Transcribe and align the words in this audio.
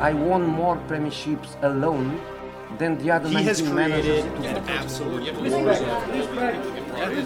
I 0.00 0.12
won 0.12 0.46
more 0.46 0.76
premierships 0.88 1.60
alone 1.62 2.20
than 2.78 2.98
the 2.98 3.10
other 3.10 3.28
managers. 3.28 3.58
He 3.58 3.64
has 3.64 3.74
19 3.74 3.74
created 3.74 4.40
managers. 4.40 4.56
an 4.56 4.68
absolute 4.68 5.34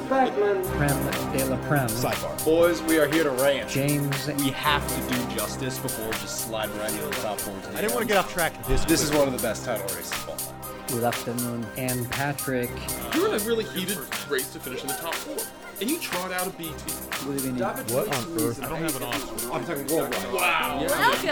Prem 0.09 1.33
de 1.33 1.45
la 1.45 1.57
Prem. 1.69 1.89
sidebar. 1.89 2.45
Boys, 2.45 2.81
we 2.83 2.99
are 2.99 3.07
here 3.09 3.25
to 3.25 3.31
rant. 3.31 3.69
James 3.69 4.27
We 4.39 4.51
have 4.51 4.87
to 4.89 5.15
do 5.15 5.37
justice 5.37 5.79
before 5.79 6.11
just 6.13 6.47
sliding 6.47 6.77
right 6.79 6.91
into 6.91 7.05
the 7.05 7.11
top 7.17 7.39
14. 7.41 7.77
I 7.77 7.81
didn't 7.83 7.95
want 7.95 8.03
to 8.03 8.09
get 8.09 8.17
off 8.17 8.33
track. 8.33 8.67
This, 8.67 8.85
this 8.87 9.03
is 9.03 9.11
one 9.13 9.29
of 9.29 9.37
the 9.37 9.43
best 9.43 9.65
title 9.67 9.85
races 9.95 10.13
of 10.13 10.31
all 10.31 10.37
time. 10.37 10.55
Good 10.89 11.05
afternoon. 11.05 11.67
And 11.77 12.11
Patrick. 12.11 12.71
You're 13.15 13.35
in 13.35 13.41
a 13.41 13.45
really 13.45 13.65
heated 13.65 13.99
race 14.31 14.51
to 14.53 14.61
finish 14.61 14.81
in 14.83 14.89
the 14.89 14.95
top 14.95 15.15
four, 15.15 15.37
and 15.81 15.91
you 15.91 15.99
trot 15.99 16.33
out 16.33 16.47
a 16.47 16.51
B 16.51 16.65
team. 16.65 17.13
What 17.23 18.09
on 18.09 18.41
earth? 18.41 18.63
I 18.63 18.69
don't 18.69 18.83
have 18.83 18.97
an 18.97 19.03
option. 19.05 19.51
I'm 19.53 19.65
talking 19.65 19.87
worldwide. 19.87 20.33
Wow. 20.33 20.85
Welcome, 20.89 21.27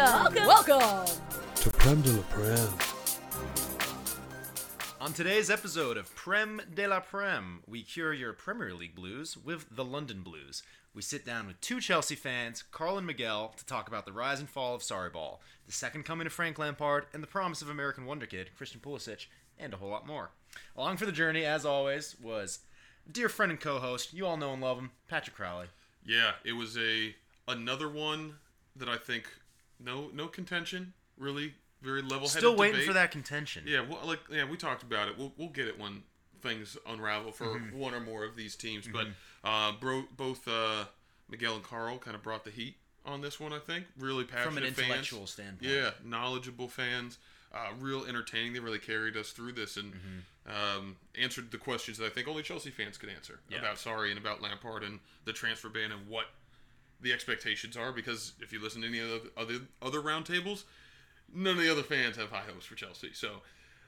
welcome, 0.46 0.46
welcome. 0.46 1.29
To 1.60 1.68
Prem 1.68 2.00
de 2.00 2.10
la 2.10 2.22
Prem. 2.30 2.68
On 4.98 5.12
today's 5.12 5.50
episode 5.50 5.98
of 5.98 6.14
Prem 6.14 6.62
de 6.72 6.86
la 6.86 7.00
Prem, 7.00 7.60
we 7.66 7.82
cure 7.82 8.14
your 8.14 8.32
Premier 8.32 8.72
League 8.72 8.94
blues 8.94 9.36
with 9.36 9.66
the 9.70 9.84
London 9.84 10.22
Blues. 10.22 10.62
We 10.94 11.02
sit 11.02 11.26
down 11.26 11.46
with 11.46 11.60
two 11.60 11.78
Chelsea 11.78 12.14
fans, 12.14 12.62
Carl 12.62 12.96
and 12.96 13.06
Miguel, 13.06 13.52
to 13.58 13.66
talk 13.66 13.88
about 13.88 14.06
the 14.06 14.12
rise 14.12 14.40
and 14.40 14.48
fall 14.48 14.74
of 14.74 14.80
Sarri 14.80 15.12
Ball, 15.12 15.42
the 15.66 15.72
second 15.72 16.04
coming 16.04 16.26
of 16.26 16.32
Frank 16.32 16.58
Lampard, 16.58 17.04
and 17.12 17.22
the 17.22 17.26
promise 17.26 17.60
of 17.60 17.68
American 17.68 18.06
wonder 18.06 18.24
kid 18.24 18.48
Christian 18.56 18.80
Pulisic, 18.80 19.26
and 19.58 19.74
a 19.74 19.76
whole 19.76 19.90
lot 19.90 20.06
more. 20.06 20.30
Along 20.78 20.96
for 20.96 21.04
the 21.04 21.12
journey, 21.12 21.44
as 21.44 21.66
always, 21.66 22.16
was 22.22 22.60
dear 23.12 23.28
friend 23.28 23.52
and 23.52 23.60
co-host, 23.60 24.14
you 24.14 24.24
all 24.24 24.38
know 24.38 24.54
and 24.54 24.62
love 24.62 24.78
him, 24.78 24.92
Patrick 25.08 25.36
Crowley. 25.36 25.66
Yeah, 26.06 26.32
it 26.42 26.54
was 26.54 26.78
a 26.78 27.14
another 27.46 27.90
one 27.90 28.36
that 28.76 28.88
I 28.88 28.96
think 28.96 29.28
no 29.78 30.08
no 30.14 30.26
contention 30.26 30.94
really 31.20 31.54
very 31.82 32.02
level 32.02 32.20
headed. 32.28 32.30
Still 32.30 32.56
waiting 32.56 32.82
for 32.86 32.92
that 32.94 33.10
contention. 33.12 33.64
Yeah, 33.66 33.82
well, 33.88 34.00
like 34.04 34.20
yeah, 34.30 34.44
we 34.44 34.56
talked 34.56 34.82
about 34.82 35.08
it. 35.08 35.16
We'll 35.16 35.32
we'll 35.36 35.48
get 35.48 35.68
it 35.68 35.78
when 35.78 36.02
things 36.42 36.76
unravel 36.88 37.32
for 37.32 37.44
Mm-hmm. 37.46 37.78
one 37.78 37.94
or 37.94 38.00
more 38.00 38.24
of 38.24 38.34
these 38.34 38.56
teams. 38.56 38.88
But 38.88 39.06
uh, 39.44 39.72
bro, 39.78 40.04
both 40.16 40.48
uh, 40.48 40.84
Miguel 41.28 41.54
and 41.54 41.62
Carl 41.62 41.98
kind 41.98 42.16
of 42.16 42.22
brought 42.22 42.44
the 42.44 42.50
heat 42.50 42.76
on 43.06 43.20
this 43.20 43.38
one. 43.38 43.52
I 43.52 43.58
think 43.58 43.84
really 43.98 44.24
passionate 44.24 44.46
From 44.46 44.56
an 44.58 44.64
fans. 44.64 44.78
intellectual 44.78 45.26
standpoint. 45.26 45.70
Yeah, 45.70 45.90
knowledgeable 46.04 46.68
fans. 46.68 47.18
Uh, 47.52 47.70
real 47.80 48.04
entertaining. 48.06 48.52
They 48.52 48.60
really 48.60 48.78
carried 48.78 49.16
us 49.16 49.30
through 49.32 49.52
this 49.52 49.76
and 49.76 49.92
um, 50.46 50.96
answered 51.20 51.50
the 51.50 51.58
questions 51.58 51.98
that 51.98 52.06
I 52.06 52.08
think 52.08 52.28
only 52.28 52.44
Chelsea 52.44 52.70
fans 52.70 52.96
could 52.96 53.08
answer 53.08 53.40
Yeah. 53.50 53.58
about 53.58 53.74
Sarri 53.76 54.10
and 54.10 54.18
about 54.18 54.40
Lampard 54.40 54.84
and 54.84 55.00
the 55.24 55.32
transfer 55.32 55.68
ban 55.68 55.90
and 55.90 56.06
what 56.08 56.26
the 57.00 57.12
expectations 57.12 57.76
are. 57.76 57.90
Because 57.92 58.34
if 58.40 58.52
you 58.52 58.62
listen 58.62 58.82
to 58.82 58.86
any 58.88 59.00
of 59.00 59.08
the 59.08 59.30
other 59.36 59.54
other 59.82 60.00
roundtables, 60.00 60.62
none 61.34 61.56
of 61.56 61.62
the 61.62 61.70
other 61.70 61.82
fans 61.82 62.16
have 62.16 62.30
high 62.30 62.42
hopes 62.50 62.66
for 62.66 62.74
Chelsea. 62.74 63.10
So 63.12 63.42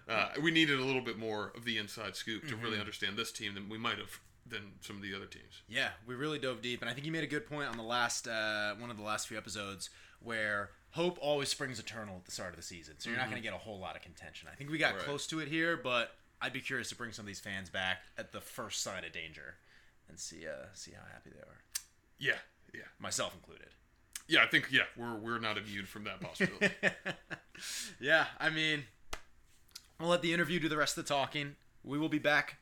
uh, 0.09 0.29
we 0.43 0.51
needed 0.51 0.79
a 0.79 0.85
little 0.85 1.03
bit 1.03 1.19
more 1.19 1.53
of 1.57 1.65
the 1.65 1.79
inside 1.79 2.17
scoop 2.17 2.47
to 2.48 2.57
really 2.57 2.79
understand 2.79 3.17
this 3.17 3.33
team 3.33 3.55
than 3.55 3.69
we 3.69 3.79
might 3.79 3.98
have 3.98 4.19
than 4.47 4.73
some 4.81 4.97
of 4.97 5.03
the 5.03 5.15
other 5.15 5.27
teams. 5.27 5.63
Yeah, 5.69 5.91
we 6.07 6.15
really 6.17 6.39
dove 6.39 6.61
deep, 6.63 6.81
and 6.83 6.91
I 6.91 6.95
think 6.95 7.07
you 7.07 7.13
made 7.13 7.23
a 7.25 7.29
good 7.29 7.47
point 7.47 7.69
on 7.69 7.77
the 7.77 7.83
last 7.85 8.27
uh, 8.27 8.75
one 8.77 8.91
of 8.91 8.97
the 8.97 9.03
last 9.05 9.29
few 9.29 9.39
episodes 9.39 9.89
where 10.20 10.70
hope 10.91 11.17
always 11.20 11.48
springs 11.48 11.79
eternal 11.79 12.17
at 12.17 12.25
the 12.25 12.33
start 12.33 12.51
of 12.51 12.57
the 12.57 12.63
season. 12.63 12.95
So 12.98 13.09
you're 13.11 13.19
not 13.19 13.31
going 13.31 13.41
to 13.41 13.43
get 13.43 13.55
a 13.55 13.59
whole 13.59 13.79
lot 13.79 13.95
of 13.97 14.03
contention. 14.03 14.48
I 14.53 14.57
think 14.57 14.70
we 14.70 14.79
got 14.79 14.95
Right. 14.95 15.05
close 15.05 15.27
to 15.29 15.39
it 15.41 15.48
here, 15.48 15.77
but 15.77 16.15
I'd 16.41 16.53
be 16.53 16.61
curious 16.61 16.89
to 16.91 16.97
bring 16.97 17.13
some 17.13 17.23
of 17.25 17.29
these 17.29 17.41
fans 17.41 17.70
back 17.70 17.98
at 18.19 18.33
the 18.33 18.41
first 18.41 18.83
sign 18.83 19.05
of 19.05 19.13
danger 19.13 19.55
and 20.09 20.19
see 20.19 20.47
uh, 20.47 20.67
see 20.75 20.91
how 20.93 21.03
happy 21.13 21.31
they 21.31 21.41
are, 21.41 21.63
Yeah, 22.19 22.39
yeah, 22.75 22.83
myself 22.98 23.35
included. 23.35 23.69
Yeah. 24.28 24.42
I 24.42 24.47
think 24.47 24.69
yeah, 24.70 24.83
we're 24.97 25.15
we're 25.17 25.39
not 25.39 25.59
immune 25.59 25.87
from 25.87 26.05
that 26.05 26.20
possibility. 26.20 26.75
Yeah, 28.01 28.27
I 28.41 28.51
mean, 28.51 28.84
we'll 30.01 30.09
let 30.09 30.23
the 30.23 30.33
interview 30.33 30.59
do 30.59 30.69
the 30.69 30.77
rest 30.77 30.97
of 30.98 31.05
the 31.05 31.09
talking. 31.09 31.55
We 31.84 31.98
will 31.98 32.09
be 32.09 32.19
back 32.19 32.56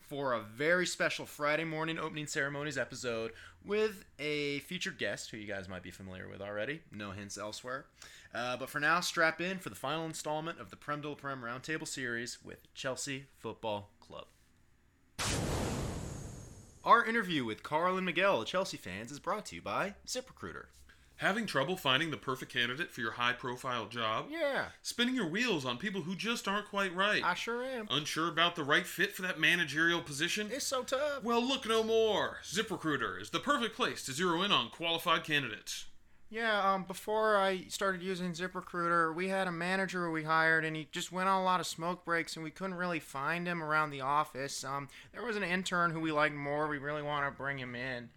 for 0.00 0.32
a 0.32 0.40
very 0.40 0.86
special 0.86 1.26
Friday 1.26 1.64
morning 1.64 1.98
opening 1.98 2.26
ceremonies 2.26 2.78
episode 2.78 3.32
with 3.64 4.04
a 4.18 4.60
featured 4.60 4.98
guest 4.98 5.30
who 5.30 5.36
you 5.36 5.46
guys 5.46 5.68
might 5.68 5.82
be 5.82 5.90
familiar 5.90 6.28
with 6.28 6.40
already. 6.40 6.80
No 6.90 7.10
hints 7.10 7.36
elsewhere. 7.36 7.86
Uh, 8.34 8.56
but 8.56 8.70
for 8.70 8.80
now, 8.80 9.00
strap 9.00 9.40
in 9.40 9.58
for 9.58 9.68
the 9.68 9.76
final 9.76 10.06
installment 10.06 10.58
of 10.58 10.70
the 10.70 10.76
Prem 10.76 11.00
de 11.00 11.08
la 11.08 11.14
Prem 11.14 11.42
Roundtable 11.42 11.86
Series 11.86 12.38
with 12.42 12.72
Chelsea 12.74 13.26
Football 13.38 13.90
Club. 14.00 14.26
Our 16.82 17.04
interview 17.04 17.44
with 17.44 17.62
Carl 17.62 17.96
and 17.96 18.06
Miguel, 18.06 18.44
Chelsea 18.44 18.78
fans, 18.78 19.12
is 19.12 19.18
brought 19.20 19.44
to 19.46 19.56
you 19.56 19.62
by 19.62 19.94
ZipRecruiter. 20.06 20.66
Having 21.20 21.44
trouble 21.44 21.76
finding 21.76 22.10
the 22.10 22.16
perfect 22.16 22.50
candidate 22.50 22.90
for 22.90 23.02
your 23.02 23.10
high-profile 23.10 23.88
job? 23.88 24.28
Yeah, 24.30 24.68
Spinning 24.80 25.14
your 25.14 25.28
wheels 25.28 25.66
on 25.66 25.76
people 25.76 26.00
who 26.00 26.16
just 26.16 26.48
aren't 26.48 26.70
quite 26.70 26.96
right? 26.96 27.22
I 27.22 27.34
sure 27.34 27.62
am. 27.62 27.86
Unsure 27.90 28.26
about 28.26 28.56
the 28.56 28.64
right 28.64 28.86
fit 28.86 29.12
for 29.12 29.20
that 29.20 29.38
managerial 29.38 30.00
position? 30.00 30.48
It's 30.50 30.64
so 30.64 30.82
tough. 30.82 31.22
Well, 31.22 31.46
look 31.46 31.68
no 31.68 31.82
more. 31.82 32.38
ZipRecruiter 32.42 33.20
is 33.20 33.28
the 33.28 33.38
perfect 33.38 33.76
place 33.76 34.02
to 34.06 34.12
zero 34.12 34.40
in 34.40 34.50
on 34.50 34.70
qualified 34.70 35.24
candidates. 35.24 35.84
Yeah, 36.30 36.72
um, 36.72 36.84
before 36.84 37.36
I 37.36 37.66
started 37.68 38.02
using 38.02 38.32
ZipRecruiter, 38.32 39.14
we 39.14 39.28
had 39.28 39.46
a 39.46 39.52
manager 39.52 40.10
we 40.10 40.24
hired, 40.24 40.64
and 40.64 40.74
he 40.74 40.88
just 40.90 41.12
went 41.12 41.28
on 41.28 41.42
a 41.42 41.44
lot 41.44 41.60
of 41.60 41.66
smoke 41.66 42.02
breaks, 42.02 42.34
and 42.34 42.42
we 42.42 42.50
couldn't 42.50 42.76
really 42.76 43.00
find 43.00 43.46
him 43.46 43.62
around 43.62 43.90
the 43.90 44.00
office. 44.00 44.64
Um, 44.64 44.88
there 45.12 45.22
was 45.22 45.36
an 45.36 45.42
intern 45.42 45.90
who 45.90 46.00
we 46.00 46.12
liked 46.12 46.34
more. 46.34 46.66
We 46.66 46.78
really 46.78 47.02
want 47.02 47.26
to 47.26 47.36
bring 47.36 47.58
him 47.58 47.74
in. 47.74 48.08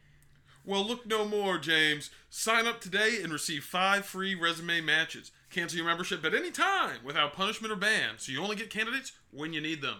Well, 0.65 0.85
look 0.85 1.05
no 1.05 1.25
more, 1.25 1.57
James. 1.57 2.09
Sign 2.29 2.67
up 2.67 2.79
today 2.79 3.19
and 3.21 3.33
receive 3.33 3.65
five 3.65 4.05
free 4.05 4.33
resume 4.33 4.79
matches. 4.79 5.31
Cancel 5.49 5.77
your 5.77 5.85
membership 5.85 6.23
at 6.23 6.33
any 6.33 6.51
time 6.51 6.99
without 7.03 7.33
punishment 7.33 7.73
or 7.73 7.75
ban, 7.75 8.11
so 8.17 8.31
you 8.31 8.41
only 8.41 8.55
get 8.55 8.69
candidates 8.69 9.11
when 9.31 9.51
you 9.51 9.59
need 9.59 9.81
them. 9.81 9.97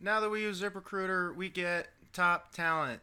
Now 0.00 0.18
that 0.18 0.28
we 0.28 0.42
use 0.42 0.60
ZipRecruiter, 0.60 1.36
we 1.36 1.48
get 1.48 1.88
top 2.12 2.52
talent. 2.52 3.00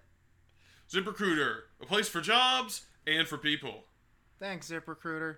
ZipRecruiter, 0.92 1.60
a 1.82 1.86
place 1.86 2.10
for 2.10 2.20
jobs 2.20 2.82
and 3.08 3.26
for 3.26 3.38
people. 3.38 3.86
Thanks, 4.38 4.70
ZipRecruiter. 4.70 5.38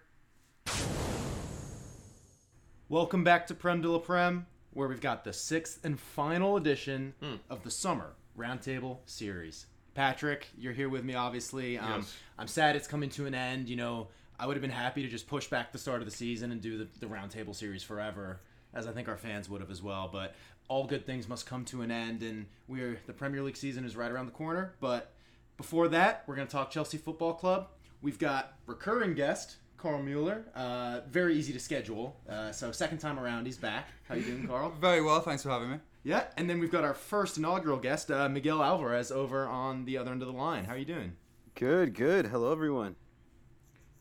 Welcome 2.89 3.23
back 3.23 3.45
to 3.47 3.53
Prem 3.53 3.81
de 3.81 3.89
la 3.89 3.99
Prem, 3.99 4.47
where 4.71 4.87
we've 4.87 4.99
got 4.99 5.23
the 5.23 5.31
sixth 5.31 5.85
and 5.85 5.99
final 5.99 6.57
edition 6.57 7.13
hmm. 7.21 7.35
of 7.51 7.61
the 7.61 7.71
summer 7.71 8.13
roundtable 8.35 8.97
series. 9.05 9.67
Patrick, 9.93 10.47
you're 10.57 10.73
here 10.73 10.89
with 10.89 11.03
me, 11.03 11.15
obviously. 11.15 11.77
Um, 11.77 12.01
Yes. 12.01 12.15
I'm 12.37 12.47
sad 12.47 12.75
it's 12.75 12.87
coming 12.87 13.09
to 13.11 13.25
an 13.25 13.33
end. 13.35 13.69
You 13.69 13.75
know, 13.75 14.07
I 14.39 14.47
would 14.47 14.55
have 14.55 14.61
been 14.61 14.71
happy 14.71 15.01
to 15.03 15.07
just 15.07 15.27
push 15.27 15.47
back 15.47 15.71
the 15.71 15.77
start 15.77 15.99
of 16.01 16.05
the 16.05 16.15
season 16.15 16.51
and 16.51 16.61
do 16.61 16.77
the, 16.77 16.87
the 16.99 17.05
roundtable 17.05 17.55
series 17.55 17.83
forever, 17.83 18.39
as 18.73 18.87
I 18.87 18.91
think 18.91 19.07
our 19.09 19.17
fans 19.17 19.49
would 19.49 19.61
have 19.61 19.69
as 19.71 19.81
well. 19.83 20.09
But 20.11 20.33
all 20.67 20.85
good 20.85 21.05
things 21.05 21.27
must 21.27 21.45
come 21.45 21.65
to 21.65 21.81
an 21.81 21.91
end, 21.91 22.23
and 22.23 22.45
we're 22.67 22.97
the 23.05 23.13
Premier 23.13 23.43
League 23.43 23.57
season 23.57 23.85
is 23.85 23.95
right 23.95 24.09
around 24.11 24.25
the 24.27 24.31
corner. 24.31 24.73
But 24.79 25.11
before 25.57 25.87
that, 25.89 26.23
we're 26.25 26.35
going 26.35 26.47
to 26.47 26.51
talk 26.51 26.71
Chelsea 26.71 26.97
Football 26.97 27.33
Club. 27.33 27.67
We've 28.01 28.17
got 28.17 28.53
recurring 28.65 29.13
guest 29.13 29.57
Carl 29.77 30.01
Mueller. 30.01 30.45
Uh, 30.55 31.01
very 31.09 31.35
easy 31.35 31.53
to 31.53 31.59
schedule. 31.59 32.15
Uh, 32.27 32.51
so 32.51 32.71
second 32.71 32.99
time 32.99 33.19
around, 33.19 33.45
he's 33.45 33.57
back. 33.57 33.89
How 34.07 34.15
you 34.15 34.23
doing, 34.23 34.47
Carl? 34.47 34.73
Very 34.79 35.01
well, 35.01 35.21
thanks 35.21 35.43
for 35.43 35.49
having 35.49 35.71
me. 35.71 35.77
Yeah, 36.03 36.25
and 36.37 36.49
then 36.49 36.59
we've 36.59 36.71
got 36.71 36.83
our 36.83 36.93
first 36.93 37.37
inaugural 37.37 37.77
guest, 37.77 38.09
uh, 38.09 38.27
Miguel 38.27 38.61
Alvarez, 38.63 39.11
over 39.11 39.45
on 39.45 39.85
the 39.85 39.97
other 39.97 40.11
end 40.11 40.21
of 40.21 40.27
the 40.27 40.33
line. 40.33 40.65
How 40.65 40.73
are 40.73 40.77
you 40.77 40.85
doing? 40.85 41.13
Good, 41.55 41.93
good. 41.93 42.27
Hello, 42.27 42.51
everyone. 42.51 42.95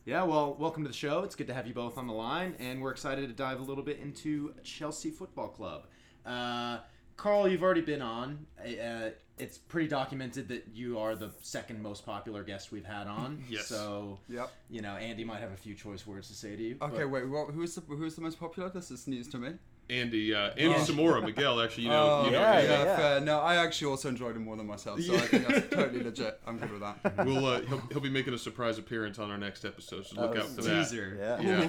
Yeah, 0.05 0.23
well, 0.23 0.55
welcome 0.55 0.81
to 0.83 0.87
the 0.89 0.95
show. 0.95 1.19
It's 1.19 1.35
good 1.35 1.45
to 1.47 1.53
have 1.53 1.67
you 1.67 1.75
both 1.75 1.97
on 1.99 2.07
the 2.07 2.13
line, 2.13 2.55
and 2.59 2.81
we're 2.81 2.89
excited 2.91 3.27
to 3.27 3.33
dive 3.35 3.59
a 3.59 3.63
little 3.63 3.83
bit 3.83 3.99
into 3.99 4.53
Chelsea 4.63 5.11
Football 5.11 5.49
Club. 5.49 5.85
Uh, 6.25 6.79
Carl, 7.17 7.47
you've 7.47 7.61
already 7.61 7.81
been 7.81 8.01
on. 8.01 8.47
Uh, 8.59 9.09
it's 9.37 9.59
pretty 9.59 9.87
documented 9.87 10.47
that 10.47 10.67
you 10.73 10.97
are 10.97 11.15
the 11.15 11.29
second 11.41 11.83
most 11.83 12.03
popular 12.03 12.43
guest 12.43 12.71
we've 12.71 12.85
had 12.85 13.05
on. 13.05 13.43
Yes. 13.49 13.67
So, 13.67 14.17
Yep. 14.27 14.49
you 14.71 14.81
know, 14.81 14.95
Andy 14.95 15.23
might 15.23 15.39
have 15.41 15.51
a 15.51 15.57
few 15.57 15.75
choice 15.75 16.07
words 16.07 16.29
to 16.29 16.33
say 16.33 16.55
to 16.55 16.63
you. 16.63 16.77
Okay, 16.81 16.97
but- 17.03 17.09
wait, 17.11 17.29
what, 17.29 17.51
who's 17.51 17.75
the 17.75 17.81
who's 17.81 18.15
the 18.15 18.21
most 18.21 18.39
popular? 18.39 18.69
This 18.69 18.89
is 18.89 19.07
news 19.07 19.27
to 19.29 19.37
me. 19.37 19.51
Andy, 19.91 20.33
uh, 20.33 20.51
Andy 20.57 20.67
Oh. 20.69 20.73
Samora, 20.85 21.21
Miguel, 21.23 21.59
actually, 21.61 21.83
you 21.83 21.89
know, 21.89 22.21
Oh, 22.21 22.25
you 22.25 22.31
know, 22.31 22.39
yeah, 22.39 22.59
yeah, 22.61 22.83
yeah. 22.83 22.95
fair. 22.97 23.19
No, 23.21 23.39
I 23.41 23.57
actually 23.57 23.91
also 23.91 24.07
enjoyed 24.09 24.35
him 24.37 24.45
more 24.45 24.55
than 24.55 24.65
myself, 24.65 25.01
so 25.01 25.13
I 25.13 25.19
think 25.19 25.47
that's 25.47 25.67
totally 25.75 26.01
legit. 26.03 26.39
I'm 26.47 26.57
good 26.57 26.71
with 26.71 26.79
that. 26.81 27.25
we'll, 27.25 27.45
uh, 27.45 27.61
he'll, 27.61 27.81
he'll 27.91 27.99
be 27.99 28.09
making 28.09 28.33
a 28.33 28.37
surprise 28.37 28.77
appearance 28.77 29.19
on 29.19 29.29
our 29.29 29.37
next 29.37 29.65
episode, 29.65 30.05
so 30.05 30.19
look 30.21 30.37
out 30.37 30.47
for 30.47 30.61
that. 30.61 30.83
Teaser. 30.85 31.17
Yeah. 31.41 31.67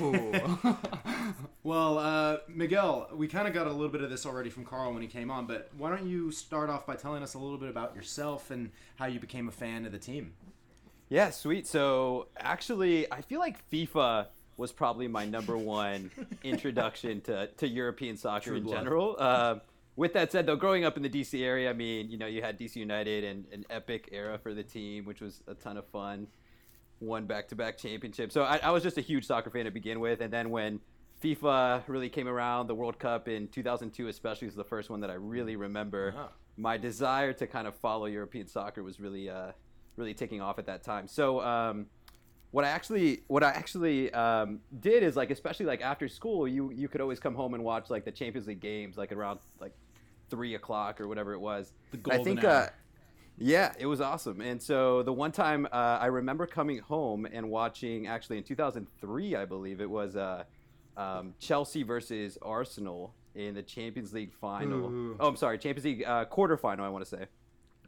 Yeah. 0.62 0.76
Well, 1.64 1.98
uh, 1.98 2.38
Miguel, 2.48 3.08
we 3.14 3.28
kind 3.28 3.46
of 3.46 3.54
got 3.54 3.69
a 3.69 3.70
little 3.70 3.88
bit 3.88 4.00
of 4.02 4.10
this 4.10 4.26
already 4.26 4.50
from 4.50 4.64
Carl 4.64 4.92
when 4.92 5.00
he 5.00 5.06
came 5.06 5.30
on, 5.30 5.46
but 5.46 5.70
why 5.78 5.90
don't 5.90 6.04
you 6.06 6.32
start 6.32 6.69
off 6.70 6.86
by 6.86 6.96
telling 6.96 7.22
us 7.22 7.34
a 7.34 7.38
little 7.38 7.56
bit 7.56 7.69
about 7.69 7.94
yourself 7.94 8.50
and 8.50 8.70
how 8.96 9.06
you 9.06 9.20
became 9.20 9.46
a 9.46 9.52
fan 9.52 9.86
of 9.86 9.92
the 9.92 9.98
team? 9.98 10.32
Yeah, 11.08 11.30
sweet. 11.30 11.69
So 11.69 12.26
actually, 12.36 13.10
I 13.12 13.20
feel 13.20 13.38
like 13.38 13.69
FIFA 13.70 14.26
was 14.56 14.72
probably 14.72 15.08
my 15.08 15.25
number 15.25 15.56
one 15.56 16.10
introduction 16.43 17.20
to, 17.22 17.46
to 17.56 17.69
European 17.69 18.16
soccer 18.16 18.50
True 18.50 18.56
in 18.56 18.62
blood. 18.64 18.76
general. 18.76 19.16
Uh, 19.19 19.56
with 19.96 20.14
that 20.14 20.32
said, 20.32 20.46
though, 20.46 20.56
growing 20.56 20.84
up 20.84 20.96
in 20.96 21.02
the 21.02 21.10
DC 21.10 21.43
area, 21.43 21.69
I 21.69 21.75
mean, 21.75 22.10
you 22.10 22.16
know, 22.16 22.26
you 22.26 22.43
had 22.43 22.58
DC 22.58 22.76
United 22.76 23.25
and 23.25 23.44
an 23.52 23.66
epic 23.69 24.08
era 24.12 24.38
for 24.38 24.54
the 24.54 24.62
team, 24.62 25.04
which 25.04 25.20
was 25.20 25.43
a 25.46 25.54
ton 25.54 25.76
of 25.76 25.87
fun. 25.88 26.28
Won 27.00 27.26
back-to-back 27.26 27.76
championships. 27.76 28.32
So 28.32 28.43
I, 28.43 28.58
I 28.58 28.70
was 28.70 28.82
just 28.82 28.96
a 28.96 29.00
huge 29.02 29.26
soccer 29.26 29.50
fan 29.50 29.64
to 29.64 29.70
begin 29.70 30.00
with, 30.00 30.20
and 30.20 30.32
then 30.32 30.50
when 30.50 30.81
FIFA 31.22 31.82
really 31.87 32.08
came 32.08 32.28
around, 32.28 32.66
the 32.69 32.75
World 32.75 32.98
Cup 32.98 33.28
in 33.28 33.48
2002 33.48 34.08
especially 34.08 34.46
was 34.46 34.55
the 34.55 34.64
first 34.64 34.90
one 34.90 35.00
that 35.00 35.10
I 35.10 35.14
really 35.14 35.56
remember. 35.56 36.14
Uh-huh. 36.16 36.28
My 36.56 36.76
desire 36.76 37.32
to 37.34 37.46
kind 37.46 37.66
of 37.66 37.75
follow 37.76 38.06
European 38.06 38.46
soccer 38.46 38.82
was 38.82 39.00
really, 39.00 39.28
uh, 39.28 39.52
really 39.96 40.14
taking 40.14 40.40
off 40.40 40.58
at 40.58 40.66
that 40.66 40.82
time. 40.82 41.06
So 41.06 41.40
um, 41.40 41.87
what 42.52 42.64
I 42.64 42.69
actually, 42.69 43.22
what 43.26 43.43
I 43.43 43.50
actually 43.50 44.12
um, 44.14 44.60
did 44.81 45.02
is 45.02 45.16
like, 45.16 45.31
especially 45.31 45.66
like 45.66 45.81
after 45.82 46.08
school, 46.08 46.46
you 46.46 46.70
you 46.70 46.87
could 46.88 47.00
always 47.00 47.19
come 47.19 47.34
home 47.34 47.54
and 47.54 47.64
watch 47.64 47.90
like 47.90 48.04
the 48.04 48.12
Champions 48.12 48.46
League 48.46 48.60
games, 48.60 48.96
like 48.96 49.10
around 49.10 49.40
like 49.60 49.75
three 50.31 50.54
o'clock 50.54 51.00
or 51.00 51.08
whatever 51.08 51.32
it 51.32 51.40
was. 51.40 51.72
The 51.90 51.99
And 52.04 52.12
I 52.12 52.16
golden 52.16 52.37
think, 52.37 52.44
hour. 52.44 52.50
uh, 52.50 52.69
yeah, 53.38 53.72
it 53.78 53.87
was 53.87 54.00
awesome. 54.00 54.40
And 54.40 54.62
so 54.62 55.02
the 55.02 55.12
one 55.12 55.32
time 55.32 55.66
uh, 55.72 55.99
I 56.00 56.06
remember 56.06 56.46
coming 56.46 56.78
home 56.78 57.26
and 57.31 57.50
watching, 57.50 58.06
actually 58.06 58.38
in 58.38 58.44
2003, 58.44 59.34
I 59.34 59.44
believe 59.46 59.81
it 59.81 59.90
was 59.90 60.14
uh, 60.16 60.44
um, 60.96 61.34
Chelsea 61.38 61.82
versus 61.82 62.37
Arsenal 62.43 63.14
in 63.34 63.55
the 63.55 63.62
Champions 63.62 64.12
League 64.12 64.32
final. 64.34 64.90
Ooh. 64.90 65.16
Oh, 65.19 65.28
I'm 65.28 65.37
sorry, 65.37 65.56
Champions 65.58 65.84
League 65.87 66.05
uh, 66.06 66.26
quarterfinal, 66.26 66.81
I 66.81 66.90
want 66.90 67.02
to 67.05 67.10
say. 67.10 67.25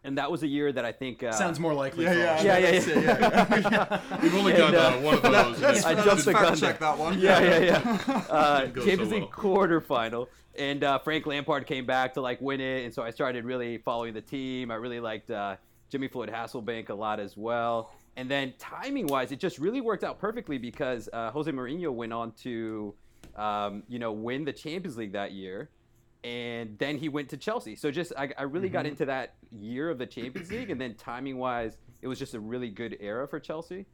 And 0.06 0.18
that 0.18 0.30
was 0.30 0.42
a 0.42 0.46
year 0.46 0.70
that 0.70 0.84
I 0.84 0.92
think 0.92 1.22
uh, 1.22 1.32
Sounds 1.32 1.58
more 1.58 1.72
likely. 1.72 2.04
Yeah, 2.04 2.42
yeah. 2.42 2.58
Yeah, 2.58 2.58
yeah, 2.58 3.00
yeah. 3.00 4.00
We've 4.22 4.34
only 4.34 4.52
And, 4.56 4.58
got 4.58 4.74
uh, 4.74 4.78
uh, 4.98 5.00
one 5.00 5.14
of 5.14 5.22
those. 5.22 5.56
and 5.62 5.64
it's- 5.64 5.84
I 5.86 5.94
Let's 5.94 6.04
jumped 6.04 6.24
the 6.26 6.32
fact 6.32 6.44
gun 6.44 6.56
check 6.56 6.78
there. 6.78 6.90
that 6.90 6.98
one. 6.98 7.18
Yeah, 7.18 7.40
yeah, 7.40 7.58
yeah. 7.58 8.22
Uh, 8.30 8.60
Didn't 8.60 8.74
go 8.74 8.80
so 8.82 8.86
Champions 8.86 9.12
League 9.12 9.22
well. 9.22 9.30
quarterfinal, 9.56 10.28
and 10.58 10.84
uh, 10.84 10.98
Frank 10.98 11.24
Lampard 11.26 11.66
came 11.66 11.86
back 11.86 12.12
to 12.14 12.20
like 12.20 12.38
win 12.42 12.60
it, 12.60 12.84
and 12.84 12.92
so 12.92 13.02
I 13.02 13.10
started 13.10 13.44
really 13.46 13.78
following 13.78 14.12
the 14.12 14.20
team. 14.20 14.70
I 14.70 14.74
really 14.74 15.00
liked 15.00 15.30
uh, 15.30 15.56
Jimmy 15.88 16.08
Floyd 16.08 16.28
Hasselbaink 16.30 16.90
a 16.90 16.94
lot 16.94 17.18
as 17.18 17.36
well. 17.36 17.90
And 18.16 18.30
then 18.30 18.52
timing 18.58 19.06
wise, 19.06 19.32
it 19.32 19.40
just 19.40 19.58
really 19.58 19.80
worked 19.80 20.04
out 20.04 20.18
perfectly 20.20 20.58
because 20.58 21.08
uh, 21.12 21.30
Jose 21.32 21.50
Mourinho 21.50 21.90
went 21.92 22.12
on 22.12 22.30
to, 22.42 22.94
um, 23.36 23.82
you 23.88 23.98
know, 23.98 24.12
win 24.12 24.44
the 24.44 24.52
Champions 24.52 24.96
League 24.96 25.12
that 25.12 25.32
year. 25.32 25.70
And 26.24 26.78
then 26.78 26.96
he 26.96 27.08
went 27.10 27.28
to 27.28 27.36
Chelsea. 27.36 27.76
So 27.76 27.90
just 27.90 28.12
I, 28.16 28.30
I 28.38 28.42
really 28.44 28.68
Mm-hmm. 28.68 28.72
got 28.72 28.86
into 28.86 29.04
that 29.06 29.34
year 29.52 29.90
of 29.90 29.98
the 29.98 30.06
Champions 30.06 30.50
League, 30.50 30.70
and 30.70 30.80
then 30.80 30.94
timing 30.94 31.36
wise, 31.38 31.76
it 32.02 32.08
was 32.08 32.18
just 32.18 32.32
a 32.34 32.40
really 32.40 32.70
good 32.70 32.96
era 33.00 33.28
for 33.28 33.38
Chelsea. 33.38 33.84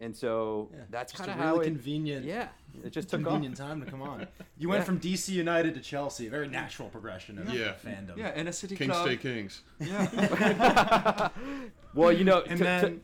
And 0.00 0.14
so 0.14 0.70
Yeah, 0.72 0.82
that's 0.90 1.12
kind 1.12 1.28
of 1.30 1.36
really 1.38 1.48
how 1.48 1.60
it, 1.60 1.64
convenient. 1.64 2.24
yeah, 2.24 2.48
it 2.84 2.90
just 2.90 3.08
took 3.08 3.20
off. 3.22 3.26
Convenient 3.32 3.56
time 3.56 3.80
to 3.84 3.90
come 3.90 4.00
on. 4.02 4.28
You 4.58 4.68
went 4.68 4.82
Yeah. 4.82 4.84
from 4.84 5.00
DC 5.00 5.30
United 5.30 5.74
to 5.74 5.80
Chelsea, 5.80 6.28
a 6.28 6.30
very 6.30 6.46
natural 6.46 6.88
progression 6.88 7.38
of 7.38 7.48
Yeah. 7.52 7.72
fandom. 7.84 8.16
Yeah, 8.16 8.32
in 8.38 8.46
a 8.46 8.52
city 8.52 8.76
Kings 8.76 8.92
club. 8.92 9.06
stay 9.06 9.16
kings. 9.16 9.62
Yeah. 9.80 11.28
well, 11.94 12.12
you 12.12 12.24
know, 12.24 12.40
And 12.42 12.50
to- 12.50 12.56
to- 12.58 12.64
then 12.64 13.00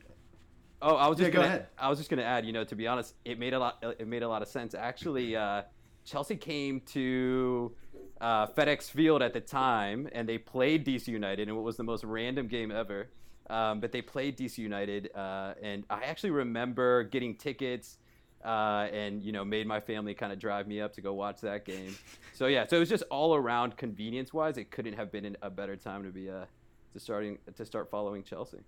oh, 0.83 0.95
I 0.97 1.09
was 1.09 1.19
just 1.19 1.33
go 1.33 1.39
gonna, 1.39 1.49
ahead. 1.49 1.67
I 1.79 1.89
was 1.89 1.99
just 1.99 2.11
gonna 2.11 2.23
add, 2.23 2.45
you 2.45 2.53
know, 2.53 2.65
to 2.65 2.77
be 2.77 2.87
honest, 2.87 3.15
it 3.25 3.39
made 3.39 3.55
a 3.55 3.59
lot, 3.59 3.83
it 3.99 4.07
made 4.07 4.23
a 4.23 4.29
lot 4.29 4.43
of 4.43 4.49
sense. 4.49 4.75
Actually, 4.75 5.35
uh, 5.35 5.63
Chelsea 6.05 6.37
came 6.37 6.81
to 6.93 7.75
uh, 8.21 8.47
FedEx 8.47 8.91
Field 8.91 9.23
at 9.23 9.33
the 9.33 9.41
time, 9.41 10.09
and 10.13 10.29
they 10.29 10.39
played 10.39 10.87
DC 10.87 11.09
United, 11.09 11.49
and 11.49 11.59
it 11.59 11.61
was 11.61 11.77
the 11.77 11.83
most 11.83 12.05
random 12.05 12.49
game 12.49 12.71
ever. 12.71 13.09
Um, 13.51 13.81
but 13.81 13.93
they 13.93 14.01
played 14.01 14.39
DC 14.39 14.59
United, 14.59 15.11
uh, 15.15 15.55
and 15.63 15.85
I 15.91 16.05
actually 16.05 16.31
remember 16.31 17.05
getting 17.05 17.37
tickets. 17.37 17.99
Uh, 18.45 18.89
and 18.93 19.23
you 19.23 19.33
know, 19.33 19.43
made 19.43 19.67
my 19.67 19.81
family 19.81 20.13
kind 20.13 20.31
of 20.31 20.39
drive 20.39 20.69
me 20.69 20.79
up 20.79 20.93
to 20.93 21.01
go 21.01 21.15
watch 21.15 21.41
that 21.41 21.65
game. 21.65 21.97
So 22.35 22.47
yeah, 22.47 22.67
so 22.67 22.77
it 22.77 22.81
was 22.81 22.89
just 22.89 23.05
all 23.11 23.37
around 23.37 23.77
convenience 23.77 24.35
wise. 24.35 24.59
It 24.59 24.73
couldn't 24.73 24.95
have 24.95 25.13
been 25.13 25.37
a 25.41 25.49
better 25.49 25.77
time 25.77 26.03
to 26.03 26.11
be 26.11 26.29
uh, 26.29 26.47
to 26.93 27.01
starting 27.01 27.39
to 27.55 27.65
start 27.65 27.91
following 27.91 28.25
Chelsea. 28.25 28.59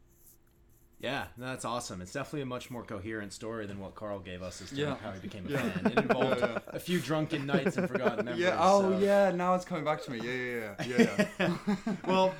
Yeah, 0.98 1.26
no, 1.36 1.46
that's 1.46 1.66
awesome. 1.66 2.00
It's 2.00 2.12
definitely 2.12 2.40
a 2.42 2.46
much 2.46 2.70
more 2.70 2.82
coherent 2.82 3.34
story 3.34 3.66
than 3.66 3.78
what 3.78 3.94
Carl 3.94 4.18
gave 4.18 4.42
us 4.42 4.62
as 4.62 4.70
to 4.70 4.76
Yeah. 4.76 4.96
how 4.96 5.10
he 5.12 5.20
became 5.20 5.46
a 5.46 5.50
Yeah. 5.50 5.70
fan. 5.70 5.86
It 5.92 5.98
involved 5.98 6.40
Yeah, 6.40 6.58
a 6.68 6.80
few 6.80 7.00
drunken 7.00 7.44
nights 7.44 7.76
and 7.76 7.86
forgotten 7.86 8.24
memories. 8.24 8.42
Yeah. 8.44 8.56
Oh, 8.58 8.80
so- 8.92 8.98
yeah. 8.98 9.30
Now 9.30 9.54
it's 9.54 9.66
coming 9.66 9.84
back 9.84 10.02
to 10.04 10.10
me. 10.10 10.20
Yeah, 10.20 10.72
yeah, 10.86 10.96
yeah, 10.96 11.26
yeah. 11.38 11.56
yeah. 11.78 11.94
well, 12.06 12.34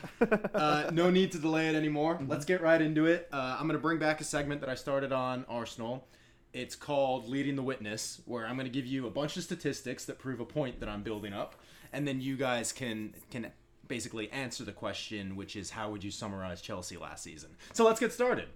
uh, 0.55 0.91
no 0.93 1.11
need 1.11 1.33
to 1.33 1.39
delay 1.39 1.69
it 1.69 1.75
anymore. 1.75 2.15
Mm-hmm. 2.15 2.31
Let's 2.31 2.47
get 2.47 2.63
right 2.63 2.81
into 2.81 3.05
it. 3.05 3.29
Uh, 3.31 3.57
I'm 3.61 3.67
going 3.67 3.79
to 3.79 3.83
bring 3.83 3.99
back 3.99 4.23
a 4.23 4.25
segment 4.25 4.63
that 4.63 4.71
I 4.71 4.75
started 4.75 5.13
on 5.13 5.45
Arsenal. 5.49 6.09
It's 6.55 6.75
called 6.75 7.29
Leading 7.29 7.57
the 7.57 7.63
Witness, 7.63 8.23
where 8.25 8.47
I'm 8.47 8.55
going 8.57 8.67
to 8.67 8.73
give 8.73 8.87
you 8.87 9.07
a 9.07 9.11
bunch 9.11 9.37
of 9.37 9.43
statistics 9.43 10.07
that 10.07 10.19
prove 10.19 10.41
a 10.41 10.47
point 10.47 10.81
that 10.81 10.89
I'm 10.89 11.03
building 11.03 11.35
up, 11.35 11.57
and 11.93 12.09
then 12.09 12.23
you 12.23 12.37
guys 12.39 12.73
can 12.73 13.13
can 13.31 13.53
basically 13.89 14.31
answer 14.31 14.65
the 14.65 14.73
question, 14.73 15.37
which 15.37 15.57
is 15.57 15.71
how 15.71 15.91
would 15.91 16.05
you 16.05 16.11
summarize 16.11 16.61
Chelsea 16.61 16.97
last 16.97 17.23
season? 17.23 17.51
So 17.73 17.85
let's 17.85 18.01
get 18.01 18.13
started. 18.13 18.49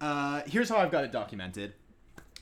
Uh, 0.00 0.42
here's 0.46 0.68
how 0.68 0.76
I've 0.76 0.90
got 0.90 1.04
it 1.04 1.12
documented. 1.12 1.74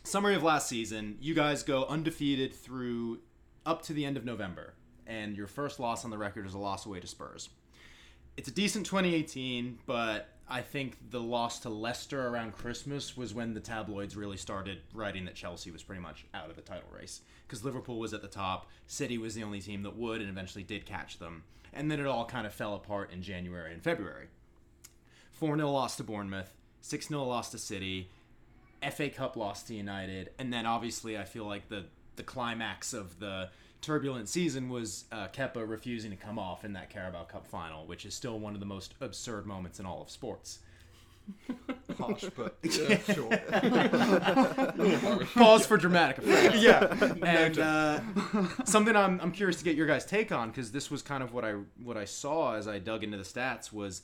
Summary 0.03 0.35
of 0.35 0.43
last 0.43 0.69
season: 0.69 1.19
You 1.21 1.35
guys 1.35 1.63
go 1.63 1.85
undefeated 1.85 2.55
through 2.55 3.21
up 3.67 3.83
to 3.83 3.93
the 3.93 4.05
end 4.05 4.17
of 4.17 4.25
November, 4.25 4.75
and 5.07 5.37
your 5.37 5.47
first 5.47 5.79
loss 5.79 6.05
on 6.05 6.11
the 6.11 6.19
record 6.19 6.47
is 6.47 6.55
a 6.55 6.59
loss 6.59 6.87
away 6.87 7.01
to 7.01 7.07
Spurs. 7.07 7.51
It's 8.37 8.49
a 8.49 8.53
decent 8.53 8.87
2018, 8.87 9.81
but 9.87 10.29
I 10.51 10.63
think 10.63 10.97
the 11.11 11.21
loss 11.21 11.61
to 11.61 11.69
Leicester 11.69 12.27
around 12.27 12.57
Christmas 12.57 13.17
was 13.17 13.33
when 13.33 13.55
the 13.55 13.61
tabloids 13.61 14.17
really 14.17 14.37
started 14.37 14.79
writing 14.93 15.25
that 15.27 15.37
Chelsea 15.37 15.71
was 15.71 15.85
pretty 15.85 16.03
much 16.03 16.27
out 16.35 16.51
of 16.51 16.57
the 16.57 16.63
title 16.63 16.89
race 16.93 17.21
because 17.47 17.65
Liverpool 17.65 18.01
was 18.01 18.13
at 18.13 18.21
the 18.21 18.27
top, 18.29 18.69
City 18.89 19.17
was 19.17 19.37
the 19.37 19.45
only 19.45 19.61
team 19.61 19.85
that 19.85 19.97
would 19.97 20.21
and 20.21 20.29
eventually 20.29 20.65
did 20.65 20.85
catch 20.85 21.21
them, 21.21 21.45
and 21.73 21.89
then 21.89 22.01
it 22.01 22.07
all 22.07 22.25
kind 22.25 22.49
of 22.49 22.53
fell 22.53 22.75
apart 22.75 23.13
in 23.13 23.23
January 23.23 23.73
and 23.73 23.81
February. 23.81 24.27
4 25.31 25.57
0 25.57 25.71
loss 25.71 25.97
to 25.97 26.03
Bournemouth, 26.03 26.53
6 26.81 27.07
0 27.07 27.23
loss 27.23 27.53
to 27.53 27.59
City, 27.59 28.11
FA 28.91 29.09
Cup 29.09 29.37
loss 29.37 29.63
to 29.63 29.75
United, 29.75 30.31
and 30.37 30.53
then 30.53 30.67
obviously 30.67 31.17
I 31.17 31.25
feel 31.25 31.45
like 31.45 31.69
the 31.69 31.85
the 32.17 32.23
climax 32.25 32.93
of 32.93 33.21
the 33.21 33.51
turbulent 33.81 34.29
season 34.29 34.69
was 34.69 35.05
uh, 35.13 35.29
Kepa 35.29 35.69
refusing 35.69 36.11
to 36.11 36.17
come 36.17 36.39
off 36.39 36.65
in 36.65 36.73
that 36.75 36.91
Carabao 36.91 37.25
Cup 37.25 37.47
final, 37.47 37.87
which 37.87 38.05
is 38.05 38.15
still 38.15 38.39
one 38.39 38.55
of 38.55 38.61
the 38.61 38.67
most 38.67 38.95
absurd 39.01 39.47
moments 39.47 39.81
in 39.81 39.87
all 39.87 40.03
of 40.03 40.11
sports. 40.11 40.61
Harsh, 41.99 42.25
but 42.37 42.57
yeah, 42.63 42.99
sure. 42.99 43.37
Pause 45.35 45.67
for 45.67 45.77
dramatic 45.77 46.19
effect. 46.19 46.57
yeah. 46.57 46.93
and 47.23 47.59
uh, 47.59 48.01
something 48.65 48.97
I'm, 48.97 49.21
I'm 49.21 49.31
curious 49.31 49.57
to 49.59 49.65
get 49.65 49.77
your 49.77 49.87
guys' 49.87 50.05
take 50.05 50.33
on 50.33 50.49
because 50.51 50.73
this 50.73 50.91
was 50.91 51.03
kind 51.03 51.23
of 51.23 51.33
what 51.33 51.45
I 51.45 51.55
what 51.83 51.97
I 51.97 52.05
saw 52.05 52.55
as 52.55 52.67
I 52.67 52.79
dug 52.79 53.05
into 53.05 53.17
the 53.17 53.23
stats 53.23 53.73
was 53.73 54.03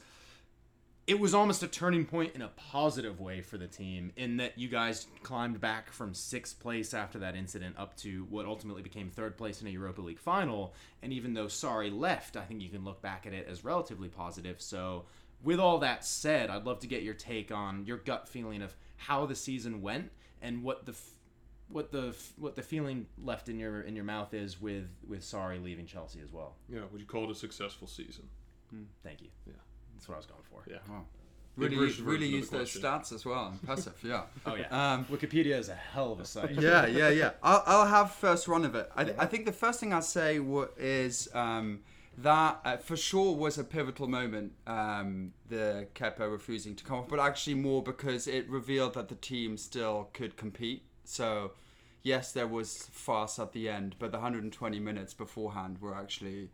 it 1.07 1.21
was 1.21 1.35
almost 1.35 1.63
a 1.63 1.69
turning 1.69 2.05
point 2.05 2.35
in 2.35 2.43
a 2.43 2.49
positive 2.49 3.21
way 3.21 3.41
for 3.41 3.59
the 3.59 3.69
team 3.69 4.11
in 4.17 4.39
that 4.39 4.59
you 4.59 4.69
guys 4.69 5.07
climbed 5.23 5.61
back 5.61 5.91
from 5.93 6.13
sixth 6.13 6.59
place 6.59 6.93
after 6.93 7.19
that 7.21 7.37
incident 7.37 7.77
up 7.79 7.97
to 7.97 8.27
what 8.29 8.45
ultimately 8.45 8.83
became 8.83 9.09
third 9.09 9.37
place 9.37 9.63
in 9.63 9.69
a 9.69 9.71
Europa 9.71 10.01
League 10.01 10.19
final. 10.19 10.75
And 11.03 11.13
even 11.13 11.33
though 11.33 11.47
Sarri 11.47 11.97
left, 11.97 12.37
I 12.37 12.43
think 12.43 12.61
you 12.61 12.69
can 12.69 12.85
look 12.85 13.03
back 13.03 13.25
at 13.25 13.33
it 13.33 13.47
as 13.49 13.65
relatively 13.65 14.09
positive. 14.09 14.61
So, 14.61 15.05
with 15.45 15.61
all 15.61 15.79
that 15.79 16.05
said, 16.05 16.51
I'd 16.51 16.65
love 16.65 16.81
to 16.81 16.89
get 16.89 17.03
your 17.03 17.15
take 17.15 17.53
on 17.53 17.85
your 17.85 17.99
gut 17.99 18.29
feeling 18.29 18.63
of 18.63 18.75
how 18.97 19.27
the 19.27 19.35
season 19.37 19.83
went 19.83 20.11
and 20.43 20.65
what 20.65 20.87
the 20.87 20.95
what 21.69 21.93
the 21.93 22.17
what 22.37 22.57
the 22.57 22.63
feeling 22.63 23.07
left 23.23 23.49
in 23.49 23.61
your 23.61 23.83
in 23.83 23.95
your 23.95 24.05
mouth 24.05 24.35
is 24.35 24.61
with 24.61 24.89
with 25.07 25.21
Sarri 25.21 25.63
leaving 25.63 25.87
Chelsea 25.87 26.21
as 26.21 26.33
well. 26.33 26.57
Yeah, 26.69 26.81
would 26.91 27.01
you 27.01 27.07
call 27.07 27.25
it 27.25 27.31
a 27.31 27.35
successful 27.35 27.87
season? 27.87 28.29
Hmm, 28.71 28.85
thank 29.05 29.23
you. 29.23 29.29
Yeah. 29.47 29.53
That's 29.97 30.09
what 30.09 30.15
I 30.15 30.19
was 30.19 30.27
going 30.27 30.43
for. 30.51 30.63
Yeah. 30.71 30.79
Really, 31.57 31.77
English 31.77 32.01
really 32.01 32.27
use 32.27 32.51
the 32.51 32.59
those 32.59 32.77
stats 32.77 33.13
as 33.13 33.25
well. 33.25 33.49
Impressive, 33.49 33.95
yeah. 34.03 34.25
Oh 34.47 34.57
yeah. 34.57 34.93
Um, 34.95 35.07
Wikipedia 35.07 35.59
is 35.59 35.71
a 35.71 35.75
hell 35.75 36.13
of 36.13 36.21
a 36.21 36.27
site. 36.27 36.51
yeah, 36.61 36.87
yeah, 36.87 37.09
yeah. 37.09 37.31
I'll, 37.43 37.63
I'll 37.67 37.87
have 37.87 38.13
first 38.13 38.47
run 38.47 38.65
of 38.67 38.75
it. 38.75 38.91
I, 38.95 39.15
I 39.19 39.27
think 39.27 39.47
the 39.47 39.53
first 39.53 39.81
thing 39.81 39.93
I'd 39.95 40.05
say 40.05 40.39
wa- 40.39 40.67
is 40.77 41.29
um, 41.35 41.81
that 42.19 42.61
uh, 42.63 42.77
for 42.77 42.95
sure 42.95 43.35
was 43.35 43.57
a 43.57 43.65
pivotal 43.65 44.07
moment, 44.07 44.53
um, 44.67 45.33
the 45.49 45.87
Kepa 45.95 46.31
refusing 46.31 46.77
to 46.77 46.85
come 46.85 46.99
off, 46.99 47.09
but 47.09 47.19
actually 47.19 47.55
more 47.55 47.83
because 47.83 48.27
it 48.27 48.47
revealed 48.51 48.93
that 48.95 49.09
the 49.09 49.15
team 49.15 49.57
still 49.57 50.11
could 50.13 50.37
compete. 50.37 50.83
So, 51.05 51.53
yes, 52.03 52.33
there 52.33 52.47
was 52.47 52.89
farce 52.93 53.39
at 53.39 53.53
the 53.53 53.69
end, 53.71 53.97
but 53.99 54.13
the 54.13 54.19
120 54.19 54.79
minutes 54.79 55.15
beforehand 55.15 55.79
were 55.81 55.95
actually 55.95 56.51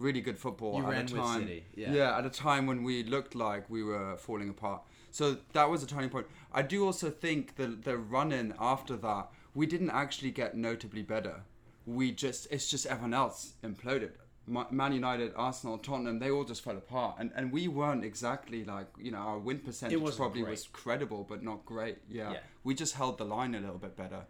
really 0.00 0.20
good 0.20 0.38
football 0.38 0.76
You 0.76 0.86
at 0.90 1.10
a 1.10 1.14
time. 1.14 1.42
City, 1.42 1.64
yeah. 1.74 1.92
yeah, 1.92 2.18
at 2.18 2.26
a 2.26 2.30
time 2.30 2.66
when 2.66 2.82
we 2.82 3.04
looked 3.04 3.34
like 3.34 3.68
we 3.68 3.82
were 3.82 4.16
falling 4.16 4.48
apart. 4.48 4.82
So 5.10 5.38
that 5.52 5.68
was 5.68 5.82
a 5.82 5.86
turning 5.86 6.10
point. 6.10 6.26
I 6.52 6.62
do 6.62 6.84
also 6.84 7.10
think 7.10 7.56
the 7.56 7.66
the 7.68 7.96
run 7.96 8.32
in 8.32 8.54
after 8.58 8.96
that, 8.96 9.30
we 9.54 9.66
didn't 9.66 9.90
actually 9.90 10.30
get 10.30 10.56
notably 10.56 11.02
better. 11.02 11.42
We 11.86 12.12
just 12.12 12.46
it's 12.50 12.70
just 12.70 12.86
everyone 12.86 13.14
else 13.14 13.54
imploded. 13.62 14.12
Man 14.46 14.92
United, 14.92 15.32
Arsenal, 15.36 15.78
Tottenham, 15.78 16.18
they 16.18 16.30
all 16.30 16.42
just 16.44 16.64
fell 16.64 16.76
apart, 16.76 17.16
and 17.18 17.30
and 17.36 17.52
we 17.52 17.68
weren't 17.68 18.04
exactly 18.04 18.64
like 18.64 18.88
you 18.98 19.10
know 19.12 19.18
our 19.18 19.38
win 19.38 19.58
percentage 19.58 20.16
probably 20.16 20.42
great. 20.42 20.50
was 20.50 20.66
credible, 20.72 21.24
but 21.28 21.42
not 21.42 21.64
great. 21.64 21.98
Yeah. 22.08 22.32
Yeah. 22.32 22.38
we 22.64 22.74
just 22.74 22.94
held 22.94 23.18
the 23.18 23.24
line 23.24 23.54
a 23.54 23.60
little 23.60 23.78
bit 23.78 23.96
better. 23.96 24.24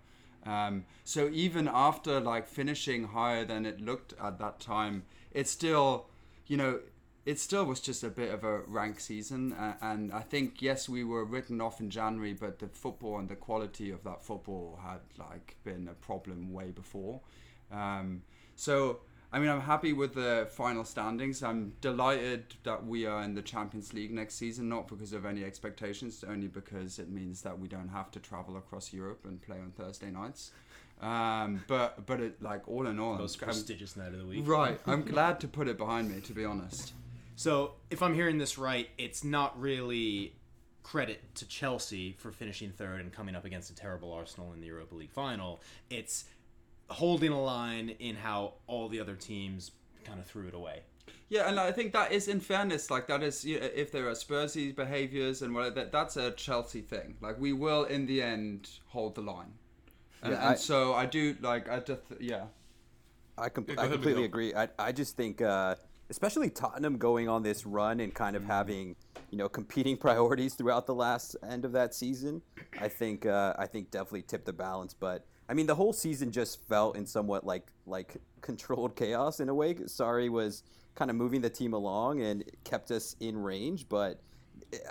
Um, 0.47 0.87
so 1.05 1.29
even 1.33 1.69
after 1.73 2.21
like 2.21 2.47
finishing 2.47 3.05
higher 3.05 3.45
than 3.45 3.67
it 3.67 3.81
looked 3.81 4.15
at 4.23 4.39
that 4.39 4.61
time, 4.61 5.05
it's 5.33 5.51
still, 5.51 6.07
you 6.47 6.57
know, 6.57 6.81
it 7.27 7.39
still 7.39 7.65
was 7.65 7.81
just 7.81 8.03
a 8.03 8.09
bit 8.09 8.33
of 8.33 8.45
a 8.45 8.61
rank 8.61 8.99
season, 8.99 9.53
uh, 9.53 9.75
and 9.83 10.13
I 10.13 10.21
think 10.21 10.63
yes, 10.63 10.89
we 10.89 11.05
were 11.05 11.25
written 11.25 11.61
off 11.61 11.81
in 11.81 11.91
January, 11.91 12.33
but 12.33 12.59
the 12.59 12.69
football 12.69 13.19
and 13.19 13.29
the 13.29 13.37
quality 13.37 13.91
of 13.91 14.03
that 14.05 14.23
football 14.23 14.79
had 14.83 15.01
like 15.19 15.57
been 15.63 15.89
a 15.89 15.95
problem 15.95 16.53
way 16.53 16.71
before. 16.71 17.21
Um, 17.71 18.23
so 18.57 19.01
I 19.33 19.39
mean, 19.39 19.49
I'm 19.49 19.61
happy 19.61 19.93
with 19.93 20.15
the 20.15 20.49
final 20.51 20.85
standings. 20.85 21.43
I'm 21.43 21.75
delighted 21.81 22.57
that 22.65 22.85
we 22.85 23.07
are 23.07 23.23
in 23.23 23.35
the 23.35 23.43
Champions 23.43 23.93
League 23.95 24.11
next 24.11 24.35
season, 24.35 24.69
not 24.69 24.89
because 24.89 25.13
of 25.13 25.25
any 25.25 25.45
expectations, 25.45 26.25
only 26.29 26.49
because 26.49 26.99
it 26.99 27.09
means 27.09 27.43
that 27.43 27.57
we 27.57 27.69
don't 27.69 27.89
have 27.89 28.11
to 28.13 28.19
travel 28.19 28.57
across 28.57 28.93
Europe 28.93 29.25
and 29.25 29.41
play 29.41 29.59
on 29.59 29.71
Thursday 29.71 30.11
nights. 30.11 30.51
Um, 31.00 31.64
but 31.66 32.04
but 32.07 32.21
it 32.21 32.42
like 32.42 32.69
all 32.69 32.87
in 32.87 32.99
all, 32.99 33.16
Most 33.16 33.40
I'm- 33.40 33.49
I'm- 33.49 33.54
prestigious 33.54 33.97
night 33.97 34.12
of 34.12 34.19
the 34.19 34.26
week. 34.26 34.47
Right. 34.47 34.78
I'm 34.87 35.02
glad 35.02 35.40
to 35.40 35.49
put 35.49 35.66
it 35.69 35.78
behind 35.78 36.11
me, 36.11 36.21
to 36.23 36.33
be 36.33 36.45
honest. 36.45 36.92
So, 37.37 37.75
if 37.88 38.02
I'm 38.02 38.14
hearing 38.14 38.37
this 38.37 38.59
right, 38.59 38.88
it's 38.99 39.25
not 39.25 39.59
really 39.59 40.35
credit 40.83 41.35
to 41.37 41.47
Chelsea 41.49 42.12
for 42.19 42.33
finishing 42.33 42.71
third 42.71 43.00
and 43.00 43.12
coming 43.12 43.35
up 43.35 43.45
against 43.47 43.71
a 43.71 43.75
terrible 43.75 44.12
Arsenal 44.12 44.52
in 44.52 44.61
the 44.61 44.66
Europa 44.66 44.95
League 44.95 45.12
final. 45.12 45.62
It's 45.88 46.25
holding 46.88 47.33
a 47.33 47.40
line 47.40 47.90
in 47.99 48.16
how 48.16 48.54
all 48.66 48.88
the 48.88 49.00
other 49.00 49.14
teams 49.14 49.71
kind 50.04 50.19
of 50.19 50.26
threw 50.26 50.49
it 50.49 50.54
away. 50.54 50.83
Yeah, 51.28 51.49
and 51.49 51.61
I 51.61 51.71
think 51.71 51.92
that 51.92 52.11
is, 52.12 52.26
in 52.28 52.40
fairness, 52.40 52.90
like 52.90 53.07
that 53.07 53.23
is, 53.23 53.45
you 53.45 53.61
know, 53.61 53.69
if 53.73 53.92
there 53.92 54.09
are 54.09 54.12
Spursy 54.12 54.75
behaviours 54.75 55.42
and 55.42 55.54
whatever, 55.54 55.76
that 55.76 55.92
that's 55.92 56.16
a 56.16 56.33
Chelsea 56.33 56.80
thing. 56.83 57.16
Like 57.21 57.38
we 57.38 57.52
will, 57.52 57.85
in 57.85 58.07
the 58.07 58.21
end, 58.21 58.69
hold 58.88 59.14
the 59.14 59.23
line. 59.23 59.52
And, 60.23 60.33
Yeah, 60.33 60.50
and 60.50 60.59
so 60.59 60.95
I 60.95 61.07
do 61.07 61.37
like 61.41 61.69
I 61.69 61.81
just 61.81 62.03
yeah. 62.21 62.45
I, 63.39 63.49
com- 63.49 63.65
Yeah, 63.69 63.75
I 63.79 63.85
ahead, 63.85 63.93
completely 63.93 64.23
Miguel. 64.23 64.25
agree. 64.50 64.55
I, 64.55 64.69
I 64.79 64.93
just 64.93 65.17
think, 65.17 65.41
uh, 65.41 65.75
especially 66.11 66.50
Tottenham 66.50 66.99
going 66.99 67.27
on 67.29 67.43
this 67.43 67.65
run 67.65 68.00
and 68.00 68.12
kind 68.15 68.37
of 68.37 68.43
Mm-hmm. 68.43 68.50
having, 68.50 68.97
you 69.31 69.39
know, 69.39 69.49
competing 69.49 69.97
priorities 70.07 70.55
throughout 70.55 70.87
the 70.87 70.95
last 70.95 71.37
end 71.49 71.65
of 71.65 71.73
that 71.73 71.95
season. 71.95 72.43
I 72.79 72.89
think, 72.89 73.25
uh, 73.25 73.55
I 73.59 73.67
think 73.67 73.91
definitely 73.91 74.23
tipped 74.23 74.45
the 74.45 74.53
balance. 74.53 74.93
But 74.93 75.25
I 75.49 75.55
mean, 75.55 75.67
the 75.67 75.75
whole 75.75 75.93
season 75.95 76.31
just 76.33 76.61
felt 76.69 76.97
in 76.97 77.07
somewhat 77.07 77.47
like 77.47 77.73
like 77.87 78.17
controlled 78.43 78.95
chaos 78.97 79.41
in 79.41 79.49
a 79.49 79.55
way. 79.55 79.75
Sarri 79.75 80.29
was 80.29 80.62
kind 80.97 81.11
of 81.11 81.17
moving 81.17 81.41
the 81.41 81.50
team 81.50 81.73
along 81.73 82.21
and 82.21 82.45
kept 82.65 82.91
us 82.91 83.17
in 83.21 83.39
range, 83.39 83.89
but. 83.89 84.21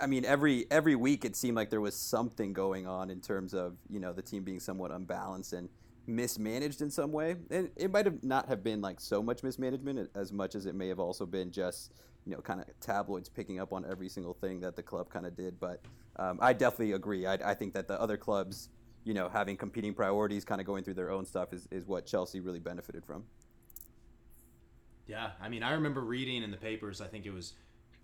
I 0.00 0.06
mean, 0.06 0.24
every 0.24 0.66
every 0.70 0.94
week 0.94 1.24
it 1.24 1.36
seemed 1.36 1.56
like 1.56 1.70
there 1.70 1.80
was 1.80 1.94
something 1.94 2.52
going 2.52 2.86
on 2.86 3.10
in 3.10 3.20
terms 3.20 3.54
of 3.54 3.76
you 3.88 4.00
know 4.00 4.12
the 4.12 4.22
team 4.22 4.42
being 4.42 4.60
somewhat 4.60 4.90
unbalanced 4.90 5.52
and 5.52 5.68
mismanaged 6.06 6.82
in 6.82 6.90
some 6.90 7.12
way. 7.12 7.36
And 7.50 7.70
it 7.76 7.90
might 7.90 8.06
have 8.06 8.22
not 8.22 8.48
have 8.48 8.62
been 8.62 8.80
like 8.80 9.00
so 9.00 9.22
much 9.22 9.42
mismanagement 9.42 10.10
as 10.14 10.32
much 10.32 10.54
as 10.54 10.66
it 10.66 10.74
may 10.74 10.88
have 10.88 10.98
also 10.98 11.26
been 11.26 11.50
just 11.50 11.92
you 12.26 12.32
know 12.32 12.40
kind 12.40 12.60
of 12.60 12.66
tabloids 12.80 13.28
picking 13.28 13.60
up 13.60 13.72
on 13.72 13.84
every 13.88 14.08
single 14.08 14.34
thing 14.34 14.60
that 14.60 14.76
the 14.76 14.82
club 14.82 15.08
kind 15.10 15.26
of 15.26 15.36
did. 15.36 15.58
But 15.58 15.80
um, 16.16 16.38
I 16.40 16.52
definitely 16.52 16.92
agree. 16.92 17.26
I, 17.26 17.34
I 17.34 17.54
think 17.54 17.72
that 17.74 17.88
the 17.88 18.00
other 18.00 18.16
clubs, 18.16 18.68
you 19.04 19.14
know, 19.14 19.28
having 19.28 19.56
competing 19.56 19.94
priorities, 19.94 20.44
kind 20.44 20.60
of 20.60 20.66
going 20.66 20.84
through 20.84 20.94
their 20.94 21.10
own 21.10 21.24
stuff, 21.24 21.52
is, 21.52 21.66
is 21.70 21.86
what 21.86 22.06
Chelsea 22.06 22.40
really 22.40 22.60
benefited 22.60 23.04
from. 23.04 23.24
Yeah, 25.06 25.30
I 25.40 25.48
mean, 25.48 25.62
I 25.62 25.72
remember 25.72 26.02
reading 26.02 26.42
in 26.42 26.50
the 26.50 26.56
papers, 26.56 27.00
I 27.00 27.06
think 27.06 27.26
it 27.26 27.32
was 27.32 27.54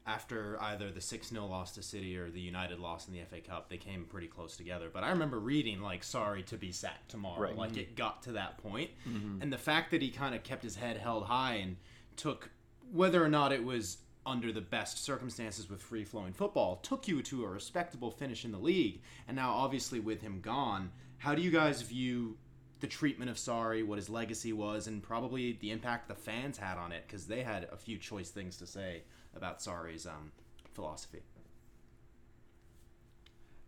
after 0.06 0.56
either 0.62 0.92
the 0.92 1.00
6 1.00 1.28
0 1.28 1.46
loss 1.46 1.72
to 1.72 1.82
City 1.82 2.16
or 2.16 2.30
the 2.30 2.40
United 2.40 2.78
loss 2.78 3.08
in 3.08 3.14
the 3.14 3.20
FA 3.28 3.40
Cup, 3.40 3.68
they 3.68 3.76
came 3.76 4.04
pretty 4.04 4.28
close 4.28 4.56
together. 4.56 4.88
But 4.92 5.02
I 5.02 5.10
remember 5.10 5.40
reading, 5.40 5.80
like, 5.80 6.02
Sarri 6.02 6.44
to 6.46 6.56
be 6.56 6.70
sacked 6.70 7.10
tomorrow. 7.10 7.40
Right. 7.40 7.56
Like, 7.56 7.76
it 7.76 7.96
got 7.96 8.22
to 8.22 8.32
that 8.32 8.58
point. 8.58 8.90
Mhm. 9.06 9.42
And 9.42 9.52
the 9.52 9.58
fact 9.58 9.90
that 9.90 10.02
he 10.02 10.10
kind 10.10 10.34
of 10.34 10.44
kept 10.44 10.62
his 10.62 10.76
head 10.76 10.98
held 10.98 11.24
high 11.24 11.54
and 11.54 11.76
took, 12.16 12.50
whether 12.92 13.22
or 13.22 13.28
not 13.28 13.52
it 13.52 13.64
was 13.64 13.98
under 14.24 14.52
the 14.52 14.60
best 14.60 14.98
circumstances 14.98 15.68
with 15.68 15.82
free 15.82 16.04
flowing 16.04 16.32
football, 16.32 16.76
took 16.76 17.08
you 17.08 17.22
to 17.22 17.44
a 17.44 17.48
respectable 17.48 18.10
finish 18.10 18.44
in 18.44 18.52
the 18.52 18.58
league. 18.58 19.02
And 19.26 19.36
now, 19.36 19.52
obviously, 19.52 20.00
with 20.00 20.20
him 20.22 20.40
gone, 20.40 20.92
how 21.18 21.34
do 21.34 21.42
you 21.42 21.50
guys 21.50 21.82
view 21.82 22.38
the 22.80 22.86
treatment 22.86 23.30
of 23.30 23.36
Sarri, 23.36 23.84
what 23.84 23.96
his 23.98 24.08
legacy 24.10 24.52
was, 24.52 24.86
and 24.86 25.02
probably 25.02 25.52
the 25.52 25.70
impact 25.70 26.08
the 26.08 26.14
fans 26.14 26.58
had 26.58 26.76
on 26.76 26.92
it 26.92 27.04
because 27.06 27.26
they 27.26 27.42
had 27.42 27.64
a 27.72 27.76
few 27.76 27.98
choice 27.98 28.30
things 28.30 28.56
to 28.58 28.66
say 28.66 29.02
about 29.36 29.60
Sarri's 29.60 30.06
um, 30.06 30.32
philosophy. 30.74 31.22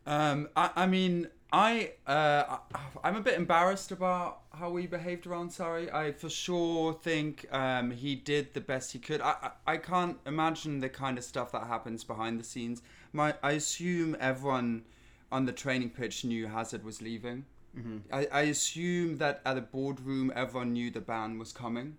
Um, 0.07 0.49
I, 0.57 0.71
I 0.75 0.87
mean, 0.87 1.29
I, 1.53 1.93
uh, 2.07 2.59
I'm 3.05 3.17
a 3.17 3.21
bit 3.21 3.35
embarrassed 3.35 3.93
about 3.93 4.41
how 4.53 4.71
we 4.71 4.87
behaved 4.87 5.27
around 5.27 5.51
Sarri. 5.51 5.93
I 5.93 6.13
for 6.13 6.31
sure 6.31 6.95
think 6.95 7.47
um, 7.53 7.91
he 7.91 8.15
did 8.15 8.55
the 8.55 8.61
best 8.61 8.93
he 8.93 8.99
could. 8.99 9.21
I, 9.21 9.35
I, 9.67 9.73
I 9.73 9.77
can't 9.77 10.19
imagine 10.27 10.81
the 10.81 10.89
kind 10.89 11.19
of 11.19 11.25
stuff 11.25 11.53
that 11.53 11.67
happens 11.67 12.05
behind 12.05 12.41
the 12.41 12.45
scenes. 12.45 12.83
My, 13.13 13.35
I 13.43 13.53
assume 13.53 14.17
everyone 14.19 14.85
on 15.31 15.45
the 15.45 15.53
training 15.53 15.91
pitch 15.91 16.25
knew 16.25 16.47
Hazard 16.47 16.85
was 16.85 17.03
leaving. 17.03 17.45
Mhm. 17.77 18.01
I, 18.11 18.27
I 18.33 18.41
assume 18.43 19.19
that 19.19 19.43
at 19.45 19.55
the 19.55 19.61
boardroom, 19.61 20.33
everyone 20.35 20.73
knew 20.73 20.91
the 20.91 21.01
ban 21.03 21.39
was 21.39 21.53
coming. 21.53 21.99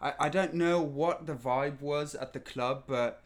I, 0.00 0.14
I 0.20 0.28
don't 0.28 0.54
know 0.54 0.80
what 0.80 1.26
the 1.26 1.34
vibe 1.34 1.80
was 1.80 2.14
at 2.14 2.32
the 2.32 2.40
club, 2.40 2.84
but 2.86 3.22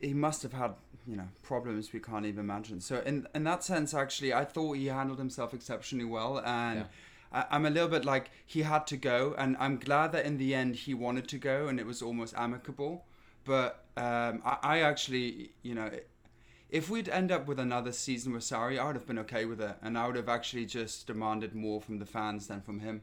he 0.00 0.14
must 0.14 0.42
have 0.42 0.52
had 0.52 0.74
you 1.06 1.16
know 1.16 1.28
problems 1.42 1.92
we 1.92 2.00
can't 2.00 2.26
even 2.26 2.40
imagine. 2.40 2.80
So 2.80 3.00
in 3.00 3.26
in 3.34 3.44
that 3.44 3.64
sense, 3.64 3.94
actually, 3.94 4.32
I 4.32 4.44
thought 4.44 4.74
he 4.74 4.86
handled 4.86 5.18
himself 5.18 5.54
exceptionally 5.54 6.04
well, 6.04 6.40
and 6.40 6.86
I, 7.32 7.44
I'm 7.50 7.66
a 7.66 7.70
little 7.70 7.88
bit 7.88 8.04
like 8.04 8.30
he 8.46 8.62
had 8.62 8.86
to 8.88 8.96
go, 8.96 9.34
and 9.36 9.56
I'm 9.58 9.78
glad 9.78 10.12
that 10.12 10.24
in 10.24 10.38
the 10.38 10.54
end 10.54 10.76
he 10.76 10.94
wanted 10.94 11.28
to 11.28 11.38
go, 11.38 11.68
and 11.68 11.78
it 11.80 11.86
was 11.86 12.02
almost 12.02 12.34
amicable. 12.36 13.04
But 13.44 13.84
um, 13.96 14.42
I, 14.44 14.58
I 14.62 14.80
actually, 14.80 15.50
you 15.62 15.74
know. 15.74 15.90
If 16.70 16.90
we'd 16.90 17.08
end 17.08 17.30
up 17.30 17.46
with 17.46 17.60
another 17.60 17.92
season 17.92 18.32
with 18.32 18.42
Sarri, 18.42 18.80
I 18.80 18.86
would 18.86 18.96
have 18.96 19.06
been 19.06 19.20
okay 19.20 19.44
with 19.44 19.60
it, 19.60 19.76
and 19.80 19.96
I 19.96 20.08
would 20.08 20.16
have 20.16 20.28
actually 20.28 20.66
just 20.66 21.06
demanded 21.06 21.54
more 21.54 21.80
from 21.80 22.00
the 22.00 22.06
fans 22.06 22.48
than 22.48 22.62
from 22.62 22.80
him. 22.80 23.02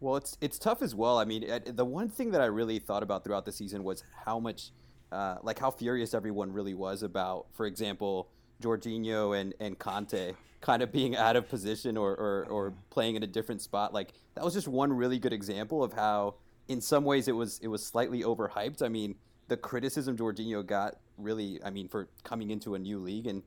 Well, 0.00 0.16
it's 0.16 0.36
it's 0.40 0.58
tough 0.58 0.82
as 0.82 0.94
well. 0.94 1.18
I 1.18 1.24
mean, 1.24 1.44
the 1.66 1.84
one 1.84 2.08
thing 2.08 2.30
that 2.30 2.40
I 2.40 2.46
really 2.46 2.78
thought 2.78 3.02
about 3.02 3.24
throughout 3.24 3.44
the 3.44 3.52
season 3.52 3.82
was 3.82 4.04
how 4.24 4.38
much, 4.38 4.70
uh, 5.10 5.36
like 5.42 5.58
how 5.58 5.70
furious 5.70 6.14
everyone 6.14 6.52
really 6.52 6.74
was 6.74 7.02
about, 7.02 7.46
for 7.52 7.66
example, 7.66 8.28
Jorginho 8.62 9.38
and 9.38 9.54
and 9.58 9.78
Kante 9.78 10.34
kind 10.60 10.82
of 10.82 10.92
being 10.92 11.16
out 11.16 11.36
of 11.36 11.48
position 11.48 11.96
or, 11.96 12.10
or 12.12 12.46
or 12.48 12.74
playing 12.90 13.16
in 13.16 13.22
a 13.22 13.26
different 13.26 13.60
spot. 13.60 13.92
Like 13.92 14.12
that 14.34 14.44
was 14.44 14.54
just 14.54 14.68
one 14.68 14.92
really 14.92 15.18
good 15.18 15.32
example 15.32 15.82
of 15.82 15.92
how, 15.92 16.36
in 16.68 16.80
some 16.80 17.04
ways, 17.04 17.26
it 17.26 17.32
was 17.32 17.58
it 17.60 17.68
was 17.68 17.84
slightly 17.84 18.22
overhyped. 18.22 18.82
I 18.82 18.88
mean, 18.88 19.16
the 19.48 19.56
criticism 19.56 20.16
Jorginho 20.16 20.64
got 20.64 20.96
really, 21.16 21.60
I 21.64 21.70
mean, 21.70 21.88
for 21.88 22.08
coming 22.22 22.50
into 22.50 22.76
a 22.76 22.78
new 22.78 22.98
league 23.00 23.26
and 23.26 23.42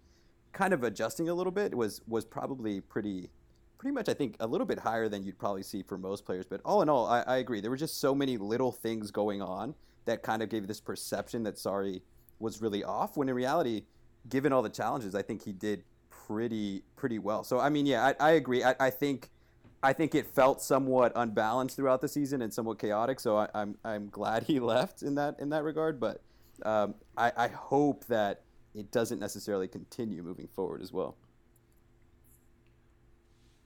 kind 0.51 0.73
of 0.73 0.83
adjusting 0.83 1.29
a 1.29 1.33
little 1.33 1.51
bit 1.51 1.75
was 1.75 2.01
was 2.07 2.25
probably 2.25 2.81
pretty 2.81 3.29
pretty 3.81 3.95
much 3.95 4.07
I 4.07 4.13
think 4.13 4.35
a 4.39 4.45
little 4.45 4.67
bit 4.67 4.77
higher 4.77 5.09
than 5.09 5.23
you'd 5.23 5.39
probably 5.39 5.63
see 5.63 5.81
for 5.81 5.97
most 5.97 6.23
players. 6.23 6.45
But 6.45 6.61
all 6.63 6.83
in 6.83 6.87
all, 6.87 7.07
I, 7.07 7.21
I 7.21 7.37
agree. 7.37 7.61
There 7.61 7.71
were 7.71 7.77
just 7.77 7.99
so 7.99 8.13
many 8.13 8.37
little 8.37 8.71
things 8.71 9.09
going 9.09 9.41
on 9.41 9.73
that 10.05 10.21
kind 10.21 10.43
of 10.43 10.49
gave 10.49 10.67
this 10.67 10.79
perception 10.79 11.41
that 11.43 11.55
Sarri 11.55 12.03
was 12.37 12.61
really 12.61 12.83
off. 12.83 13.17
When 13.17 13.27
in 13.27 13.33
reality, 13.33 13.85
given 14.29 14.53
all 14.53 14.61
the 14.61 14.69
challenges, 14.69 15.15
I 15.15 15.23
think 15.23 15.43
he 15.43 15.51
did 15.51 15.83
pretty 16.11 16.83
pretty 16.95 17.17
well. 17.17 17.43
So 17.43 17.59
I 17.59 17.69
mean, 17.69 17.87
yeah, 17.87 18.13
I, 18.19 18.27
I 18.27 18.31
agree. 18.33 18.63
I, 18.63 18.75
I 18.79 18.91
think 18.91 19.31
I 19.81 19.93
think 19.93 20.13
it 20.13 20.27
felt 20.27 20.61
somewhat 20.61 21.11
unbalanced 21.15 21.75
throughout 21.75 22.01
the 22.01 22.07
season 22.07 22.43
and 22.43 22.53
somewhat 22.53 22.77
chaotic. 22.77 23.19
So 23.19 23.35
I, 23.35 23.47
I'm 23.55 23.79
I'm 23.83 24.09
glad 24.09 24.43
he 24.51 24.59
left 24.59 25.01
in 25.01 25.15
that 25.15 25.39
in 25.39 25.49
that 25.49 25.63
regard. 25.63 25.99
But 25.99 26.21
um, 26.61 26.93
I, 27.17 27.31
I 27.35 27.47
hope 27.47 28.05
that 28.05 28.43
it 28.75 28.91
doesn't 28.91 29.17
necessarily 29.17 29.67
continue 29.67 30.21
moving 30.21 30.49
forward 30.49 30.83
as 30.83 30.93
well. 30.93 31.17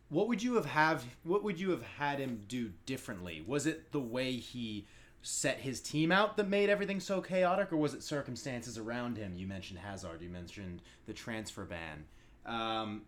What 0.10 0.28
would 0.28 0.44
you 0.44 0.56
have 0.56 0.66
have 0.66 1.06
what 1.24 1.44
would 1.44 1.60
you 1.60 1.72
have 1.72 1.84
had 1.84 2.20
him 2.20 2.44
do 2.48 2.72
differently? 2.86 3.44
Was 3.46 3.66
it 3.66 3.92
the 3.92 4.00
way 4.00 4.34
he 4.34 4.88
set 5.22 5.60
his 5.60 5.82
team 5.82 6.12
out 6.12 6.38
that 6.38 6.48
made 6.48 6.70
everything 6.70 7.00
so 7.00 7.20
chaotic, 7.20 7.74
or 7.74 7.78
was 7.78 7.96
it 7.96 8.04
circumstances 8.04 8.78
around 8.78 9.18
him? 9.18 9.36
You 9.36 9.48
mentioned 9.48 9.80
Hazard, 9.80 10.22
you 10.22 10.30
mentioned 10.30 10.84
the 11.08 11.14
transfer 11.14 11.66
ban. 11.66 12.06
Um, 12.46 13.02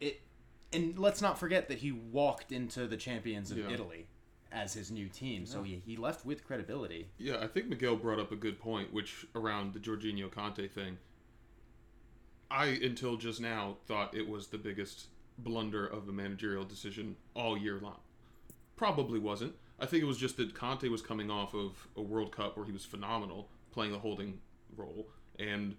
it 0.00 0.20
and 0.72 0.98
let's 0.98 1.20
not 1.20 1.38
forget 1.38 1.68
that 1.68 1.78
he 1.78 1.92
walked 1.92 2.52
into 2.52 2.86
the 2.86 2.96
champions 2.96 3.50
of 3.50 3.58
Yeah. 3.58 3.70
Italy 3.70 4.06
as 4.52 4.72
his 4.72 4.90
new 4.90 5.08
team, 5.08 5.44
so 5.44 5.64
he, 5.64 5.82
he 5.84 5.96
left 5.96 6.24
with 6.24 6.46
credibility. 6.46 7.08
Yeah, 7.18 7.38
I 7.40 7.48
think 7.48 7.66
Miguel 7.66 7.96
brought 7.96 8.20
up 8.20 8.30
a 8.30 8.36
good 8.36 8.58
point, 8.60 8.92
which 8.92 9.26
around 9.34 9.74
the 9.74 9.80
Jorginho 9.80 10.30
Kante 10.30 10.70
thing. 10.70 10.98
I 12.50 12.66
until 12.66 13.16
just 13.16 13.40
now 13.40 13.76
thought 13.86 14.14
it 14.14 14.28
was 14.28 14.46
the 14.46 14.58
biggest 14.58 15.08
blunder 15.38 15.86
of 15.86 16.08
a 16.08 16.12
managerial 16.12 16.64
decision 16.64 17.16
all 17.34 17.56
year 17.58 17.78
long. 17.80 18.00
Probably 18.76 19.18
wasn't. 19.18 19.54
I 19.78 19.86
think 19.86 20.02
it 20.02 20.06
was 20.06 20.16
just 20.18 20.36
that 20.38 20.54
Kante 20.54 20.90
was 20.90 21.02
coming 21.02 21.30
off 21.30 21.54
of 21.54 21.88
a 21.96 22.02
World 22.02 22.32
Cup 22.34 22.56
where 22.56 22.64
he 22.66 22.72
was 22.72 22.84
phenomenal, 22.84 23.48
playing 23.72 23.92
the 23.92 23.98
holding 23.98 24.38
role, 24.76 25.08
and 25.38 25.76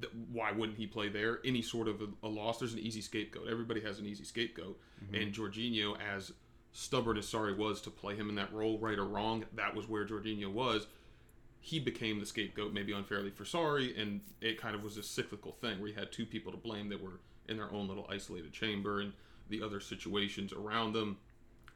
th- 0.00 0.12
why 0.32 0.50
wouldn't 0.52 0.78
he 0.78 0.86
play 0.86 1.08
there? 1.08 1.38
Any 1.44 1.62
sort 1.62 1.86
of 1.88 2.00
a, 2.02 2.08
a 2.24 2.28
loss, 2.28 2.58
there's 2.58 2.72
an 2.72 2.80
easy 2.80 3.00
scapegoat. 3.00 3.48
Everybody 3.48 3.80
has 3.82 3.98
an 4.00 4.06
easy 4.06 4.24
scapegoat, 4.24 4.78
Mhm. 5.04 5.22
and 5.22 5.32
Jorginho, 5.32 5.96
as 6.00 6.32
stubborn 6.72 7.16
as 7.16 7.26
Sarri 7.26 7.56
was 7.56 7.80
to 7.82 7.90
play 7.90 8.16
him 8.16 8.28
in 8.28 8.34
that 8.34 8.52
role, 8.52 8.78
right 8.78 8.98
or 8.98 9.04
wrong, 9.06 9.44
that 9.54 9.74
was 9.74 9.88
where 9.88 10.04
Jorginho 10.06 10.50
was. 10.52 10.86
he 11.60 11.80
became 11.80 12.20
the 12.20 12.24
scapegoat, 12.24 12.72
maybe 12.72 12.92
unfairly 12.92 13.30
for 13.30 13.42
Sarri, 13.44 14.00
and 14.00 14.20
it 14.40 14.58
kind 14.58 14.76
of 14.76 14.82
was 14.82 14.96
a 14.96 15.02
cyclical 15.02 15.50
thing 15.52 15.80
where 15.80 15.88
you 15.88 15.94
had 15.94 16.10
two 16.12 16.24
people 16.24 16.52
to 16.52 16.56
blame 16.56 16.88
that 16.88 17.02
were 17.02 17.18
in 17.48 17.56
their 17.56 17.72
own 17.72 17.88
little 17.88 18.06
isolated 18.10 18.52
chamber, 18.52 19.00
and 19.00 19.12
the 19.48 19.62
other 19.62 19.80
situations 19.80 20.52
around 20.52 20.92
them, 20.92 21.18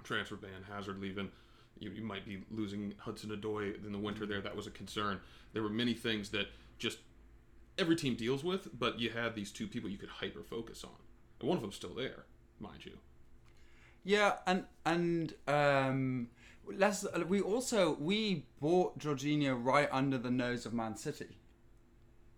transfer 0.03 0.37
ban, 0.37 0.65
Hazard 0.69 1.01
leaving, 1.01 1.31
you, 1.79 1.91
you 1.91 2.03
might 2.03 2.25
be 2.25 2.43
losing 2.51 2.95
Hudson 2.99 3.31
Odoi 3.31 3.85
in 3.85 3.93
the 3.93 3.99
winter 3.99 4.27
there. 4.27 4.41
That 4.41 4.57
was 4.57 4.67
a 4.67 4.71
concern. 4.71 5.21
There 5.53 5.63
were 5.63 5.71
many 5.71 5.95
things 5.95 6.31
that 6.31 6.47
just 6.79 6.99
every 7.79 7.97
team 7.97 8.15
deals 8.15 8.45
with, 8.45 8.69
but 8.79 9.01
you 9.01 9.11
had 9.11 9.35
these 9.35 9.51
two 9.51 9.67
people 9.67 9.91
you 9.91 9.99
could 9.99 10.09
hyper 10.09 10.43
focus 10.43 10.85
on, 10.85 10.91
and 11.41 11.49
one 11.49 11.57
of 11.57 11.63
them's 11.63 11.77
still 11.77 11.95
there, 11.95 12.25
mind 12.61 12.85
you. 12.85 12.99
Yeah, 14.05 14.35
and 14.47 14.65
and 14.85 15.35
um, 15.47 16.29
let's 16.67 17.07
we 17.27 17.41
also 17.41 17.97
we 17.99 18.47
bought 18.61 18.99
Jorginho 18.99 19.59
right 19.63 19.89
under 19.93 20.19
the 20.19 20.31
nose 20.31 20.67
of 20.67 20.73
Man 20.73 20.97
City. 20.97 21.39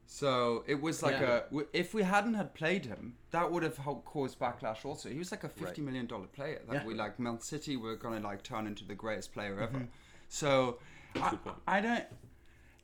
So 0.07 0.65
it 0.67 0.81
was 0.81 1.03
like 1.03 1.19
Yeah. 1.21 1.41
a 1.53 1.63
if 1.73 1.95
we 1.95 2.03
hadn't 2.03 2.35
had 2.35 2.55
played 2.55 2.87
him, 2.87 3.17
that 3.31 3.51
would 3.51 3.63
have 3.63 3.79
helped 3.79 4.05
cause 4.05 4.35
backlash. 4.37 4.85
Also, 4.85 5.09
he 5.09 5.19
was 5.19 5.31
like 5.31 5.45
a 5.45 5.49
fifty 5.49 5.81
Right. 5.81 5.87
million 5.87 6.07
dollar 6.07 6.27
player 6.27 6.61
that 6.69 6.75
Yeah. 6.75 6.85
we 6.87 6.95
like 6.95 7.19
Man 7.19 7.41
City 7.41 7.77
were 7.77 7.97
gonna 7.97 8.21
like 8.21 8.43
turn 8.43 8.67
into 8.67 8.85
the 8.85 8.95
greatest 8.95 9.33
player 9.33 9.59
ever. 9.61 9.79
Mm-hmm. 9.79 9.85
So 10.29 10.79
I. 11.17 11.39
I 11.67 11.81
don't. 11.81 12.05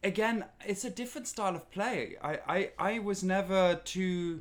Again, 0.03 0.47
it's 0.65 0.85
a 0.87 0.91
different 0.91 1.29
style 1.29 1.55
of 1.55 1.71
play. 1.71 2.17
I, 2.23 2.39
I, 2.49 2.71
I 2.79 2.99
was 3.01 3.23
never 3.23 3.79
too. 3.85 4.41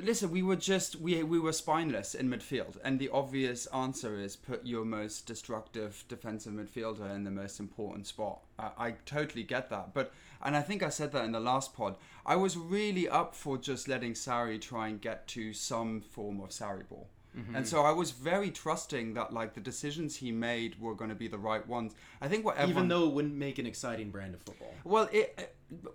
Listen, 0.00 0.30
we 0.30 0.44
were 0.44 0.54
just 0.54 0.94
we 0.96 1.24
we 1.24 1.40
were 1.40 1.52
spineless 1.52 2.14
in 2.14 2.30
midfield, 2.30 2.76
and 2.84 3.00
the 3.00 3.08
obvious 3.08 3.66
answer 3.66 4.14
is 4.14 4.36
put 4.36 4.64
your 4.64 4.84
most 4.84 5.26
destructive 5.26 6.04
defensive 6.08 6.52
midfielder 6.52 7.12
in 7.12 7.24
the 7.24 7.32
most 7.32 7.58
important 7.58 8.06
spot. 8.06 8.42
I, 8.60 8.70
I 8.78 8.90
totally 9.06 9.42
get 9.42 9.70
that, 9.70 9.94
but 9.94 10.12
and 10.40 10.56
I 10.56 10.62
think 10.62 10.84
I 10.84 10.88
said 10.88 11.10
that 11.12 11.24
in 11.24 11.32
the 11.32 11.40
last 11.40 11.74
pod. 11.74 11.96
I 12.24 12.36
was 12.36 12.56
really 12.56 13.08
up 13.08 13.34
for 13.34 13.58
just 13.58 13.88
letting 13.88 14.12
Sarri 14.12 14.60
try 14.60 14.86
and 14.86 15.00
get 15.00 15.26
to 15.28 15.52
some 15.52 16.00
form 16.00 16.40
of 16.40 16.50
Sarri 16.50 16.88
ball. 16.88 17.08
And 17.54 17.66
so 17.66 17.82
I 17.82 17.92
was 17.92 18.10
very 18.10 18.50
trusting 18.50 19.14
that 19.14 19.32
like 19.32 19.54
the 19.54 19.60
decisions 19.60 20.16
he 20.16 20.32
made 20.32 20.80
were 20.80 20.94
going 20.94 21.10
to 21.10 21.16
be 21.16 21.28
the 21.28 21.38
right 21.38 21.66
ones. 21.66 21.94
I 22.20 22.28
think 22.28 22.44
what 22.44 22.56
everyone, 22.56 22.84
Even 22.84 22.88
though 22.88 23.06
it 23.06 23.12
wouldn't 23.12 23.34
make 23.34 23.58
an 23.58 23.66
exciting 23.66 24.10
brand 24.10 24.34
of 24.34 24.40
football. 24.42 24.74
well, 24.84 25.08
it, 25.12 25.34
uh, 25.38 25.42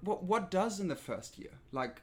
what 0.01 0.23
what 0.23 0.51
does 0.51 0.79
in 0.79 0.88
the 0.88 0.95
first 0.95 1.38
year? 1.39 1.51
Like 1.71 2.01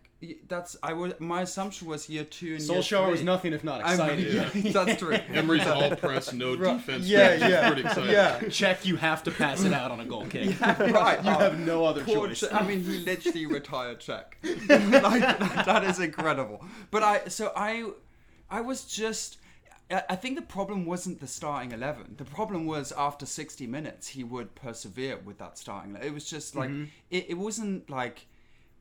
that's 0.48 0.76
I 0.82 0.92
would 0.92 1.18
my 1.20 1.42
assumption 1.42 1.88
was 1.88 2.08
year 2.08 2.24
two 2.24 2.54
and 2.56 2.62
year 2.62 2.78
Solskjaer 2.80 3.10
was 3.10 3.22
nothing 3.22 3.52
if 3.54 3.64
not 3.64 3.80
I 3.82 3.96
mean, 3.96 4.26
exciting. 4.26 4.62
yeah, 4.64 4.72
that's 4.84 4.98
true. 5.00 5.12
Emery's 5.32 5.66
all 5.66 5.96
press, 5.96 6.32
no 6.32 6.56
defense. 6.56 7.06
yeah, 7.06 7.34
yeah, 7.48 7.66
pretty 7.68 7.86
exciting. 7.86 8.10
yeah. 8.10 8.38
Cech, 8.40 8.84
you 8.84 8.96
have 8.96 9.22
to 9.22 9.30
pass 9.30 9.64
it 9.64 9.72
out 9.72 9.90
on 9.90 10.00
a 10.00 10.04
goal 10.04 10.26
kick. 10.26 10.60
right. 10.60 11.24
You 11.24 11.30
have 11.30 11.58
no 11.60 11.84
other 11.84 12.04
choice. 12.04 12.42
Cech- 12.42 12.60
I 12.60 12.66
mean, 12.66 12.82
he 12.84 12.98
literally 12.98 13.46
retired 13.46 14.00
Cech. 14.00 14.24
like, 15.02 15.38
that, 15.38 15.64
that 15.66 15.84
is 15.84 15.98
incredible. 16.00 16.64
But 16.90 17.02
I, 17.02 17.28
so 17.28 17.52
I, 17.56 17.90
I 18.50 18.60
was 18.60 18.84
just. 18.84 19.38
I 20.08 20.14
think 20.14 20.36
the 20.36 20.42
problem 20.42 20.86
wasn't 20.86 21.18
the 21.20 21.26
starting 21.26 21.72
eleven. 21.72 22.14
The 22.16 22.24
problem 22.24 22.64
was 22.64 22.92
after 22.92 23.26
sixty 23.26 23.66
minutes 23.66 24.06
he 24.08 24.22
would 24.22 24.54
persevere 24.54 25.18
with 25.18 25.38
that 25.38 25.58
starting. 25.58 25.96
It 25.96 26.14
was 26.14 26.30
just 26.30 26.54
like 26.54 26.70
Mm-hmm. 26.70 26.84
it, 27.10 27.26
it 27.30 27.38
wasn't 27.38 27.90
like 27.90 28.26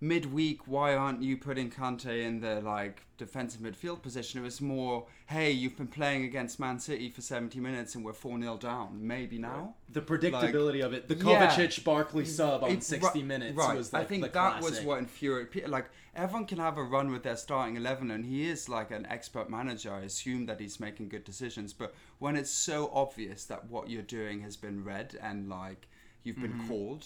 midweek. 0.02 0.68
Why 0.68 0.96
aren't 0.96 1.22
you 1.22 1.38
putting 1.38 1.70
Kante 1.70 2.24
in 2.24 2.40
the 2.42 2.62
like 2.62 3.04
defensive 3.18 3.62
midfield 3.62 4.02
position? 4.02 4.40
It 4.40 4.44
was 4.44 4.62
more, 4.62 5.06
hey, 5.28 5.52
you've 5.52 5.78
been 5.78 5.88
playing 5.88 6.24
against 6.24 6.60
Man 6.60 6.80
City 6.80 7.10
for 7.10 7.22
seventy 7.22 7.60
minutes 7.60 7.96
and 7.96 8.04
we're 8.06 8.14
four 8.14 8.40
0 8.40 8.58
down. 8.58 9.06
Maybe 9.06 9.38
now. 9.38 9.76
The 9.92 10.02
predictability 10.02 10.84
of 10.84 10.94
it. 10.94 11.08
The 11.08 11.16
Yeah. 11.16 11.48
Kovacic 11.50 11.84
Barkley 11.84 12.26
sub 12.26 12.64
on 12.64 12.72
It- 12.72 12.84
60 12.84 13.24
minutes 13.24 13.56
right. 13.58 13.76
was 13.76 13.92
like 13.94 14.04
I 14.04 14.06
think 14.06 14.32
that 14.32 14.62
was 14.62 14.82
what 14.82 15.00
infuriated. 15.00 15.70
Like 15.70 15.90
everyone 16.16 16.46
can 16.46 16.60
have 16.60 16.78
a 16.78 16.84
run 16.84 17.12
with 17.12 17.24
their 17.24 17.38
starting 17.38 17.76
eleven, 17.76 18.12
and 18.12 18.26
he 18.26 18.48
is 18.48 18.70
like 18.70 18.92
an 18.92 19.06
expert 19.08 19.50
manager. 19.50 19.94
I 19.94 20.02
assume 20.02 20.46
that 20.48 20.60
he's 20.60 20.80
making 20.80 21.10
good 21.10 21.24
decisions, 21.24 21.74
but 21.74 21.94
when 22.20 22.36
it's 22.36 22.52
so 22.52 22.90
obvious 22.94 23.46
that 23.46 23.70
what 23.70 23.90
you're 23.90 24.02
doing 24.02 24.42
has 24.42 24.56
been 24.58 24.84
read 24.84 25.18
and 25.22 25.50
like 25.50 25.88
you've 26.24 26.40
been 26.40 26.54
Mm-hmm. 26.54 26.68
called, 26.68 27.06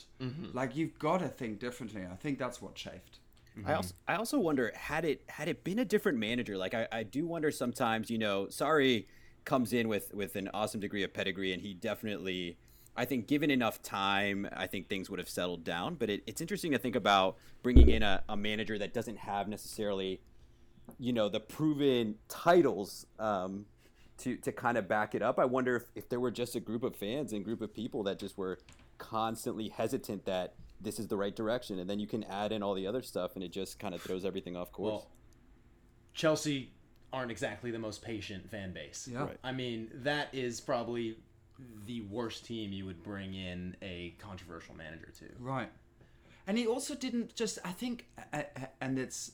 like 0.54 0.76
you've 0.76 0.98
got 1.00 1.20
to 1.20 1.28
think 1.28 1.60
differently. 1.60 2.04
I 2.12 2.16
think 2.16 2.40
that's 2.40 2.62
what 2.62 2.76
chafed. 2.76 3.20
I 3.66 3.74
also 3.76 3.94
I 4.08 4.16
also 4.16 4.40
wonder 4.40 4.72
had 4.76 5.06
it 5.06 5.22
had 5.28 5.48
it 5.48 5.64
been 5.64 5.78
a 5.78 5.86
different 5.86 6.18
manager. 6.18 6.58
Like 6.58 6.74
I, 6.74 6.88
I 6.92 7.04
do 7.04 7.28
wonder 7.28 7.52
sometimes. 7.52 8.10
You 8.10 8.18
know, 8.18 8.48
Sarri 8.50 9.06
comes 9.46 9.74
in 9.74 9.88
with 9.88 10.14
with 10.14 10.36
an 10.36 10.50
awesome 10.54 10.80
degree 10.80 11.04
of 11.04 11.14
pedigree, 11.14 11.54
and 11.54 11.62
he 11.62 11.74
definitely. 11.74 12.58
I 12.96 13.06
think 13.06 13.28
given 13.28 13.50
enough 13.50 13.82
time, 13.82 14.48
I 14.54 14.68
think 14.68 14.88
things 14.88 15.10
would 15.10 15.18
have 15.20 15.30
settled 15.30 15.64
down. 15.64 15.96
But 15.96 16.10
it, 16.10 16.24
it's 16.28 16.42
interesting 16.42 16.72
to 16.72 16.78
think 16.78 16.96
about 16.96 17.38
bringing 17.64 17.90
in 17.90 18.04
a, 18.04 18.24
a 18.30 18.38
manager 18.38 18.78
that 18.78 18.94
doesn't 18.94 19.18
have 19.18 19.48
necessarily, 19.48 20.22
you 21.00 21.12
know, 21.12 21.28
the 21.30 21.40
proven 21.40 22.16
titles 22.28 23.06
um, 23.20 23.66
to 24.20 24.36
to 24.38 24.52
kind 24.52 24.78
of 24.78 24.88
back 24.88 25.16
it 25.16 25.22
up. 25.24 25.40
I 25.40 25.46
wonder 25.46 25.76
if, 25.76 25.84
if 25.96 26.10
there 26.10 26.20
were 26.20 26.32
just 26.32 26.56
a 26.56 26.60
group 26.60 26.84
of 26.84 26.96
fans 26.96 27.34
and 27.34 27.44
group 27.44 27.62
of 27.62 27.74
people 27.74 28.04
that 28.04 28.20
just 28.20 28.38
were 28.38 28.60
constantly 28.98 29.70
hesitant 29.70 30.26
that 30.26 30.56
this 30.80 31.00
is 31.00 31.08
the 31.08 31.18
right 31.18 31.36
direction, 31.36 31.80
and 31.80 31.90
then 31.90 32.00
you 32.00 32.08
can 32.08 32.24
add 32.26 32.52
in 32.52 32.62
all 32.62 32.74
the 32.74 32.88
other 32.88 33.02
stuff, 33.02 33.36
and 33.36 33.44
it 33.44 33.52
just 33.52 33.80
kind 33.80 33.96
of 33.96 34.02
throws 34.02 34.26
everything 34.26 34.56
off 34.56 34.72
course. 34.72 34.92
Well, 34.92 35.12
Chelsea 36.14 36.72
aren't 37.12 37.32
exactly 37.32 37.72
the 37.72 37.80
most 37.80 38.02
patient 38.02 38.50
fan 38.50 38.74
base. 38.74 39.08
Yeah. 39.12 39.26
Right. 39.26 39.38
I 39.44 39.52
mean, 39.52 39.90
that 40.04 40.30
is 40.34 40.60
probably 40.60 41.18
the 41.86 42.02
worst 42.02 42.46
team 42.46 42.74
you 42.74 42.86
would 42.86 43.04
bring 43.04 43.34
in 43.36 43.76
a 43.82 44.16
controversial 44.20 44.76
manager 44.76 45.12
to. 45.20 45.26
Right. 45.40 45.70
And 46.48 46.58
he 46.58 46.68
also 46.68 46.96
didn't 46.96 47.36
just. 47.36 47.60
I 47.64 47.72
think, 47.72 48.08
and 48.82 49.00
it's 49.00 49.32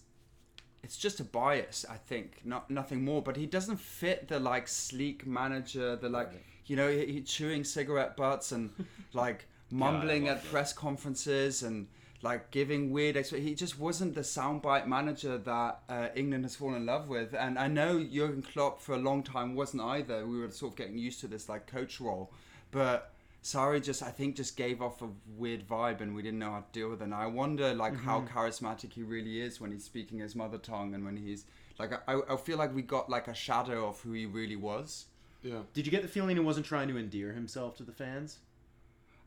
it's 0.83 0.97
just 0.97 1.19
a 1.19 1.23
bias. 1.23 1.85
I 1.89 1.95
think 1.95 2.41
not 2.45 2.69
nothing 2.69 3.03
more. 3.03 3.21
But 3.21 3.35
he 3.35 3.47
doesn't 3.47 3.79
fit 3.79 4.27
the 4.27 4.39
like 4.39 4.67
sleek 4.67 5.25
manager. 5.25 5.95
The 5.95 6.09
like 6.09 6.31
you 6.69 6.75
know 6.75 6.89
he, 6.89 7.05
he 7.05 7.21
chewing 7.21 7.63
cigarette 7.63 8.15
butts 8.15 8.51
and 8.51 8.69
like 9.13 9.47
mumbling 9.71 10.25
love 10.25 10.37
at 10.37 10.45
press 10.45 10.73
conferences 10.73 11.63
and 11.63 11.87
like 12.21 12.51
giving 12.51 12.91
weird. 12.91 13.15
Exp- 13.15 13.39
he 13.39 13.55
just 13.55 13.79
wasn't 13.79 14.13
the 14.13 14.21
soundbite 14.21 14.87
manager 14.87 15.37
that 15.37 15.79
uh, 15.87 16.07
England 16.15 16.43
has 16.43 16.55
fallen 16.55 16.75
in 16.75 16.85
love 16.85 17.07
with. 17.07 17.33
And 17.33 17.57
I 17.57 17.67
know 17.67 18.03
Jurgen 18.03 18.41
Klopp 18.41 18.81
for 18.81 18.95
a 18.95 18.97
long 18.97 19.23
time 19.23 19.55
wasn't 19.55 19.83
either. 19.83 20.25
We 20.25 20.39
were 20.39 20.51
sort 20.51 20.73
of 20.73 20.77
getting 20.77 20.97
used 20.97 21.21
to 21.21 21.27
this 21.27 21.49
like 21.49 21.67
coach 21.67 21.99
role, 21.99 22.31
but. 22.71 23.13
Sarri 23.41 23.81
just, 23.81 24.03
I 24.03 24.09
think, 24.09 24.35
just 24.35 24.57
gave 24.57 24.81
off 24.81 25.01
a 25.01 25.07
weird 25.37 25.65
vibe, 25.65 26.01
and 26.01 26.13
we 26.13 26.21
didn't 26.21 26.39
know 26.39 26.51
how 26.51 26.59
to 26.59 26.65
deal 26.73 26.89
with 26.89 26.99
it. 26.99 27.05
And 27.05 27.13
I 27.13 27.25
wonder, 27.27 27.73
like, 27.73 27.95
how 27.95 28.19
charismatic 28.23 28.91
he 28.91 29.01
really 29.01 29.39
is 29.39 29.61
when 29.61 29.71
he's 29.71 29.85
speaking 29.85 30.19
his 30.19 30.35
mother 30.35 30.57
tongue, 30.57 30.93
and 30.93 31.05
when 31.05 31.15
he's 31.15 31.45
like, 31.79 31.93
I, 32.05 32.19
I 32.29 32.35
feel 32.35 32.57
like 32.57 32.75
we 32.75 32.81
got 32.81 33.09
like 33.09 33.29
a 33.29 33.33
shadow 33.33 33.87
of 33.87 33.99
who 34.01 34.11
he 34.11 34.25
really 34.25 34.57
was. 34.57 35.05
Yeah. 35.43 35.59
Did 35.73 35.85
you 35.85 35.91
get 35.91 36.01
the 36.01 36.07
feeling 36.07 36.35
he 36.35 36.41
wasn't 36.41 36.65
trying 36.65 36.87
to 36.89 36.97
endear 36.97 37.33
himself 37.33 37.77
to 37.77 37.83
the 37.83 37.91
fans? 37.91 38.39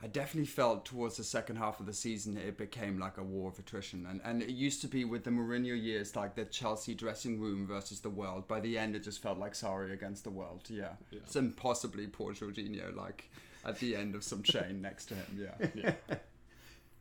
I 0.03 0.09
definitely 0.09 0.47
felt 0.47 0.85
towards 0.85 1.17
the 1.17 1.23
second 1.23 1.57
half 1.57 1.79
of 1.79 1.87
the 1.87 1.93
season 1.93 2.37
it 2.37 2.59
became 2.59 2.99
like 2.99 3.19
a 3.19 3.23
war 3.23 3.51
of 3.51 3.59
attrition, 3.59 4.05
and 4.11 4.21
and 4.25 4.43
it 4.43 4.51
used 4.51 4.81
to 4.81 4.89
be 4.89 5.05
with 5.05 5.23
the 5.23 5.31
Mourinho 5.31 5.81
years 5.81 6.17
like 6.17 6.35
the 6.35 6.45
Chelsea 6.45 6.93
dressing 6.93 7.39
room 7.41 7.67
versus 7.67 8.01
the 8.01 8.11
world. 8.11 8.49
By 8.49 8.59
the 8.59 8.77
end, 8.77 8.97
it 8.97 9.05
just 9.05 9.23
felt 9.23 9.39
like 9.39 9.53
Sarri 9.53 9.93
against 9.93 10.25
the 10.25 10.31
world. 10.31 10.63
Yeah, 10.69 10.95
it's 11.13 11.37
impossibly 11.37 12.09
poor 12.09 12.35
Jorginho 12.35 12.97
like 12.97 13.31
at 13.65 13.79
the 13.79 13.95
end 13.95 14.17
of 14.17 14.25
some 14.25 14.43
chain 14.43 14.83
next 14.83 15.07
to 15.07 15.15
him. 15.15 15.49
Yeah, 15.61 15.69
yeah. 15.75 16.17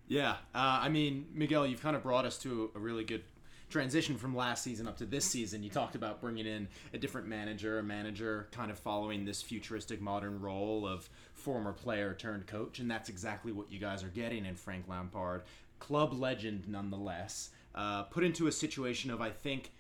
Yeah, 0.08 0.32
uh, 0.54 0.80
I 0.82 0.89
mean, 0.89 1.28
Miguel, 1.34 1.65
you've 1.65 1.82
kind 1.82 1.95
of 1.95 2.04
brought 2.04 2.26
us 2.26 2.38
to 2.39 2.69
a 2.76 2.80
really 2.80 3.06
good 3.06 3.24
transition 3.71 4.17
from 4.17 4.36
last 4.36 4.63
season 4.63 4.88
up 4.88 4.97
to 4.97 5.05
this 5.05 5.25
season. 5.25 5.63
You 5.63 5.69
talked 5.69 5.95
about 5.95 6.21
bringing 6.21 6.45
in 6.45 6.67
a 6.93 6.97
different 6.97 7.27
manager, 7.27 7.79
a 7.79 7.84
manager 7.84 8.47
kind 8.51 8.69
of 8.69 8.77
following 8.77 9.25
this 9.25 9.41
futuristic 9.41 10.01
modern 10.01 10.39
role 10.39 10.86
of 10.86 11.10
former 11.34 11.73
player 11.73 12.13
turned 12.13 12.45
coach, 12.45 12.79
and 12.79 12.91
that's 12.91 13.10
exactly 13.10 13.51
what 13.51 13.71
you 13.71 13.79
guys 13.79 14.03
are 14.03 14.10
getting 14.10 14.45
in 14.45 14.55
Frank 14.55 14.86
Lampard, 14.88 15.43
club 15.79 16.13
legend 16.13 16.67
nonetheless, 16.67 17.49
uh, 17.73 18.03
put 18.03 18.23
into 18.23 18.47
a 18.47 18.51
situation 18.51 19.10
of 19.10 19.21
I 19.21 19.29
think 19.29 19.71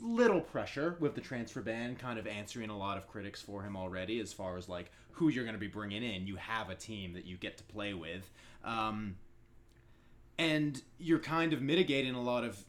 little 0.00 0.40
pressure 0.40 0.96
with 0.98 1.14
the 1.14 1.20
transfer 1.20 1.60
ban 1.60 1.94
kind 1.94 2.18
of 2.18 2.26
answering 2.26 2.68
a 2.68 2.76
lot 2.76 2.98
of 2.98 3.06
critics 3.06 3.40
for 3.40 3.62
him 3.62 3.76
already 3.76 4.18
as 4.18 4.32
far 4.32 4.56
as 4.56 4.68
like 4.68 4.90
who 5.12 5.28
you're 5.28 5.44
going 5.44 5.54
to 5.54 5.60
be 5.60 5.68
bringing 5.68 6.02
in 6.02 6.26
you 6.26 6.34
have 6.34 6.68
a 6.68 6.74
team 6.74 7.12
that 7.12 7.24
you 7.24 7.36
get 7.36 7.56
to 7.56 7.62
play 7.62 7.94
with 7.94 8.28
um, 8.64 9.14
and 10.36 10.82
you're 10.98 11.18
kind 11.18 11.52
of 11.52 11.62
mitigating 11.62 12.14
a 12.14 12.22
lot 12.22 12.42
of 12.44 12.64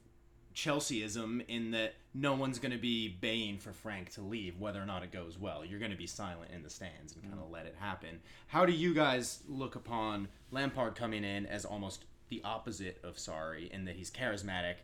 Chelseaism 0.59 1.41
in 1.47 1.71
that 1.71 1.93
no 2.13 2.33
one's 2.33 2.59
going 2.59 2.73
to 2.73 2.77
be 2.77 3.07
baying 3.07 3.59
for 3.59 3.71
Frank 3.71 4.11
to 4.15 4.21
leave, 4.21 4.59
whether 4.59 4.81
or 4.81 4.85
not 4.85 5.03
it 5.03 5.11
goes 5.11 5.37
well. 5.39 5.63
You're 5.63 5.79
going 5.79 5.91
to 5.91 5.97
be 5.97 6.07
silent 6.07 6.51
in 6.53 6.63
the 6.63 6.69
stands 6.69 7.13
and 7.13 7.23
kind 7.23 7.39
of 7.41 7.49
let 7.49 7.65
it 7.65 7.75
happen. 7.79 8.19
How 8.47 8.65
do 8.65 8.73
you 8.73 8.93
guys 8.93 9.41
look 9.47 9.75
upon 9.75 10.27
Lampard 10.51 10.95
coming 10.95 11.23
in 11.23 11.45
as 11.45 11.63
almost 11.63 12.03
the 12.27 12.41
opposite 12.43 12.99
of 13.05 13.15
Sarri 13.15 13.71
in 13.71 13.85
that 13.85 13.95
he's 13.95 14.11
charismatic 14.11 14.75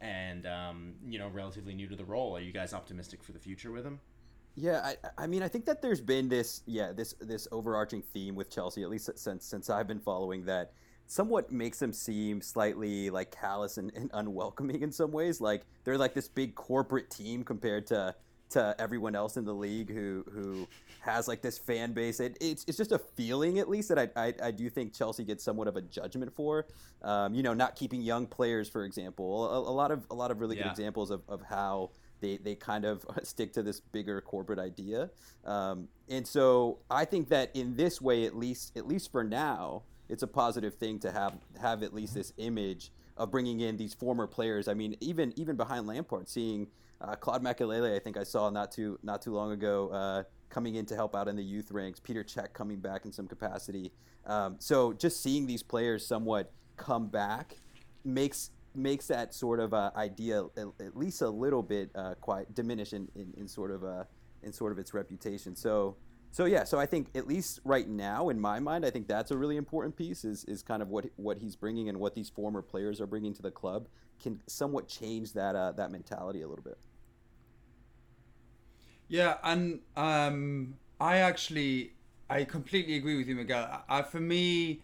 and 0.00 0.46
um, 0.46 0.94
you 1.06 1.18
know 1.18 1.28
relatively 1.28 1.74
new 1.74 1.88
to 1.88 1.96
the 1.96 2.06
role? 2.06 2.34
Are 2.34 2.40
you 2.40 2.52
guys 2.52 2.72
optimistic 2.72 3.22
for 3.22 3.32
the 3.32 3.38
future 3.38 3.70
with 3.70 3.84
him? 3.84 4.00
Yeah, 4.54 4.80
I, 4.82 5.24
I 5.24 5.26
mean, 5.26 5.42
I 5.42 5.48
think 5.48 5.66
that 5.66 5.82
there's 5.82 6.00
been 6.00 6.30
this, 6.30 6.62
yeah, 6.66 6.92
this 6.92 7.14
this 7.20 7.46
overarching 7.52 8.00
theme 8.02 8.34
with 8.34 8.50
Chelsea, 8.50 8.82
at 8.82 8.88
least 8.88 9.10
since 9.18 9.44
since 9.44 9.68
I've 9.68 9.86
been 9.86 10.00
following 10.00 10.46
that 10.46 10.72
somewhat 11.08 11.50
makes 11.50 11.78
them 11.80 11.92
seem 11.92 12.40
slightly 12.40 13.10
like 13.10 13.32
callous 13.32 13.78
and, 13.78 13.90
and 13.96 14.10
unwelcoming 14.14 14.82
in 14.82 14.92
some 14.92 15.10
ways. 15.10 15.40
Like 15.40 15.62
they're 15.84 15.98
like 15.98 16.14
this 16.14 16.28
big 16.28 16.54
corporate 16.54 17.10
team 17.10 17.42
compared 17.42 17.86
to 17.88 18.14
to 18.50 18.74
everyone 18.78 19.14
else 19.14 19.36
in 19.36 19.44
the 19.44 19.52
league 19.54 19.92
who 19.92 20.24
who 20.32 20.66
has 21.00 21.28
like 21.28 21.42
this 21.42 21.58
fan 21.58 21.92
base. 21.92 22.20
It, 22.20 22.36
it's, 22.40 22.64
it's 22.66 22.76
just 22.76 22.92
a 22.92 22.98
feeling, 22.98 23.58
at 23.58 23.68
least, 23.68 23.88
that 23.88 23.98
I, 23.98 24.08
I, 24.16 24.34
I 24.44 24.50
do 24.50 24.68
think 24.68 24.92
Chelsea 24.94 25.24
gets 25.24 25.44
somewhat 25.44 25.68
of 25.68 25.76
a 25.76 25.82
judgment 25.82 26.34
for. 26.34 26.66
Um, 27.02 27.34
you 27.34 27.42
know, 27.42 27.54
not 27.54 27.76
keeping 27.76 28.02
young 28.02 28.26
players, 28.26 28.68
for 28.68 28.84
example. 28.84 29.50
A, 29.50 29.58
a 29.58 29.74
lot 29.74 29.90
of 29.90 30.06
a 30.10 30.14
lot 30.14 30.30
of 30.30 30.40
really 30.40 30.56
Yeah. 30.56 30.64
good 30.64 30.70
examples 30.72 31.10
of, 31.10 31.22
of 31.28 31.42
how 31.42 31.90
they, 32.20 32.36
they 32.38 32.54
kind 32.54 32.84
of 32.84 33.06
stick 33.22 33.52
to 33.54 33.62
this 33.62 33.80
bigger 33.80 34.20
corporate 34.20 34.58
idea. 34.58 35.10
Um, 35.44 35.88
and 36.08 36.26
so 36.26 36.78
I 36.90 37.04
think 37.04 37.28
that 37.28 37.54
in 37.54 37.76
this 37.76 38.00
way, 38.00 38.24
at 38.24 38.36
least 38.36 38.76
at 38.76 38.86
least 38.88 39.12
for 39.12 39.24
now, 39.24 39.82
it's 40.08 40.22
a 40.22 40.26
positive 40.26 40.74
thing 40.74 40.98
to 41.00 41.10
have 41.10 41.36
have 41.60 41.82
at 41.82 41.94
least 41.94 42.14
this 42.14 42.32
image 42.38 42.90
of 43.16 43.30
bringing 43.30 43.60
in 43.60 43.76
these 43.76 43.94
former 43.94 44.26
players. 44.26 44.68
I 44.68 44.74
mean, 44.74 44.96
even 45.00 45.32
even 45.36 45.56
behind 45.56 45.86
Lampard, 45.86 46.28
seeing 46.28 46.68
uh, 47.00 47.14
Claude 47.14 47.42
Makelele, 47.42 47.94
I 47.94 47.98
think 47.98 48.16
I 48.16 48.24
saw 48.24 48.50
not 48.50 48.72
too 48.72 48.98
not 49.02 49.22
too 49.22 49.34
long 49.34 49.52
ago, 49.52 49.88
uh, 49.90 50.22
coming 50.48 50.76
in 50.76 50.86
to 50.86 50.94
help 50.94 51.14
out 51.14 51.28
in 51.28 51.36
the 51.36 51.44
youth 51.44 51.70
ranks. 51.70 52.00
Peter 52.00 52.24
Cech 52.24 52.52
coming 52.52 52.78
back 52.78 53.04
in 53.04 53.12
some 53.12 53.26
capacity. 53.26 53.92
Um, 54.26 54.56
so 54.58 54.92
just 54.92 55.22
seeing 55.22 55.46
these 55.46 55.62
players 55.62 56.06
somewhat 56.06 56.52
come 56.76 57.08
back 57.08 57.56
makes 58.04 58.50
makes 58.74 59.06
that 59.08 59.34
sort 59.34 59.60
of 59.60 59.74
uh, 59.74 59.90
idea 59.96 60.44
at, 60.56 60.66
at 60.80 60.96
least 60.96 61.22
a 61.22 61.28
little 61.28 61.62
bit 61.62 61.90
uh, 61.94 62.14
quite 62.20 62.54
diminish 62.54 62.92
in, 62.92 63.08
in, 63.14 63.32
in 63.36 63.48
sort 63.48 63.70
of 63.70 63.84
uh, 63.84 64.04
in 64.42 64.52
sort 64.52 64.72
of 64.72 64.78
its 64.78 64.94
reputation. 64.94 65.56
So 65.56 65.96
so 66.30 66.44
yeah, 66.44 66.64
so 66.64 66.78
I 66.78 66.86
think 66.86 67.08
at 67.14 67.26
least 67.26 67.60
right 67.64 67.88
now 67.88 68.28
in 68.28 68.38
my 68.40 68.60
mind, 68.60 68.84
I 68.84 68.90
think 68.90 69.08
that's 69.08 69.30
a 69.30 69.36
really 69.36 69.56
important 69.56 69.96
piece 69.96 70.24
is 70.24 70.44
is 70.44 70.62
kind 70.62 70.82
of 70.82 70.88
what 70.88 71.06
what 71.16 71.38
he's 71.38 71.56
bringing 71.56 71.88
and 71.88 71.98
what 71.98 72.14
these 72.14 72.28
former 72.28 72.62
players 72.62 73.00
are 73.00 73.06
bringing 73.06 73.34
to 73.34 73.42
the 73.42 73.50
club 73.50 73.88
can 74.20 74.40
somewhat 74.46 74.88
change 74.88 75.32
that 75.32 75.54
uh, 75.54 75.72
that 75.72 75.90
mentality 75.90 76.42
a 76.42 76.48
little 76.48 76.64
bit. 76.64 76.78
Yeah, 79.08 79.38
and 79.42 79.80
um, 79.96 80.74
I 81.00 81.18
actually 81.18 81.92
I 82.28 82.44
completely 82.44 82.96
agree 82.96 83.16
with 83.16 83.26
you, 83.26 83.34
Miguel. 83.34 83.84
I, 83.88 84.02
for 84.02 84.20
me, 84.20 84.82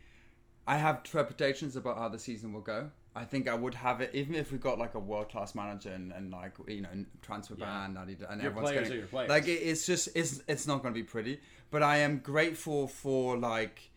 I 0.66 0.78
have 0.78 1.02
trepidations 1.02 1.76
about 1.76 1.98
how 1.98 2.08
the 2.08 2.18
season 2.18 2.52
will 2.52 2.62
go. 2.62 2.90
I 3.16 3.24
think 3.24 3.48
I 3.48 3.54
would 3.54 3.74
have 3.74 4.00
it 4.00 4.10
even 4.12 4.34
if 4.34 4.50
we 4.50 4.58
got 4.58 4.78
like 4.78 4.94
a 4.94 4.98
world 4.98 5.28
class 5.28 5.54
manager 5.54 5.90
and, 5.90 6.12
and 6.12 6.32
like 6.32 6.54
you 6.66 6.80
know 6.80 6.88
transfer 7.22 7.54
ban 7.54 7.96
and, 7.96 8.08
and 8.08 8.18
Your 8.18 8.28
everyone's 8.50 8.70
players 8.70 8.88
getting, 8.88 8.92
are 8.92 8.96
your 8.98 9.06
players. 9.06 9.28
like 9.28 9.46
it, 9.46 9.52
it's 9.52 9.86
just 9.86 10.08
it's 10.14 10.42
it's 10.48 10.66
not 10.66 10.82
going 10.82 10.92
to 10.92 10.98
be 10.98 11.04
pretty. 11.04 11.40
But 11.70 11.82
I 11.82 11.98
am 11.98 12.18
grateful 12.18 12.88
for 12.88 13.36
like 13.38 13.90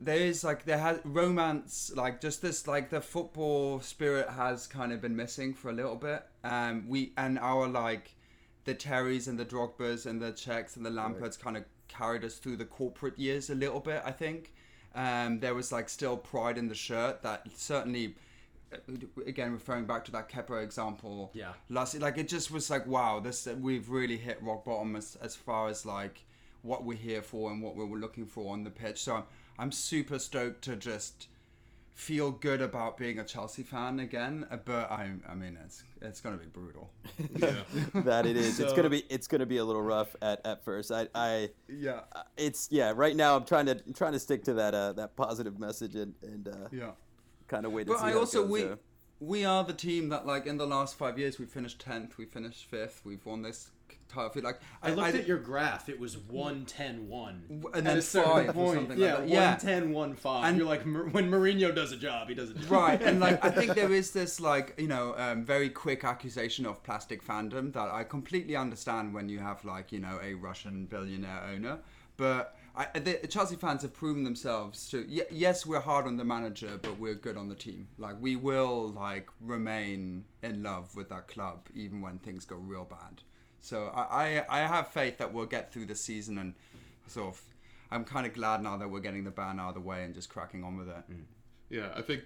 there 0.00 0.18
is 0.18 0.44
like 0.44 0.64
there 0.64 0.78
has 0.78 1.00
romance 1.04 1.90
like 1.96 2.20
just 2.20 2.40
this 2.42 2.66
like 2.66 2.90
the 2.90 3.00
football 3.00 3.80
spirit 3.80 4.28
has 4.28 4.66
kind 4.66 4.92
of 4.92 5.00
been 5.00 5.16
missing 5.16 5.52
for 5.52 5.70
a 5.70 5.72
little 5.72 5.96
bit 5.96 6.24
um 6.44 6.84
we 6.88 7.12
and 7.16 7.38
our 7.40 7.66
like 7.66 8.14
the 8.64 8.74
terrys 8.74 9.26
and 9.26 9.38
the 9.38 9.44
drogbas 9.44 10.06
and 10.06 10.22
the 10.22 10.32
cechs 10.32 10.76
and 10.76 10.86
the 10.86 10.90
lampards 10.90 11.36
kind 11.36 11.56
of 11.56 11.64
carried 11.88 12.22
us 12.22 12.36
through 12.36 12.56
the 12.56 12.64
corporate 12.64 13.18
years 13.18 13.50
a 13.50 13.54
little 13.54 13.80
bit 13.80 14.00
i 14.04 14.12
think 14.12 14.52
um 14.94 15.38
there 15.40 15.54
was 15.54 15.70
like 15.72 15.88
still 15.88 16.16
pride 16.16 16.56
in 16.58 16.68
the 16.68 16.74
shirt 16.74 17.22
that 17.22 17.46
certainly 17.54 18.14
again 19.26 19.52
referring 19.52 19.86
back 19.86 20.04
to 20.04 20.12
that 20.12 20.28
Kepa 20.28 20.62
example 20.62 21.30
Yeah. 21.34 21.52
last 21.68 21.98
like 22.00 22.18
it 22.18 22.28
just 22.28 22.50
was 22.50 22.68
like 22.70 22.86
wow 22.86 23.20
this 23.20 23.46
we've 23.46 23.88
really 23.88 24.16
hit 24.16 24.42
rock 24.42 24.64
bottom 24.64 24.94
as, 24.96 25.16
as 25.22 25.34
far 25.36 25.68
as 25.68 25.86
like 25.86 26.24
what 26.62 26.84
we're 26.84 26.98
here 26.98 27.22
for 27.22 27.50
and 27.50 27.62
what 27.62 27.76
we 27.76 27.84
were 27.84 27.98
looking 27.98 28.26
for 28.26 28.52
on 28.52 28.64
the 28.64 28.70
pitch 28.70 29.02
so 29.02 29.16
I'm, 29.16 29.24
I'm 29.58 29.72
super 29.72 30.18
stoked 30.18 30.62
to 30.64 30.76
just 30.76 31.28
feel 31.98 32.30
good 32.30 32.62
about 32.62 32.96
being 32.96 33.18
a 33.18 33.24
Chelsea 33.24 33.64
fan 33.64 33.98
again 33.98 34.46
uh, 34.52 34.56
but 34.64 34.88
I 34.88 35.10
I 35.28 35.34
mean 35.34 35.58
it's 35.64 35.82
it's 36.00 36.20
gonna 36.20 36.36
be 36.36 36.46
brutal 36.46 36.90
that 37.94 38.24
it 38.24 38.36
is. 38.36 38.60
it's 38.60 38.72
gonna 38.72 38.88
be 38.88 39.02
it's 39.10 39.26
gonna 39.26 39.46
be 39.46 39.56
a 39.56 39.64
little 39.64 39.82
rough 39.82 40.14
at, 40.22 40.40
at 40.46 40.64
first. 40.64 40.92
I, 40.92 41.08
I 41.12 41.50
yeah. 41.68 42.02
It's 42.36 42.68
yeah. 42.70 42.92
Right 42.94 43.16
now, 43.16 43.34
I'm 43.34 43.44
trying 43.44 43.66
to 43.66 43.80
I'm 43.84 43.92
trying 43.94 44.12
to 44.12 44.20
stick 44.20 44.44
to 44.44 44.54
that 44.54 44.74
uh, 44.74 44.92
that 44.92 45.16
positive 45.16 45.58
message 45.58 45.96
and 45.96 46.14
and 46.22 46.46
uh, 46.46 46.52
Yeah. 46.70 46.90
kind 47.48 47.66
of 47.66 47.72
wait. 47.72 47.88
But 47.88 47.98
see 47.98 48.04
I 48.06 48.12
also 48.12 48.42
goes, 48.42 48.50
we 48.50 48.62
yeah. 48.62 48.74
we 49.18 49.44
are 49.44 49.64
the 49.64 49.72
team 49.72 50.08
that 50.10 50.24
like 50.24 50.46
in 50.46 50.56
the 50.56 50.66
last 50.68 50.94
five 50.96 51.18
years 51.18 51.40
we 51.40 51.46
finished 51.46 51.80
tenth, 51.80 52.16
we 52.16 52.26
finished 52.26 52.66
fifth, 52.70 53.00
we've 53.04 53.26
won 53.26 53.42
this 53.42 53.72
title. 54.08 54.42
Like 54.42 54.60
I 54.82 54.90
looked 54.92 55.14
at 55.14 55.26
your 55.26 55.38
graph. 55.38 55.88
It 55.88 55.98
was 55.98 56.16
110 56.18 57.08
1. 57.08 57.64
and 57.74 57.86
then 57.86 57.98
a 57.98 58.02
certain 58.02 58.30
five 58.30 58.48
or 58.50 58.52
point. 58.52 58.74
something 58.78 58.98
like 58.98 58.98
yeah, 58.98 59.16
that. 59.16 59.28
Yeah. 59.28 59.50
110 59.50 59.92
1 59.92 60.14
5. 60.14 60.44
And- 60.44 60.58
You're 60.58 60.66
like, 60.66 60.82
when 60.82 61.30
Mourinho 61.30 61.74
does 61.74 61.92
a 61.92 61.96
job, 61.96 62.28
he 62.28 62.34
does 62.34 62.50
a 62.50 62.54
job. 62.54 62.70
right 62.70 63.02
and 63.02 63.20
like 63.20 63.44
i 63.44 63.50
think 63.50 63.74
there 63.80 63.92
is 63.92 64.10
this 64.10 64.40
like 64.40 64.74
you 64.78 64.88
know 64.88 65.14
um, 65.16 65.44
very 65.44 65.68
quick 65.68 66.04
accusation 66.04 66.66
of 66.66 66.82
plastic 66.82 67.24
fandom 67.24 67.72
that 67.72 67.88
i 67.90 68.04
completely 68.04 68.56
understand 68.56 69.14
when 69.14 69.28
you 69.28 69.38
have 69.38 69.64
like 69.64 69.92
you 69.92 69.98
know 69.98 70.18
a 70.22 70.34
russian 70.34 70.86
billionaire 70.86 71.42
owner 71.52 71.78
but 72.16 72.56
I, 72.76 72.86
the 72.96 73.26
Chelsea 73.28 73.56
fans 73.56 73.82
have 73.82 73.92
proven 73.92 74.22
themselves 74.22 74.88
to. 74.90 75.04
Y- 75.10 75.26
yes, 75.32 75.66
we're 75.66 75.80
hard 75.80 76.06
on 76.06 76.16
the 76.16 76.24
manager, 76.24 76.78
but 76.80 76.96
we're 76.98 77.14
good 77.14 77.36
on 77.36 77.48
the 77.48 77.54
team. 77.56 77.88
Like 77.98 78.16
we 78.20 78.36
will 78.36 78.92
like 78.92 79.28
remain 79.40 80.24
in 80.44 80.62
love 80.62 80.94
with 80.94 81.08
that 81.08 81.26
club 81.26 81.66
even 81.74 82.00
when 82.00 82.18
things 82.18 82.44
go 82.44 82.54
real 82.56 82.84
bad. 82.84 83.22
So 83.60 83.90
I, 83.94 84.42
I, 84.48 84.62
I 84.62 84.66
have 84.66 84.88
faith 84.88 85.18
that 85.18 85.32
we'll 85.32 85.46
get 85.46 85.72
through 85.72 85.86
the 85.86 85.94
season 85.94 86.38
and 86.38 86.54
sort 87.06 87.34
of. 87.34 87.42
I'm 87.90 88.04
kind 88.04 88.26
of 88.26 88.34
glad 88.34 88.62
now 88.62 88.76
that 88.76 88.90
we're 88.90 89.00
getting 89.00 89.24
the 89.24 89.30
ban 89.30 89.58
out 89.58 89.70
of 89.70 89.74
the 89.74 89.80
way 89.80 90.04
and 90.04 90.14
just 90.14 90.28
cracking 90.28 90.62
on 90.62 90.76
with 90.76 90.88
it. 90.88 91.10
Mm. 91.10 91.22
Yeah, 91.70 91.88
I 91.96 92.02
think 92.02 92.24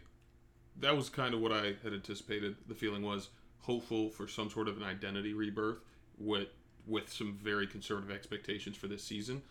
that 0.81 0.97
was 0.97 1.09
kind 1.09 1.35
of 1.35 1.40
what 1.40 1.53
I 1.53 1.75
had 1.83 1.92
anticipated. 1.92 2.57
The 2.66 2.75
feeling 2.75 3.03
was 3.03 3.29
hopeful 3.61 4.11
for 4.11 4.27
some 4.27 4.51
sort 4.51 4.66
of 4.66 4.77
an 4.77 4.83
identity 4.83 5.33
rebirth 5.35 5.79
with 6.18 6.49
with 6.87 7.12
some 7.12 7.38
very 7.40 7.66
conservative 7.66 8.11
expectations 8.11 8.77
for 8.77 8.88
this 8.88 9.05
season. 9.05 9.42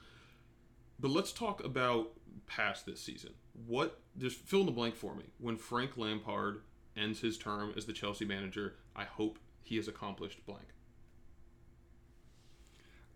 But 1.00 1.12
let's 1.12 1.32
talk 1.32 1.63
about 1.63 2.10
past 2.46 2.86
this 2.86 3.02
season. 3.02 3.32
What 3.65 4.00
just 4.17 4.38
fill 4.38 4.62
in 4.62 4.65
the 4.65 4.72
blank 4.72 4.96
for 4.96 5.15
me. 5.15 5.24
When 5.39 5.58
Frank 5.58 5.98
Lampard 5.98 6.62
ends 6.98 7.22
his 7.22 7.38
term 7.38 7.74
as 7.78 7.86
the 7.86 7.94
Chelsea 7.94 8.26
manager, 8.26 8.76
I 8.96 9.06
hope 9.06 9.39
he 9.63 9.78
has 9.78 9.88
accomplished 9.88 10.46
blank. 10.46 10.65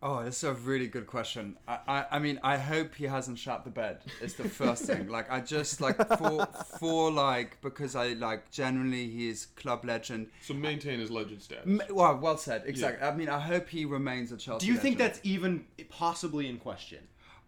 Oh, 0.07 0.23
this 0.23 0.37
is 0.37 0.43
a 0.43 0.53
really 0.53 0.85
good 0.85 1.07
question. 1.07 1.57
I, 1.67 1.79
I, 1.87 2.05
I 2.11 2.19
mean, 2.19 2.39
I 2.43 2.57
hope 2.57 2.93
he 2.93 3.05
hasn't 3.05 3.39
shut 3.39 3.63
the 3.63 3.71
bed. 3.71 4.01
It's 4.21 4.35
the 4.35 4.47
first 4.47 4.83
thing. 4.83 5.07
Like, 5.15 5.31
I 5.31 5.39
just 5.39 5.81
like 5.81 5.97
for 6.19 6.45
for 6.79 7.11
like 7.11 7.59
because 7.61 7.95
I 7.95 8.09
like 8.13 8.51
generally 8.51 9.09
he 9.09 9.29
is 9.29 9.47
club 9.55 9.83
legend. 9.83 10.27
So 10.41 10.53
maintain 10.53 10.99
his 10.99 11.09
legend 11.09 11.41
status. 11.41 11.65
M- 11.65 11.81
Well, 11.89 12.17
well 12.17 12.37
said. 12.37 12.63
Exactly. 12.67 13.07
I 13.07 13.15
mean, 13.15 13.29
I 13.29 13.39
hope 13.39 13.67
he 13.67 13.85
remains 13.85 14.31
a 14.31 14.37
Chelsea. 14.37 14.67
Do 14.67 14.71
you 14.71 14.77
think 14.77 14.99
legend. 14.99 15.15
that's 15.15 15.25
even 15.25 15.65
possibly 15.89 16.47
in 16.49 16.57
question? 16.59 16.99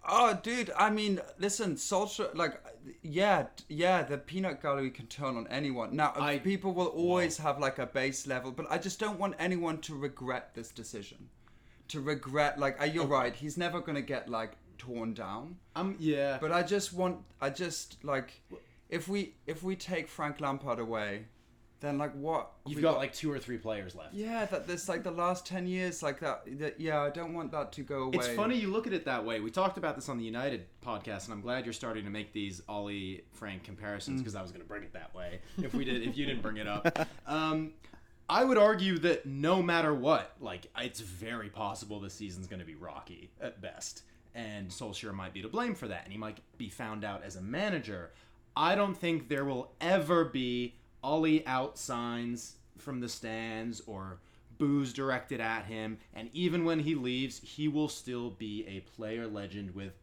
Oh, 0.10 0.40
dude. 0.42 0.72
I 0.76 0.90
mean, 0.90 1.22
listen, 1.38 1.76
Solskjaer. 1.76 2.34
Like, 2.36 2.60
yeah, 3.04 3.48
yeah. 3.70 4.02
The 4.02 4.18
peanut 4.18 4.64
gallery 4.64 4.90
can 4.90 5.06
turn 5.06 5.38
on 5.38 5.46
anyone. 5.50 5.96
Now, 5.96 6.10
people 6.40 6.74
will 6.74 6.88
always 6.88 7.38
have 7.38 7.60
like 7.60 7.78
a 7.78 7.86
base 7.86 8.26
level, 8.26 8.52
but 8.52 8.66
I 8.72 8.80
just 8.80 9.00
don't 9.00 9.20
want 9.20 9.36
anyone 9.38 9.78
to 9.82 9.96
regret 9.96 10.56
this 10.56 10.70
decision. 10.72 11.30
To 11.90 12.02
regret, 12.02 12.60
like, 12.60 12.82
uh, 12.82 12.86
you're 12.86 13.06
right. 13.06 13.34
He's 13.36 13.58
never 13.58 13.80
gonna 13.82 14.02
get 14.02 14.30
like 14.30 14.54
torn 14.78 15.14
down. 15.14 15.58
Um, 15.76 15.96
yeah. 16.00 16.38
But 16.40 16.52
I 16.52 16.64
just 16.64 16.94
want, 16.94 17.20
I 17.42 17.50
just 17.50 18.04
like, 18.04 18.42
if 18.90 19.08
we 19.08 19.34
if 19.46 19.64
we 19.64 19.76
take 19.76 20.08
Frank 20.08 20.40
Lampard 20.42 20.80
away, 20.80 21.26
then 21.80 21.98
like 21.98 22.14
what? 22.14 22.52
You've 22.66 22.78
We 22.78 22.82
got, 22.82 22.98
like 22.98 23.14
two 23.14 23.32
or 23.32 23.38
three 23.40 23.58
players 23.58 23.96
left. 23.96 24.14
Yeah, 24.14 24.46
that 24.46 24.66
this 24.68 24.90
like 24.90 25.04
the 25.04 25.12
last 25.12 25.46
ten 25.46 25.68
years, 25.68 26.02
like 26.04 26.20
that. 26.22 26.42
that 26.60 26.80
yeah, 26.80 27.02
I 27.02 27.10
don't 27.10 27.34
want 27.34 27.52
that 27.52 27.72
to 27.74 27.82
go 27.84 28.04
away. 28.04 28.18
It's 28.18 28.28
funny 28.30 28.56
you 28.58 28.72
look 28.72 28.88
at 28.88 28.94
it 28.94 29.06
that 29.06 29.24
way. 29.24 29.40
We 29.40 29.52
talked 29.52 29.78
about 29.78 29.96
this 29.96 30.10
on 30.10 30.18
the 30.18 30.26
United 30.26 30.66
podcast, 30.86 31.26
and 31.26 31.34
I'm 31.34 31.42
glad 31.42 31.66
you're 31.66 31.74
starting 31.74 32.04
to 32.06 32.10
make 32.10 32.34
these 32.34 32.62
Ole 32.68 33.20
Frank 33.32 33.64
comparisons 33.64 34.20
Mm. 34.20 34.24
because 34.24 34.36
I 34.36 34.42
was 34.42 34.52
going 34.52 34.62
to 34.64 34.68
bring 34.68 34.84
it 34.84 34.94
that 34.94 35.14
way 35.16 35.40
if 35.62 35.74
we 35.74 35.86
did 35.86 36.02
if 36.02 36.18
you 36.18 36.26
didn't 36.26 36.42
bring 36.42 36.58
it 36.58 36.68
up. 36.68 37.08
Um, 37.28 37.74
I 38.30 38.44
would 38.44 38.58
argue 38.58 38.98
that 39.00 39.26
no 39.26 39.64
matter 39.64 39.94
what, 39.94 40.36
like 40.42 40.68
it's 40.78 41.00
very 41.00 41.50
possible 41.50 42.00
this 42.00 42.14
season's 42.14 42.48
going 42.48 42.60
to 42.60 42.66
be 42.66 42.76
rocky 42.76 43.30
at 43.42 43.62
best, 43.62 44.04
and 44.36 44.70
Solskjaer 44.70 45.14
might 45.14 45.34
be 45.34 45.42
to 45.42 45.48
blame 45.48 45.76
for 45.76 45.88
that, 45.88 46.04
and 46.04 46.12
he 46.12 46.18
might 46.18 46.40
be 46.58 46.70
found 46.70 47.06
out 47.06 47.24
as 47.24 47.38
a 47.38 47.42
manager. 47.42 48.12
I 48.56 48.76
don't 48.76 48.98
think 48.98 49.30
there 49.30 49.46
will 49.46 49.72
ever 49.80 50.26
be 50.26 50.76
Ole 51.04 51.42
out 51.46 51.78
signs 51.78 52.56
from 52.78 53.00
the 53.00 53.08
stands 53.08 53.82
or 53.88 54.20
boos 54.58 54.92
directed 54.92 55.40
at 55.40 55.66
him, 55.66 55.98
and 56.14 56.30
even 56.34 56.66
when 56.66 56.80
he 56.80 56.96
leaves, 56.96 57.40
he 57.40 57.68
will 57.68 57.88
still 57.88 58.32
be 58.32 58.66
a 58.68 58.82
player 58.96 59.28
legend 59.28 59.74
with 59.74 59.94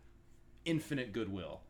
infinite 0.64 1.12
goodwill. 1.12 1.60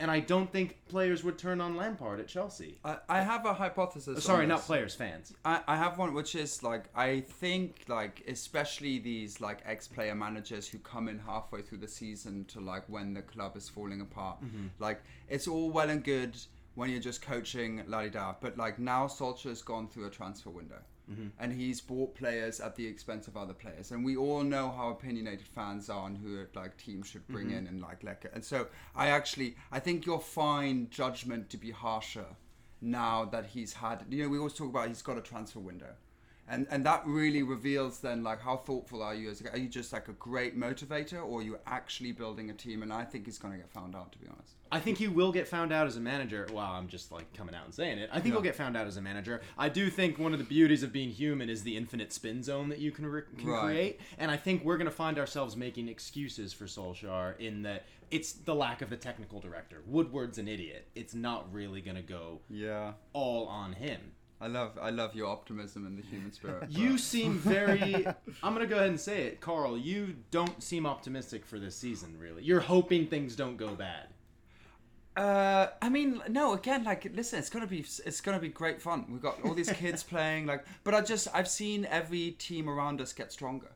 And 0.00 0.10
I 0.10 0.20
don't 0.20 0.50
think 0.50 0.78
players 0.88 1.24
would 1.24 1.38
turn 1.38 1.60
on 1.60 1.76
Lampard 1.76 2.20
at 2.20 2.28
Chelsea. 2.28 2.78
I, 2.84 2.98
I 3.08 3.20
have 3.20 3.44
a 3.46 3.52
hypothesis. 3.52 4.14
Oh, 4.16 4.20
sorry, 4.20 4.46
not 4.46 4.60
players, 4.62 4.94
fans. 4.94 5.34
I, 5.44 5.60
I 5.66 5.76
have 5.76 5.98
one 5.98 6.14
which 6.14 6.34
is 6.34 6.62
like 6.62 6.84
I 6.94 7.20
think 7.20 7.84
like 7.88 8.22
especially 8.28 8.98
these 8.98 9.40
like 9.40 9.60
ex-player 9.64 10.14
managers 10.14 10.68
who 10.68 10.78
come 10.78 11.08
in 11.08 11.18
halfway 11.18 11.62
through 11.62 11.78
the 11.78 11.88
season 11.88 12.44
to 12.46 12.60
like 12.60 12.84
when 12.88 13.14
the 13.14 13.22
club 13.22 13.56
is 13.56 13.68
falling 13.68 14.00
apart. 14.00 14.42
Mhm. 14.42 14.70
Like 14.78 15.02
it's 15.28 15.48
all 15.48 15.70
well 15.70 15.90
and 15.90 16.04
good 16.04 16.36
when 16.74 16.90
you're 16.90 17.00
just 17.00 17.22
coaching 17.22 17.82
la 17.88 18.02
di 18.02 18.08
da, 18.10 18.34
but 18.40 18.56
like 18.56 18.78
now 18.78 19.06
Solskjaer's 19.08 19.62
gone 19.62 19.88
through 19.88 20.06
a 20.06 20.10
transfer 20.10 20.50
window. 20.50 20.80
Mhm. 21.10 21.32
And 21.38 21.52
he's 21.52 21.80
bought 21.80 22.14
players 22.14 22.60
at 22.60 22.76
the 22.76 22.86
expense 22.86 23.28
of 23.28 23.36
other 23.36 23.54
players, 23.54 23.90
and 23.92 24.04
we 24.04 24.16
all 24.16 24.42
know 24.42 24.70
how 24.70 24.90
opinionated 24.90 25.46
fans 25.46 25.88
are 25.88 26.06
and 26.06 26.18
who 26.18 26.44
like 26.54 26.76
teams 26.76 27.06
should 27.08 27.26
bring 27.28 27.48
Mhm. 27.48 27.58
in 27.58 27.66
and 27.66 27.80
like 27.80 28.04
go. 28.04 28.30
And 28.34 28.44
so 28.44 28.68
I 28.94 29.08
actually 29.08 29.56
I 29.72 29.80
think 29.80 30.04
you'll 30.06 30.18
find 30.18 30.90
judgment 30.90 31.48
to 31.50 31.56
be 31.56 31.70
harsher 31.70 32.36
now 32.80 33.24
that 33.24 33.46
he's 33.46 33.72
had 33.74 34.04
you 34.08 34.22
know 34.22 34.28
we 34.28 34.38
always 34.38 34.54
talk 34.54 34.68
about 34.68 34.88
he's 34.88 35.02
got 35.02 35.18
a 35.18 35.20
transfer 35.20 35.58
window 35.58 35.94
and 36.48 36.66
and 36.70 36.84
that 36.86 37.02
really 37.06 37.42
reveals 37.42 38.00
then 38.00 38.22
like 38.22 38.40
how 38.40 38.56
thoughtful 38.56 39.02
are 39.02 39.14
you 39.14 39.30
as 39.30 39.42
are 39.52 39.58
you 39.58 39.68
just 39.68 39.92
like 39.92 40.08
a 40.08 40.12
great 40.12 40.58
motivator 40.58 41.24
or 41.24 41.40
are 41.40 41.42
you 41.42 41.58
actually 41.66 42.12
building 42.12 42.50
a 42.50 42.54
team 42.54 42.82
and 42.82 42.92
i 42.92 43.04
think 43.04 43.26
he's 43.26 43.38
going 43.38 43.52
to 43.52 43.58
get 43.58 43.70
found 43.70 43.94
out 43.94 44.12
to 44.12 44.18
be 44.18 44.26
honest 44.28 44.54
I 44.70 44.80
think 44.80 44.98
he 44.98 45.08
will 45.08 45.32
get 45.32 45.48
found 45.48 45.72
out 45.72 45.86
as 45.86 45.96
a 45.96 46.00
manager. 46.00 46.46
Well, 46.52 46.58
I'm 46.66 46.88
just 46.88 47.10
like 47.10 47.32
coming 47.32 47.54
out 47.54 47.64
and 47.64 47.72
saying 47.74 47.96
it. 47.96 48.10
I 48.12 48.16
think 48.16 48.26
Yeah. 48.26 48.32
he'll 48.32 48.42
get 48.42 48.54
found 48.54 48.76
out 48.76 48.86
as 48.86 48.98
a 48.98 49.00
manager. 49.00 49.40
I 49.56 49.70
do 49.70 49.88
think 49.88 50.18
one 50.18 50.34
of 50.34 50.38
the 50.38 50.44
beauties 50.44 50.82
of 50.82 50.92
being 50.92 51.08
human 51.08 51.48
is 51.48 51.62
the 51.62 51.74
infinite 51.74 52.12
spin 52.12 52.42
zone 52.42 52.68
that 52.68 52.78
you 52.78 52.90
can, 52.90 53.06
re- 53.06 53.22
can 53.38 53.48
Right. 53.48 53.64
create. 53.64 54.00
And 54.18 54.30
I 54.30 54.36
think 54.36 54.64
we're 54.66 54.76
going 54.76 54.84
to 54.84 54.94
find 54.94 55.18
ourselves 55.18 55.56
making 55.56 55.88
excuses 55.88 56.52
for 56.52 56.66
Solskjaer 56.66 57.38
in 57.40 57.62
that 57.62 57.86
it's 58.10 58.34
the 58.34 58.54
lack 58.54 58.82
of 58.82 58.90
the 58.90 58.98
technical 58.98 59.40
director. 59.40 59.82
Woodward's 59.86 60.36
an 60.36 60.48
idiot. 60.48 60.86
It's 60.94 61.14
not 61.14 61.50
really 61.50 61.80
going 61.80 61.96
to 61.96 62.02
go 62.02 62.42
yeah 62.50 62.92
all 63.14 63.46
on 63.46 63.72
him. 63.72 64.12
I 64.40 64.46
love 64.46 64.78
i 64.80 64.90
love 64.90 65.14
your 65.14 65.28
optimism 65.28 65.86
and 65.86 65.98
the 65.98 66.02
human 66.02 66.32
spirit 66.32 66.64
You 66.70 66.98
seem 66.98 67.38
very. 67.38 68.06
I'm 68.42 68.52
gonna 68.54 68.66
go 68.66 68.76
ahead 68.76 68.88
and 68.88 69.00
say 69.00 69.22
it, 69.22 69.40
Carl. 69.40 69.76
You 69.76 70.16
don't 70.30 70.62
seem 70.62 70.86
optimistic 70.86 71.44
for 71.44 71.58
this 71.58 71.76
season. 71.76 72.16
Really, 72.18 72.42
you're 72.42 72.60
hoping 72.60 73.06
things 73.06 73.36
don't 73.36 73.56
go 73.56 73.74
bad. 73.74 74.08
Uh, 75.16 75.70
I 75.82 75.88
mean, 75.88 76.22
no. 76.28 76.54
Again, 76.54 76.84
like, 76.84 77.10
listen, 77.14 77.40
it's 77.40 77.50
gonna 77.50 77.66
be 77.66 77.80
it's 77.80 78.20
gonna 78.20 78.38
be 78.38 78.48
great 78.48 78.80
fun. 78.80 79.06
We've 79.10 79.22
got 79.22 79.42
all 79.44 79.54
these 79.54 79.72
kids 79.72 80.02
playing, 80.12 80.46
like, 80.46 80.64
but 80.84 80.94
I 80.94 81.00
just 81.00 81.26
I've 81.34 81.48
seen 81.48 81.86
every 81.86 82.32
team 82.32 82.68
around 82.68 83.00
us 83.00 83.12
get 83.12 83.32
stronger, 83.32 83.72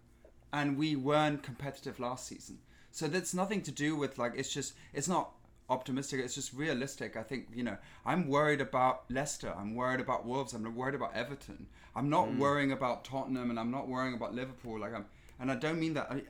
and 0.52 0.76
we 0.76 0.94
weren't 0.94 1.42
competitive 1.42 1.98
last 1.98 2.28
season. 2.28 2.58
So 2.92 3.08
that's 3.08 3.34
nothing 3.34 3.62
to 3.62 3.72
do 3.72 3.96
with 3.96 4.18
like 4.18 4.34
it's 4.36 4.52
just 4.52 4.74
it's 4.92 5.08
not 5.08 5.32
optimistic. 5.72 6.20
It's 6.20 6.34
just 6.34 6.52
realistic. 6.52 7.16
I 7.16 7.22
think 7.30 7.48
you 7.54 7.64
know 7.68 7.76
I'm 8.06 8.28
worried 8.28 8.60
about 8.60 8.96
Leicester. 9.10 9.52
I'm 9.60 9.74
worried 9.74 10.00
about 10.06 10.20
Wolves. 10.26 10.52
I'm 10.54 10.62
worried 10.76 10.94
about 10.94 11.12
Everton. 11.14 11.66
I'm 11.96 12.08
not 12.16 12.26
Mm. 12.28 12.38
worrying 12.38 12.72
about 12.72 13.04
Tottenham, 13.04 13.50
and 13.50 13.58
I'm 13.60 13.70
not 13.70 13.86
worrying 13.88 14.14
about 14.14 14.34
Liverpool. 14.34 14.78
Like 14.84 14.94
I'm, 14.94 15.06
and 15.40 15.50
I 15.50 15.56
don't 15.56 15.80
mean 15.84 15.94
that. 15.94 16.06
I, 16.10 16.22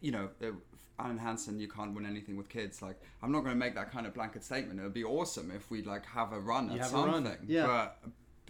you 0.00 0.12
know, 0.12 0.28
uh, 0.42 0.52
Alan 0.98 1.18
Hansen, 1.18 1.58
you 1.58 1.68
can't 1.68 1.92
win 1.94 2.06
anything 2.06 2.36
with 2.36 2.48
kids. 2.48 2.80
Like 2.86 2.98
I'm 3.22 3.32
not 3.32 3.40
going 3.40 3.54
to 3.58 3.58
make 3.66 3.74
that 3.74 3.90
kind 3.90 4.06
of 4.06 4.14
blanket 4.14 4.42
statement. 4.44 4.78
It 4.80 4.84
would 4.84 4.94
be 4.94 5.04
awesome 5.04 5.50
if 5.50 5.70
we 5.70 5.82
like 5.82 6.04
have 6.06 6.32
a 6.32 6.40
run 6.40 6.70
You 6.70 6.78
at 6.80 6.90
a 6.92 6.94
run, 6.94 7.24
something. 7.24 7.38
yeah. 7.46 7.66
But 7.66 7.88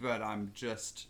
but 0.01 0.21
I'm 0.21 0.51
just. 0.53 1.07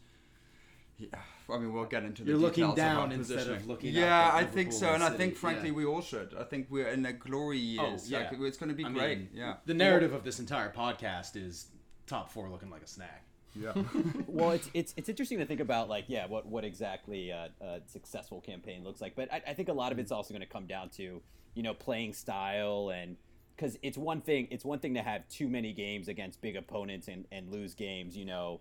Yeah, 1.11 1.19
I 1.53 1.57
mean, 1.57 1.73
we'll 1.73 1.85
get 1.85 2.03
into 2.03 2.23
the 2.23 2.31
You're 2.31 2.39
looking 2.39 2.69
details 2.69 2.93
of 2.93 2.99
our 2.99 3.11
instead 3.11 3.37
of 3.37 3.43
positioning. 3.45 3.67
looking 3.67 3.89
up 3.91 3.95
Yeah, 3.95 4.27
at 4.27 4.33
I 4.33 4.43
think 4.43 4.55
Liverpool 4.55 4.79
so, 4.79 4.93
and 4.93 5.03
and 5.03 5.13
I 5.13 5.17
think, 5.17 5.35
frankly, 5.35 5.69
yeah. 5.69 5.75
we 5.75 5.85
all 5.85 6.01
should. 6.01 6.35
I 6.39 6.43
think 6.43 6.67
we're 6.69 6.89
in 6.89 7.03
the 7.03 7.13
glory 7.13 7.57
oh, 7.79 7.87
years. 7.87 8.03
Oh, 8.05 8.17
yeah. 8.17 8.29
Like, 8.29 8.39
it's 8.41 8.57
going 8.57 8.69
to 8.69 8.75
be 8.75 8.85
I 8.85 8.91
great. 8.91 9.17
mean, 9.17 9.29
yeah. 9.33 9.55
The 9.65 9.73
narrative 9.73 10.13
of 10.13 10.23
this 10.23 10.39
entire 10.39 10.71
podcast 10.71 11.35
is 11.35 11.67
top 12.07 12.31
four 12.31 12.49
looking 12.49 12.69
like 12.69 12.83
a 12.83 12.87
snack. 12.87 13.23
Yeah. 13.55 13.73
well, 14.27 14.51
it's, 14.51 14.69
it's 14.73 14.93
it's 14.97 15.09
interesting 15.09 15.37
to 15.39 15.45
think 15.45 15.59
about 15.59 15.87
like 15.89 16.05
yeah, 16.07 16.25
what 16.25 16.45
what 16.45 16.63
exactly 16.63 17.29
a, 17.29 17.49
a 17.61 17.81
successful 17.85 18.41
campaign 18.41 18.83
looks 18.83 19.01
like. 19.01 19.15
But 19.15 19.31
I, 19.31 19.41
I 19.49 19.53
think 19.53 19.69
a 19.69 19.73
lot 19.73 19.91
of 19.91 19.99
it's 19.99 20.11
also 20.11 20.33
going 20.33 20.41
to 20.41 20.47
come 20.47 20.65
down 20.65 20.89
to 20.91 21.21
you 21.53 21.63
know 21.63 21.73
playing 21.73 22.13
style 22.13 22.91
and 22.93 23.17
because 23.55 23.77
it's 23.81 23.97
one 23.97 24.21
thing 24.21 24.47
it's 24.49 24.65
one 24.65 24.79
thing 24.79 24.95
to 24.95 25.01
have 25.01 25.27
too 25.29 25.47
many 25.47 25.71
games 25.73 26.07
against 26.07 26.41
big 26.41 26.55
opponents 26.55 27.07
and, 27.07 27.25
and 27.31 27.51
lose 27.51 27.75
games 27.75 28.17
you 28.17 28.25
know 28.25 28.59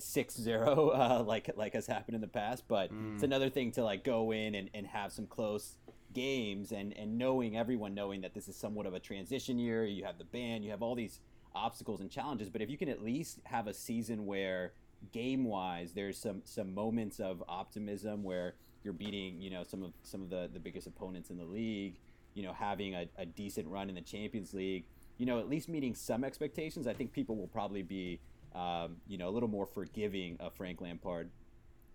6-0 0.00 0.48
uh, 1.20 1.22
like 1.22 1.50
like 1.56 1.74
has 1.74 1.86
happened 1.86 2.14
in 2.14 2.20
the 2.20 2.26
past 2.28 2.64
but 2.68 2.84
it's 2.84 2.92
Mm. 2.94 3.22
another 3.22 3.48
thing 3.50 3.70
to 3.72 3.84
like 3.84 4.04
go 4.04 4.32
in 4.32 4.54
and, 4.54 4.70
and 4.74 4.86
have 4.86 5.12
some 5.12 5.26
close 5.26 5.76
games 6.12 6.72
and 6.72 6.92
and 6.96 7.18
knowing 7.18 7.56
everyone 7.56 7.94
knowing 7.94 8.20
that 8.20 8.34
this 8.34 8.48
is 8.48 8.56
somewhat 8.56 8.86
of 8.86 8.94
a 8.94 9.00
transition 9.00 9.58
year 9.58 9.84
you 9.84 10.04
have 10.04 10.18
the 10.18 10.24
band 10.24 10.64
you 10.64 10.70
have 10.70 10.82
all 10.82 10.94
these 10.94 11.20
obstacles 11.54 12.00
and 12.00 12.10
challenges 12.10 12.48
but 12.50 12.60
if 12.62 12.70
you 12.70 12.76
can 12.78 12.88
at 12.88 13.02
least 13.02 13.40
have 13.44 13.66
a 13.66 13.74
season 13.74 14.26
where 14.26 14.72
game 15.12 15.44
wise 15.44 15.92
there's 15.92 16.16
some 16.18 16.40
some 16.44 16.72
moments 16.74 17.18
of 17.20 17.42
optimism 17.48 18.22
where 18.22 18.54
you're 18.84 18.92
beating 18.92 19.40
you 19.40 19.50
know 19.50 19.62
some 19.64 19.82
of 19.82 19.92
some 20.02 20.22
of 20.22 20.30
the 20.30 20.48
the 20.52 20.60
biggest 20.60 20.86
opponents 20.86 21.30
in 21.30 21.36
the 21.36 21.44
league 21.44 21.96
you 22.34 22.42
know 22.42 22.52
having 22.52 22.94
a, 22.94 23.06
a 23.18 23.26
decent 23.26 23.66
run 23.68 23.88
in 23.88 23.94
the 23.94 24.00
champions 24.00 24.54
league 24.54 24.84
you 25.18 25.26
know 25.26 25.38
at 25.40 25.48
least 25.48 25.68
meeting 25.68 25.94
some 25.94 26.24
expectations 26.24 26.86
i 26.86 26.92
think 26.94 27.12
people 27.12 27.36
will 27.36 27.46
probably 27.48 27.82
be 27.82 28.20
um, 28.54 28.96
you 29.06 29.18
know 29.18 29.28
a 29.28 29.32
little 29.32 29.48
more 29.48 29.66
forgiving 29.66 30.36
of 30.40 30.52
frank 30.54 30.80
lampard 30.80 31.30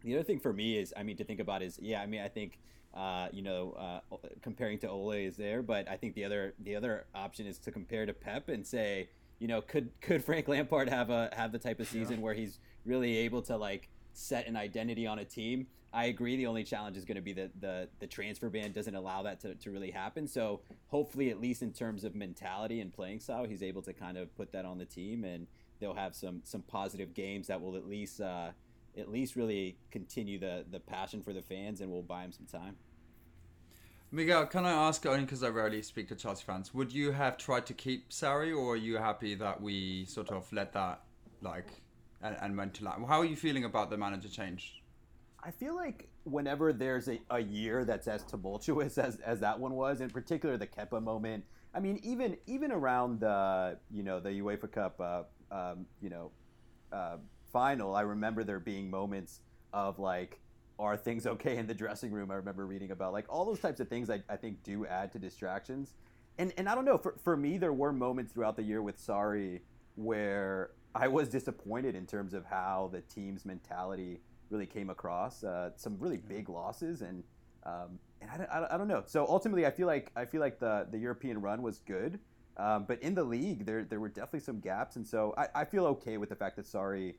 the 0.03 0.15
other 0.15 0.23
thing 0.23 0.39
for 0.39 0.53
me 0.53 0.77
is, 0.77 0.93
I 0.95 1.03
mean, 1.03 1.17
to 1.17 1.23
think 1.23 1.39
about 1.39 1.61
is, 1.61 1.77
yeah, 1.81 2.01
I 2.01 2.05
mean, 2.05 2.21
I 2.21 2.29
think, 2.29 2.59
uh, 2.93 3.27
you 3.31 3.41
know, 3.41 3.73
uh, 3.73 4.17
comparing 4.41 4.79
to 4.79 4.89
Ole 4.89 5.11
is 5.11 5.35
there, 5.35 5.61
but 5.61 5.87
I 5.89 5.97
think 5.97 6.15
the 6.15 6.23
other 6.23 6.53
the 6.63 6.75
other 6.75 7.05
option 7.13 7.45
is 7.45 7.59
to 7.59 7.71
compare 7.71 8.05
to 8.05 8.13
Pep 8.13 8.49
and 8.49 8.65
say, 8.65 9.09
you 9.39 9.47
know, 9.47 9.61
could 9.61 9.91
could 10.01 10.23
Frank 10.23 10.47
Lampard 10.47 10.89
have 10.89 11.09
a 11.09 11.29
have 11.33 11.51
the 11.51 11.59
type 11.59 11.79
of 11.79 11.87
season 11.87 12.21
where 12.21 12.33
he's 12.33 12.59
really 12.85 13.17
able 13.17 13.41
to 13.43 13.57
like 13.57 13.89
set 14.13 14.47
an 14.47 14.55
identity 14.55 15.05
on 15.05 15.19
a 15.19 15.25
team? 15.25 15.67
I 15.91 16.05
agree. 16.05 16.35
The 16.35 16.47
only 16.47 16.63
challenge 16.63 16.97
is 16.97 17.05
going 17.05 17.15
to 17.15 17.21
be 17.21 17.33
that 17.33 17.61
the 17.61 17.89
the 17.99 18.07
transfer 18.07 18.49
ban 18.49 18.71
doesn't 18.71 18.95
allow 18.95 19.21
that 19.23 19.39
to, 19.41 19.53
to 19.55 19.71
really 19.71 19.91
happen. 19.91 20.27
So 20.27 20.61
hopefully, 20.87 21.29
at 21.29 21.39
least 21.39 21.61
in 21.61 21.71
terms 21.71 22.03
of 22.03 22.15
mentality 22.15 22.79
and 22.81 22.91
playing 22.91 23.19
style, 23.19 23.45
he's 23.45 23.61
able 23.61 23.83
to 23.83 23.93
kind 23.93 24.17
of 24.17 24.35
put 24.35 24.51
that 24.53 24.65
on 24.65 24.79
the 24.79 24.85
team, 24.85 25.23
and 25.23 25.45
they'll 25.79 25.93
have 25.93 26.15
some 26.15 26.41
some 26.43 26.61
positive 26.61 27.13
games 27.13 27.47
that 27.47 27.61
will 27.61 27.75
at 27.75 27.87
least. 27.87 28.21
Uh, 28.21 28.51
at 28.97 29.07
least 29.07 29.35
really 29.35 29.77
continue 29.91 30.39
the 30.39 30.65
the 30.71 30.79
passion 30.79 31.21
for 31.21 31.31
the 31.31 31.43
fans 31.43 31.79
and 31.79 31.91
we'll 31.91 32.01
buy 32.01 32.23
them 32.23 32.31
some 32.31 32.45
time. 32.45 32.75
Miguel, 34.11 34.47
can 34.47 34.65
I 34.65 34.71
ask, 34.71 35.05
only 35.05 35.21
because 35.21 35.43
I 35.43 35.49
rarely 35.49 35.83
speak 35.83 36.07
to 36.07 36.15
Chelsea 36.15 36.43
fans, 36.43 36.73
would 36.73 36.91
you 36.91 37.11
have 37.11 37.37
tried 37.37 37.67
to 37.67 37.75
keep 37.75 38.09
Sarri, 38.09 38.57
or 38.57 38.73
are 38.73 38.75
you 38.75 38.97
happy 38.97 39.35
that 39.35 39.61
we 39.61 40.05
sort 40.05 40.31
of 40.31 40.51
let 40.51 40.73
that, 40.73 41.03
like, 41.43 41.67
and, 42.23 42.35
and 42.41 42.57
went 42.57 42.73
to 42.75 42.83
that? 42.85 42.95
How 43.07 43.19
are 43.19 43.25
you 43.25 43.35
feeling 43.35 43.65
about 43.65 43.91
the 43.91 43.97
manager 43.97 44.27
change? 44.27 44.81
I 45.43 45.51
feel 45.51 45.75
like 45.75 46.09
whenever 46.23 46.73
there's 46.73 47.07
a, 47.07 47.21
a 47.29 47.39
year 47.39 47.85
that's 47.85 48.07
as 48.07 48.23
tumultuous 48.23 48.97
as, 48.97 49.17
as 49.17 49.39
that 49.41 49.59
one 49.59 49.73
was, 49.73 50.01
in 50.01 50.09
particular 50.09 50.57
the 50.57 50.67
Kepa 50.67 51.03
moment. 51.03 51.43
I 51.75 51.79
mean, 51.79 51.99
even 52.01 52.35
even 52.47 52.71
around 52.71 53.19
the 53.19 53.77
you 53.91 54.01
know 54.01 54.19
the 54.19 54.29
UEFA 54.29 54.71
Cup, 54.71 54.99
uh, 54.99 55.21
um, 55.51 55.85
you 56.01 56.09
know, 56.09 56.31
uh, 56.91 57.17
final, 57.51 57.95
I 57.95 58.01
remember 58.01 58.43
there 58.43 58.59
being 58.59 58.89
moments 58.89 59.41
of 59.73 59.99
like, 59.99 60.39
are 60.77 60.95
things 60.95 61.27
okay 61.27 61.57
in 61.57 61.67
the 61.67 61.73
dressing 61.73 62.11
room? 62.11 62.31
I 62.31 62.35
remember 62.35 62.65
reading 62.65 62.91
about 62.91 63.13
like 63.13 63.25
all 63.29 63.45
those 63.45 63.59
types 63.59 63.79
of 63.79 63.87
things. 63.89 64.09
I, 64.09 64.21
I 64.29 64.37
think 64.37 64.63
do 64.63 64.85
add 64.85 65.11
to 65.13 65.19
distractions, 65.19 65.93
and 66.37 66.53
and 66.57 66.69
I 66.69 66.75
don't 66.75 66.85
know. 66.85 66.97
For 66.97 67.15
for 67.23 67.35
me, 67.35 67.57
there 67.57 67.73
were 67.73 67.91
moments 67.91 68.31
throughout 68.33 68.55
the 68.55 68.63
year 68.63 68.81
with 68.81 68.97
Sarri 68.97 69.59
where 69.95 70.71
I 70.95 71.07
was 71.09 71.27
disappointed 71.27 71.95
in 71.95 72.05
terms 72.05 72.33
of 72.33 72.45
how 72.45 72.89
the 72.93 73.01
team's 73.01 73.45
mentality 73.45 74.21
really 74.49 74.65
came 74.65 74.89
across. 74.89 75.43
Uh, 75.43 75.71
some 75.75 75.97
really 75.99 76.17
big 76.17 76.47
losses, 76.47 77.01
and 77.01 77.23
um, 77.65 77.99
and 78.21 78.31
I, 78.31 78.37
don't- 78.37 78.49
I, 78.49 78.67
I 78.75 78.77
don't 78.77 78.87
know. 78.87 79.03
So 79.05 79.25
ultimately, 79.27 79.65
I 79.65 79.71
feel 79.71 79.87
like 79.87 80.11
I 80.15 80.23
feel 80.25 80.39
like 80.39 80.59
the 80.59 80.87
the 80.89 80.97
European 80.97 81.41
run 81.41 81.61
was 81.61 81.79
good, 81.79 82.19
um, 82.59 82.85
but 82.87 83.01
in 83.01 83.15
the 83.15 83.23
league, 83.23 83.65
there 83.65 83.85
there 83.85 83.99
were 83.99 84.09
definitely 84.09 84.41
some 84.41 84.59
gaps, 84.59 84.97
and 84.97 85.07
so 85.07 85.33
I, 85.37 85.61
I 85.61 85.65
feel 85.65 85.85
okay 85.87 86.17
with 86.17 86.29
the 86.29 86.35
fact 86.35 86.57
that 86.57 86.65
Sarri 86.65 87.15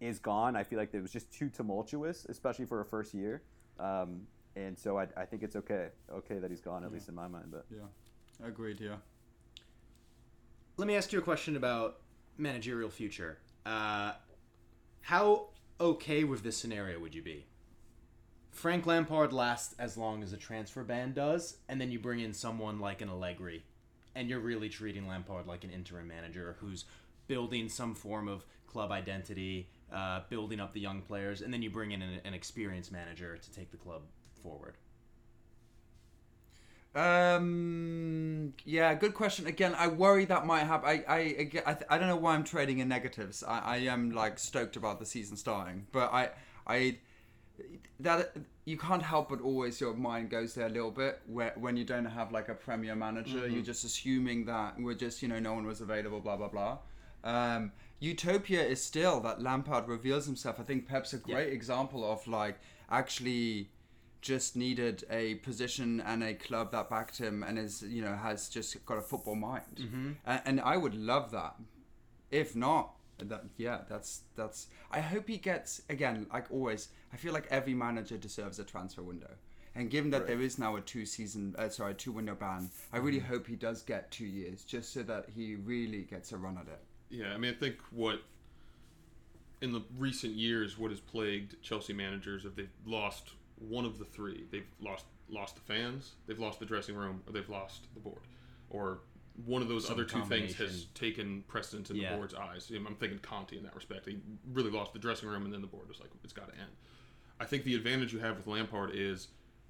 is 0.00 0.18
gone. 0.18 0.56
I 0.56 0.64
feel 0.64 0.78
like 0.78 0.92
it 0.92 1.00
was 1.00 1.12
just 1.12 1.32
too 1.32 1.48
tumultuous, 1.48 2.26
especially 2.28 2.64
for 2.64 2.80
a 2.80 2.84
first 2.84 3.14
year. 3.14 3.42
Um, 3.78 4.22
and 4.56 4.76
so 4.76 4.98
I, 4.98 5.06
I 5.16 5.24
think 5.24 5.42
it's 5.42 5.54
okay, 5.56 5.88
okay 6.12 6.38
that 6.38 6.50
he's 6.50 6.60
gone, 6.60 6.84
at 6.84 6.92
least 6.92 7.08
in 7.08 7.14
my 7.14 7.28
mind. 7.28 7.46
But 7.52 7.66
yeah, 7.70 8.46
agreed. 8.46 8.80
Yeah. 8.80 8.96
Let 10.76 10.88
me 10.88 10.96
ask 10.96 11.12
you 11.12 11.18
a 11.18 11.22
question 11.22 11.56
about 11.56 12.00
managerial 12.36 12.90
future. 12.90 13.38
Uh, 13.64 14.12
how 15.02 15.50
okay 15.80 16.24
with 16.24 16.42
this 16.42 16.56
scenario 16.56 16.98
would 16.98 17.14
you 17.14 17.22
be? 17.22 17.46
Frank 18.50 18.86
Lampard 18.86 19.32
lasts 19.32 19.74
as 19.78 19.96
long 19.96 20.22
as 20.22 20.32
a 20.32 20.36
transfer 20.36 20.82
ban 20.82 21.12
does, 21.12 21.58
and 21.68 21.80
then 21.80 21.92
you 21.92 22.00
bring 22.00 22.18
in 22.18 22.32
someone 22.32 22.80
like 22.80 23.00
an 23.00 23.08
Allegri, 23.08 23.62
and 24.20 24.28
you're 24.28 24.38
really 24.38 24.68
treating 24.68 25.08
Lampard 25.08 25.46
like 25.46 25.64
an 25.64 25.70
interim 25.70 26.06
manager 26.06 26.56
who's 26.60 26.84
building 27.26 27.70
some 27.70 27.94
form 27.94 28.28
of 28.28 28.44
club 28.66 28.92
identity, 28.92 29.66
uh, 29.90 30.20
building 30.28 30.60
up 30.60 30.74
the 30.74 30.80
young 30.80 31.00
players, 31.00 31.40
and 31.40 31.52
then 31.52 31.62
you 31.62 31.70
bring 31.70 31.92
in 31.92 32.02
an, 32.02 32.20
an 32.24 32.34
experienced 32.34 32.92
manager 32.92 33.38
to 33.38 33.50
take 33.50 33.70
the 33.70 33.78
club 33.78 34.02
forward. 34.42 34.76
Um, 36.94 38.52
Yeah, 38.66 38.92
good 38.94 39.14
question. 39.14 39.46
Again, 39.46 39.74
I 39.74 39.88
worry 39.88 40.26
that 40.26 40.44
might 40.44 40.64
happen. 40.64 40.88
I, 40.88 41.04
I, 41.08 41.50
I, 41.66 41.76
I 41.88 41.98
don't 41.98 42.08
know 42.08 42.16
why 42.16 42.34
I'm 42.34 42.44
trading 42.44 42.80
in 42.80 42.88
negatives. 42.88 43.42
I, 43.42 43.58
I 43.60 43.76
am 43.78 44.10
like 44.10 44.38
stoked 44.38 44.76
about 44.76 44.98
the 44.98 45.06
season 45.06 45.38
starting, 45.38 45.86
but 45.92 46.12
I, 46.12 46.30
I, 46.66 46.98
that 48.00 48.36
you 48.70 48.76
can't 48.88 49.02
help 49.02 49.24
but 49.32 49.40
always 49.48 49.80
your 49.80 49.94
mind 49.94 50.30
goes 50.30 50.50
there 50.54 50.66
a 50.66 50.74
little 50.78 50.90
bit 51.02 51.14
where 51.36 51.52
when 51.64 51.74
you 51.80 51.84
don't 51.92 52.10
have 52.18 52.28
like 52.38 52.48
a 52.48 52.54
premier 52.66 52.96
manager, 53.06 53.40
Mhm. 53.40 53.52
you're 53.52 53.68
just 53.72 53.84
assuming 53.90 54.38
that 54.52 54.68
we're 54.84 55.00
just 55.06 55.16
you 55.22 55.28
know 55.32 55.40
no 55.48 55.52
one 55.58 55.66
was 55.72 55.80
available, 55.80 56.20
blah 56.26 56.36
blah 56.36 56.48
blah. 56.56 56.74
Um, 57.24 57.72
Utopia 58.00 58.62
is 58.74 58.80
still 58.82 59.20
that 59.26 59.42
Lampard 59.42 59.86
reveals 59.96 60.24
himself. 60.24 60.58
I 60.58 60.62
think 60.62 60.88
Pep's 60.88 61.12
a 61.12 61.18
great 61.18 61.52
example 61.52 62.02
of 62.12 62.26
like 62.26 62.56
actually 62.88 63.70
just 64.22 64.54
needed 64.56 65.04
a 65.10 65.36
position 65.36 66.00
and 66.02 66.22
a 66.22 66.34
club 66.34 66.70
that 66.72 66.90
backed 66.90 67.16
him 67.18 67.42
and 67.42 67.58
is 67.58 67.82
you 67.82 68.02
know 68.02 68.14
has 68.14 68.48
just 68.50 68.84
got 68.84 68.98
a 68.98 69.02
football 69.02 69.34
mind 69.34 69.76
Mhm. 69.78 70.16
and, 70.26 70.40
and 70.44 70.60
i 70.60 70.76
would 70.76 70.94
love 70.94 71.30
that 71.30 71.54
if 72.30 72.54
not 72.54 72.96
that 73.28 73.44
yeah 73.56 73.78
that's 73.88 74.22
that's 74.36 74.68
i 74.90 75.00
hope 75.00 75.28
he 75.28 75.36
gets 75.36 75.82
again 75.88 76.26
like 76.32 76.46
always 76.50 76.88
i 77.12 77.16
feel 77.16 77.32
like 77.32 77.46
every 77.50 77.74
manager 77.74 78.16
deserves 78.16 78.58
a 78.58 78.64
transfer 78.64 79.02
window 79.02 79.30
and 79.74 79.90
given 79.90 80.10
that 80.10 80.20
Right. 80.22 80.26
there 80.28 80.40
is 80.40 80.58
now 80.58 80.76
a 80.76 80.80
two 80.80 81.04
season 81.06 81.54
uh, 81.58 81.68
sorry 81.68 81.94
two 81.94 82.12
window 82.12 82.34
ban 82.34 82.70
i 82.92 82.98
really 82.98 83.20
Mhm. 83.20 83.26
hope 83.26 83.46
he 83.46 83.56
does 83.56 83.82
get 83.82 84.10
two 84.10 84.26
years 84.26 84.64
just 84.64 84.92
so 84.92 85.02
that 85.04 85.28
he 85.30 85.54
really 85.56 86.02
gets 86.02 86.32
a 86.32 86.36
run 86.36 86.56
at 86.58 86.66
it 86.66 86.80
Yeah, 87.10 87.34
I 87.34 87.38
mean, 87.38 87.52
I 87.52 87.56
think 87.58 87.76
what 87.90 88.20
in 89.60 89.72
the 89.72 89.82
recent 89.98 90.34
years, 90.34 90.78
what 90.78 90.90
has 90.90 91.00
plagued 91.00 91.60
Chelsea 91.62 91.92
managers, 91.92 92.44
if 92.44 92.54
they've 92.56 92.70
lost 92.86 93.30
one 93.58 93.84
of 93.84 93.98
the 93.98 94.04
three, 94.04 94.46
they've 94.50 94.70
lost 94.80 95.04
lost 95.28 95.54
the 95.54 95.60
fans, 95.60 96.12
they've 96.26 96.38
lost 96.38 96.58
the 96.60 96.66
dressing 96.66 96.94
room, 96.96 97.22
or 97.26 97.32
they've 97.32 97.48
lost 97.48 97.86
the 97.94 98.00
board, 98.00 98.22
or 98.70 99.00
one 99.46 99.62
of 99.62 99.68
those 99.68 99.84
Some 99.86 99.94
other 99.94 100.04
two 100.04 100.24
things 100.24 100.54
has 100.56 100.86
taken 100.94 101.42
precedence 101.48 101.90
in 101.90 101.96
Yeah. 101.96 102.10
the 102.10 102.16
board's 102.16 102.34
eyes. 102.34 102.70
I'm 102.70 102.94
thinking 102.96 103.18
Conte 103.20 103.56
in 103.56 103.62
that 103.62 103.74
respect. 103.74 104.06
He 104.06 104.18
really 104.52 104.70
lost 104.70 104.92
the 104.92 104.98
dressing 104.98 105.28
room, 105.28 105.44
and 105.44 105.52
then 105.52 105.60
the 105.60 105.66
board 105.66 105.88
was 105.88 106.00
like, 106.00 106.10
it's 106.24 106.32
got 106.32 106.48
to 106.52 106.58
end. 106.58 106.70
I 107.38 107.46
think 107.46 107.64
the 107.64 107.74
advantage 107.74 108.12
you 108.12 108.18
have 108.18 108.36
with 108.36 108.46
Lampard 108.46 108.90
is 108.94 109.28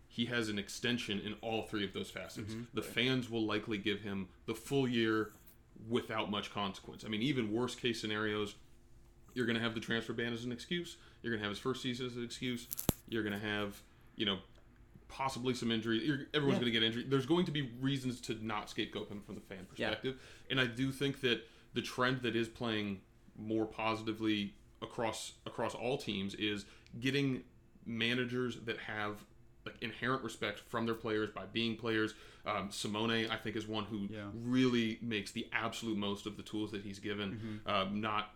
he 0.08 0.26
has 0.26 0.48
an 0.48 0.58
extension 0.58 1.20
in 1.20 1.34
all 1.34 1.62
three 1.62 1.84
of 1.84 1.92
those 1.92 2.10
facets. 2.10 2.52
Mhm. 2.52 2.66
The 2.74 2.82
fans 2.82 3.30
will 3.30 3.46
likely 3.46 3.78
give 3.78 4.00
him 4.00 4.28
the 4.46 4.54
full 4.56 4.88
year 4.88 5.32
without 5.88 6.30
much 6.30 6.50
consequence. 6.50 7.04
I 7.04 7.08
mean, 7.08 7.22
even 7.22 7.52
worst 7.52 7.80
case 7.80 8.00
scenarios, 8.00 8.56
you're 9.34 9.46
going 9.46 9.56
to 9.56 9.62
have 9.62 9.74
the 9.74 9.80
transfer 9.80 10.12
ban 10.12 10.32
as 10.32 10.44
an 10.44 10.50
excuse. 10.50 10.96
You're 11.22 11.30
going 11.30 11.38
to 11.40 11.44
have 11.44 11.52
his 11.52 11.60
first 11.60 11.80
season 11.80 12.06
as 12.06 12.16
an 12.16 12.24
excuse. 12.24 12.66
You're 13.08 13.22
going 13.22 13.38
to 13.38 13.46
have, 13.46 13.80
you 14.16 14.26
know, 14.26 14.40
possibly 15.10 15.52
some 15.54 15.70
injury. 15.70 15.98
Everyone's 16.34 16.56
Yeah. 16.56 16.60
going 16.60 16.64
to 16.64 16.70
get 16.70 16.82
injured. 16.82 17.10
There's 17.10 17.26
going 17.26 17.44
to 17.46 17.50
be 17.52 17.70
reasons 17.80 18.20
to 18.22 18.34
not 18.44 18.70
scapegoat 18.70 19.08
him 19.08 19.20
from 19.20 19.34
the 19.34 19.40
fan 19.42 19.66
perspective. 19.68 20.18
And 20.48 20.60
I 20.60 20.66
do 20.66 20.90
think 20.92 21.20
that 21.22 21.46
the 21.74 21.82
trend 21.82 22.22
that 22.22 22.34
is 22.36 22.48
playing 22.48 23.00
more 23.36 23.66
positively 23.66 24.54
across 24.82 25.32
across 25.46 25.74
all 25.74 25.98
teams 25.98 26.34
is 26.34 26.64
getting 27.00 27.42
managers 27.86 28.56
that 28.64 28.78
have 28.78 29.24
like 29.66 29.76
inherent 29.82 30.22
respect 30.24 30.60
from 30.68 30.86
their 30.86 30.94
players 30.94 31.28
by 31.30 31.44
being 31.52 31.76
players. 31.76 32.14
Um, 32.46 32.70
Simeone, 32.70 33.30
I 33.30 33.36
think, 33.36 33.56
is 33.56 33.66
one 33.68 33.84
who 33.84 34.08
Yeah. 34.10 34.30
really 34.34 34.98
makes 35.02 35.32
the 35.32 35.46
absolute 35.52 35.98
most 35.98 36.24
of 36.26 36.36
the 36.38 36.42
tools 36.42 36.70
that 36.70 36.82
he's 36.82 36.98
given. 36.98 37.60
Um, 37.66 38.00
not 38.00 38.34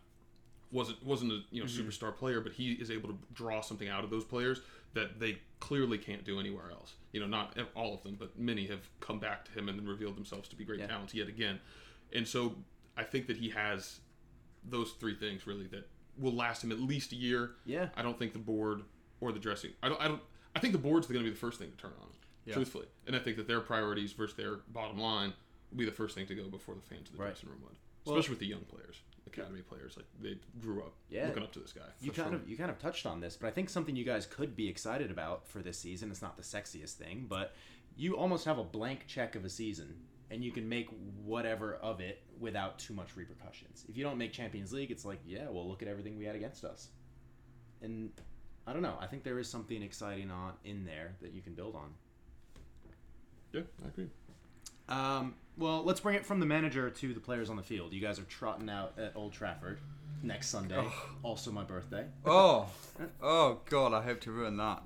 wasn't 0.74 1.02
wasn't 1.04 1.32
a 1.32 1.40
you 1.50 1.60
know 1.62 1.66
Mhm. 1.66 1.86
superstar 1.86 2.14
player, 2.14 2.40
but 2.40 2.52
he 2.52 2.72
is 2.72 2.90
able 2.90 3.08
to 3.08 3.18
draw 3.32 3.60
something 3.60 3.88
out 3.88 4.04
of 4.04 4.10
those 4.10 4.24
players 4.24 4.60
that 4.92 5.18
they 5.20 5.38
clearly 5.60 5.96
can't 5.98 6.24
do 6.24 6.38
anywhere 6.38 6.70
else. 6.70 6.94
You 7.12 7.20
know, 7.20 7.26
not 7.26 7.56
all 7.74 7.94
of 7.94 8.02
them, 8.02 8.16
but 8.16 8.38
many 8.38 8.66
have 8.66 8.88
come 9.00 9.18
back 9.18 9.44
to 9.46 9.52
him 9.52 9.68
and 9.68 9.78
then 9.78 9.86
revealed 9.86 10.16
themselves 10.16 10.48
to 10.50 10.56
be 10.56 10.64
great 10.64 10.86
talents 10.86 11.14
yet 11.14 11.28
again. 11.28 11.60
And 12.12 12.26
so 12.28 12.56
I 12.96 13.04
think 13.04 13.26
that 13.28 13.36
he 13.38 13.50
has 13.50 14.00
those 14.64 14.92
three 14.92 15.14
things 15.14 15.46
really 15.46 15.66
that 15.68 15.88
will 16.18 16.32
last 16.34 16.62
him 16.64 16.70
at 16.72 16.80
least 16.80 17.12
a 17.12 17.16
year. 17.16 17.56
Yeah. 17.64 17.88
I 17.96 18.02
don't 18.02 18.18
think 18.18 18.32
the 18.32 18.38
board 18.38 18.82
or 19.20 19.32
the 19.32 19.40
dressing. 19.40 19.72
I 19.82 19.88
don't. 19.88 20.00
I 20.00 20.08
don't. 20.08 20.22
I 20.56 20.60
think 20.60 20.72
the 20.72 20.78
board's 20.78 21.06
going 21.06 21.18
to 21.20 21.24
be 21.24 21.30
the 21.30 21.36
first 21.36 21.58
thing 21.58 21.70
to 21.70 21.76
turn 21.76 21.92
on. 22.00 22.08
Yeah. 22.46 22.54
Truthfully, 22.54 22.86
and 23.06 23.16
I 23.16 23.20
think 23.20 23.36
that 23.38 23.46
their 23.48 23.60
priorities 23.60 24.12
versus 24.12 24.36
their 24.36 24.56
bottom 24.68 24.98
line 24.98 25.32
will 25.70 25.78
be 25.78 25.84
the 25.86 25.90
first 25.92 26.14
thing 26.14 26.26
to 26.26 26.34
go 26.34 26.48
before 26.48 26.74
the 26.74 26.82
fans 26.82 27.08
of 27.08 27.14
the 27.16 27.18
Right. 27.22 27.28
dressing 27.28 27.48
room 27.48 27.62
would, 27.62 27.76
Well- 28.04 28.16
especially 28.16 28.32
with 28.34 28.40
the 28.40 28.46
young 28.46 28.64
players, 28.66 29.00
academy 29.36 29.62
players. 29.62 29.96
Like 29.96 30.06
they 30.20 30.36
grew 30.60 30.80
up 30.82 30.94
Yeah. 31.08 31.26
looking 31.26 31.42
up 31.42 31.52
to 31.52 31.60
this 31.60 31.72
guy. 31.72 31.82
You 32.00 32.12
kind 32.12 32.30
sure. 32.30 32.36
of 32.36 32.48
you 32.48 32.56
kind 32.56 32.70
of 32.70 32.78
touched 32.78 33.06
on 33.06 33.20
this, 33.20 33.36
but 33.36 33.46
I 33.46 33.50
think 33.50 33.68
something 33.70 33.96
you 33.96 34.04
guys 34.04 34.26
could 34.26 34.54
be 34.56 34.68
excited 34.68 35.10
about 35.10 35.46
for 35.46 35.60
this 35.60 35.78
season. 35.78 36.10
It's 36.10 36.22
not 36.22 36.36
the 36.36 36.42
sexiest 36.42 36.92
thing, 36.94 37.26
but 37.28 37.54
you 37.96 38.16
almost 38.16 38.44
have 38.44 38.58
a 38.58 38.64
blank 38.64 39.06
check 39.06 39.36
of 39.36 39.44
a 39.44 39.50
season, 39.50 39.94
and 40.30 40.44
you 40.44 40.50
can 40.52 40.68
make 40.68 40.88
whatever 41.24 41.74
of 41.76 42.00
it 42.00 42.22
without 42.40 42.78
too 42.78 42.94
much 42.94 43.16
repercussions. 43.16 43.84
If 43.88 43.96
you 43.96 44.02
don't 44.04 44.18
make 44.18 44.32
Champions 44.32 44.72
League, 44.72 44.90
it's 44.90 45.04
like, 45.04 45.20
yeah, 45.24 45.48
well, 45.48 45.68
look 45.68 45.82
at 45.82 45.88
everything 45.88 46.18
we 46.18 46.24
had 46.24 46.34
against 46.34 46.64
us, 46.64 46.88
and 47.82 48.10
I 48.66 48.72
don't 48.72 48.82
know. 48.82 48.96
I 49.00 49.06
think 49.06 49.22
there 49.22 49.38
is 49.38 49.48
something 49.48 49.82
exciting 49.82 50.30
on 50.30 50.54
in 50.64 50.84
there 50.84 51.16
that 51.22 51.32
you 51.32 51.42
can 51.42 51.54
build 51.54 51.76
on. 51.76 51.94
Yeah, 53.52 53.60
I 53.84 53.88
agree. 53.88 54.08
Um, 54.88 55.34
well, 55.56 55.82
let's 55.84 56.00
bring 56.00 56.16
it 56.16 56.26
from 56.26 56.40
the 56.40 56.46
manager 56.46 56.90
to 56.90 57.14
the 57.14 57.20
players 57.20 57.48
on 57.48 57.56
the 57.56 57.62
field. 57.62 57.92
You 57.92 58.00
guys 58.00 58.18
are 58.18 58.24
trotting 58.24 58.68
out 58.68 58.94
at 58.98 59.12
Old 59.14 59.32
Trafford 59.32 59.78
next 60.22 60.48
Sunday, 60.48 60.82
also 61.22 61.50
my 61.50 61.64
birthday. 61.64 62.06
oh 62.24 62.66
oh 63.22 63.58
god 63.68 63.92
i 63.92 64.00
hope 64.00 64.20
to 64.20 64.30
ruin 64.30 64.56
that 64.56 64.80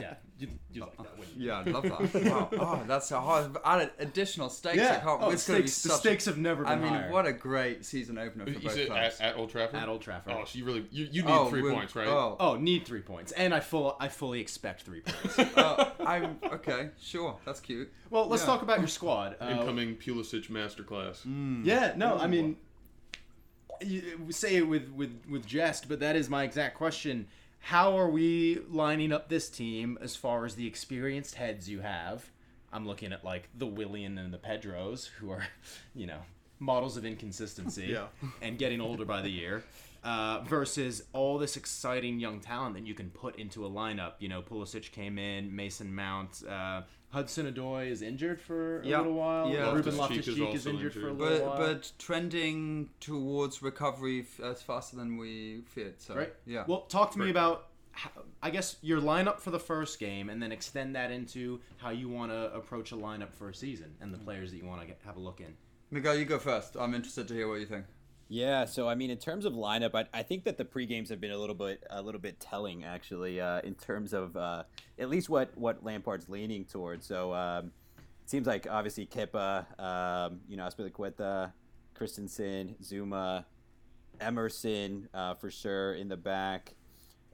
yeah 0.00 0.14
you, 0.38 0.48
you 0.72 0.80
like 0.80 0.96
that 0.96 1.18
wouldn't 1.18 1.36
you? 1.36 1.48
yeah 1.48 1.58
i'd 1.58 1.66
love 1.68 1.82
that 1.82 2.24
wow 2.24 2.48
oh 2.58 2.82
that's 2.86 3.10
a 3.10 3.20
hard 3.20 3.54
added 3.64 3.90
additional 3.98 4.48
stakes 4.48 4.78
Yeah. 4.78 4.96
I 4.96 5.04
can't, 5.04 5.22
Oh, 5.22 5.30
it's 5.30 5.46
gonna 5.46 5.60
be 5.60 5.66
stakes- 5.68 5.82
the 5.82 5.88
such- 5.90 6.00
stakes 6.00 6.24
have 6.24 6.38
never 6.38 6.64
been 6.64 6.72
i 6.72 6.76
mean 6.76 6.88
higher. 6.88 7.10
what 7.12 7.26
a 7.26 7.32
great 7.32 7.84
season 7.84 8.16
opener 8.18 8.46
for 8.46 8.50
You 8.52 8.60
both 8.60 8.72
said 8.74 8.86
clubs 8.88 9.20
at, 9.20 9.32
at 9.32 9.36
Old 9.36 9.50
Trafford. 9.50 9.76
At 9.78 9.88
Old 9.88 10.00
Trafford. 10.00 10.32
Oh, 10.34 10.44
so 10.46 10.58
you 10.58 10.64
really 10.64 10.86
you, 10.90 11.06
you 11.12 11.22
need 11.22 11.30
Oh, 11.30 11.48
three 11.50 11.62
points, 11.70 11.94
right? 11.94 12.08
oh. 12.08 12.36
Oh, 12.40 12.56
need 12.56 12.86
three 12.86 13.02
points, 13.02 13.32
and 13.32 13.52
I 13.54 13.60
full 13.60 13.96
I 14.00 14.08
fully 14.08 14.40
expect 14.40 14.82
three 14.82 15.02
points. 15.02 15.38
uh, 15.56 15.90
I'm 16.00 16.38
okay. 16.44 16.90
Sure, 17.00 17.36
that's 17.44 17.60
cute. 17.60 17.92
well, 18.08 18.26
let's 18.26 18.42
Yeah. 18.42 18.46
talk 18.46 18.62
about 18.62 18.78
your 18.78 18.88
squad. 18.88 19.36
Uh, 19.40 19.48
Incoming 19.58 19.96
Pulisic 19.96 20.48
masterclass. 20.48 21.26
Mm. 21.26 21.64
Yeah, 21.66 21.92
no, 21.96 22.16
I 22.16 22.26
mean, 22.26 22.56
you 23.80 24.02
say 24.30 24.56
it 24.56 24.68
with 24.68 24.90
with 24.90 25.22
with 25.28 25.46
jest, 25.46 25.88
but 25.88 26.00
that 26.00 26.16
is 26.16 26.28
my 26.28 26.44
exact 26.44 26.76
question. 26.76 27.26
How 27.60 27.96
are 27.98 28.08
we 28.08 28.58
lining 28.70 29.12
up 29.12 29.28
this 29.28 29.48
team 29.50 29.98
as 30.00 30.16
far 30.16 30.44
as 30.46 30.54
the 30.54 30.66
experienced 30.66 31.34
heads 31.34 31.68
you 31.68 31.80
have? 31.80 32.30
I'm 32.72 32.86
looking 32.86 33.12
at 33.12 33.24
like 33.24 33.48
the 33.56 33.66
Willian 33.66 34.16
and 34.16 34.32
the 34.32 34.38
Pedros, 34.38 35.08
who 35.08 35.30
are, 35.30 35.46
you 35.94 36.06
know, 36.06 36.20
models 36.58 36.96
of 36.96 37.04
inconsistency 37.04 37.86
Yeah. 37.88 38.06
and 38.40 38.58
getting 38.58 38.80
older 38.80 39.04
by 39.04 39.22
the 39.22 39.28
year. 39.30 39.62
Uh, 40.02 40.40
versus 40.48 41.02
all 41.12 41.36
this 41.36 41.58
exciting 41.58 42.18
young 42.18 42.40
talent 42.40 42.74
that 42.74 42.86
you 42.86 42.94
can 42.94 43.10
put 43.10 43.36
into 43.36 43.66
a 43.66 43.68
lineup. 43.70 44.12
You 44.18 44.30
know, 44.30 44.40
Pulisic 44.40 44.90
came 44.92 45.18
in, 45.18 45.54
Mason 45.54 45.94
Mount, 45.94 46.42
uh, 46.48 46.82
Hudson 47.10 47.52
Odoi 47.52 47.90
is 47.90 48.00
injured 48.00 48.40
for 48.40 48.80
a 48.80 48.86
Yeah. 48.86 48.98
little 48.98 49.12
while. 49.12 49.50
Yeah. 49.50 49.70
Ruben 49.74 49.98
Loftus-Cheek 49.98 50.28
is 50.54 50.60
is 50.60 50.66
also 50.66 50.70
injured 50.70 50.94
for 50.94 51.08
a 51.08 51.12
little 51.12 51.38
But 51.40 51.46
while. 51.46 51.58
but 51.58 51.92
trending 51.98 52.88
towards 53.00 53.60
recovery 53.60 54.20
f- 54.20 54.40
as 54.40 54.62
faster 54.62 54.96
than 54.96 55.18
we 55.18 55.62
feared. 55.66 56.00
So 56.00 56.14
Right. 56.16 56.32
yeah. 56.46 56.64
Well, 56.66 56.82
talk 56.82 57.10
to 57.12 57.18
me 57.18 57.28
about, 57.28 57.66
how, 57.92 58.10
I 58.42 58.48
guess, 58.48 58.76
your 58.80 59.00
lineup 59.02 59.40
for 59.40 59.50
the 59.50 59.58
first 59.60 59.98
game, 59.98 60.30
and 60.30 60.42
then 60.42 60.50
extend 60.52 60.94
that 60.96 61.10
into 61.10 61.60
how 61.76 61.90
you 61.90 62.08
want 62.08 62.30
to 62.32 62.54
approach 62.54 62.92
a 62.92 62.96
lineup 62.96 63.34
for 63.34 63.50
a 63.50 63.54
season 63.54 63.96
and 64.00 64.14
the 64.14 64.18
players 64.18 64.50
that 64.52 64.56
you 64.56 64.64
want 64.64 64.80
to 64.88 64.94
have 65.04 65.16
a 65.16 65.20
look 65.20 65.40
in. 65.40 65.56
Miguel, 65.90 66.14
you 66.16 66.24
go 66.24 66.38
first. 66.38 66.76
I'm 66.78 66.94
interested 66.94 67.26
to 67.28 67.34
hear 67.34 67.48
what 67.48 67.60
you 67.60 67.66
think. 67.66 67.84
Yeah, 68.32 68.64
so 68.64 68.88
I 68.88 68.94
mean, 68.94 69.10
in 69.10 69.18
terms 69.18 69.44
of 69.44 69.54
lineup, 69.54 69.92
I, 69.92 70.06
I 70.16 70.22
think 70.22 70.44
that 70.44 70.56
the 70.56 70.64
pre 70.64 70.86
games 70.86 71.08
have 71.08 71.20
been 71.20 71.32
a 71.32 71.36
little 71.36 71.56
bit 71.56 71.82
a 71.90 72.00
little 72.00 72.20
bit 72.20 72.38
telling, 72.38 72.84
actually, 72.84 73.40
uh, 73.40 73.60
in 73.62 73.74
terms 73.74 74.12
of 74.12 74.36
uh, 74.36 74.62
at 75.00 75.10
least 75.10 75.28
what 75.28 75.50
what 75.58 75.84
Lampard's 75.84 76.28
leaning 76.28 76.64
towards. 76.64 77.04
So 77.04 77.34
um, 77.34 77.72
it 77.98 78.30
seems 78.30 78.46
like 78.46 78.68
obviously 78.70 79.04
Kepa, 79.04 79.80
um, 79.80 80.42
you 80.48 80.56
know, 80.56 80.62
Azpilicueta, 80.62 81.50
Christensen, 81.92 82.76
Zouma, 82.80 83.46
Emerson 84.20 85.08
uh, 85.12 85.34
for 85.34 85.50
sure 85.50 85.94
in 85.94 86.08
the 86.08 86.16
back. 86.16 86.76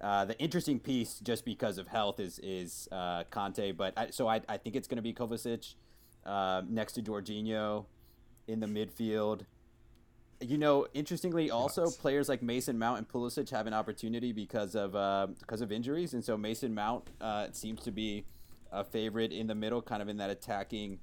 Uh, 0.00 0.24
the 0.24 0.38
interesting 0.38 0.80
piece, 0.80 1.18
just 1.18 1.44
because 1.44 1.76
of 1.76 1.88
health, 1.88 2.18
is 2.18 2.38
is 2.38 2.88
uh, 2.90 3.24
Kante. 3.30 3.76
But 3.76 3.92
I, 3.98 4.08
so 4.08 4.28
I, 4.28 4.40
I 4.48 4.56
think 4.56 4.74
it's 4.74 4.88
going 4.88 4.96
to 4.96 5.02
be 5.02 5.12
Kovacic 5.12 5.74
uh, 6.24 6.62
next 6.66 6.94
to 6.94 7.02
Jorginho 7.02 7.84
in 8.48 8.60
the 8.60 8.66
midfield. 8.66 9.42
You 10.40 10.58
know, 10.58 10.86
interestingly, 10.92 11.50
also 11.50 11.90
players 11.90 12.28
like 12.28 12.42
Mason 12.42 12.78
Mount 12.78 12.98
and 12.98 13.08
Pulisic 13.08 13.48
have 13.50 13.66
an 13.66 13.72
opportunity 13.72 14.32
because 14.32 14.74
of 14.74 14.94
uh, 14.94 15.28
because 15.40 15.62
of 15.62 15.72
injuries, 15.72 16.12
and 16.12 16.22
so 16.22 16.36
Mason 16.36 16.74
Mount 16.74 17.08
uh, 17.20 17.48
seems 17.52 17.82
to 17.84 17.90
be 17.90 18.26
a 18.70 18.84
favorite 18.84 19.32
in 19.32 19.46
the 19.46 19.54
middle, 19.54 19.80
kind 19.80 20.02
of 20.02 20.08
in 20.08 20.18
that 20.18 20.28
attacking 20.28 20.98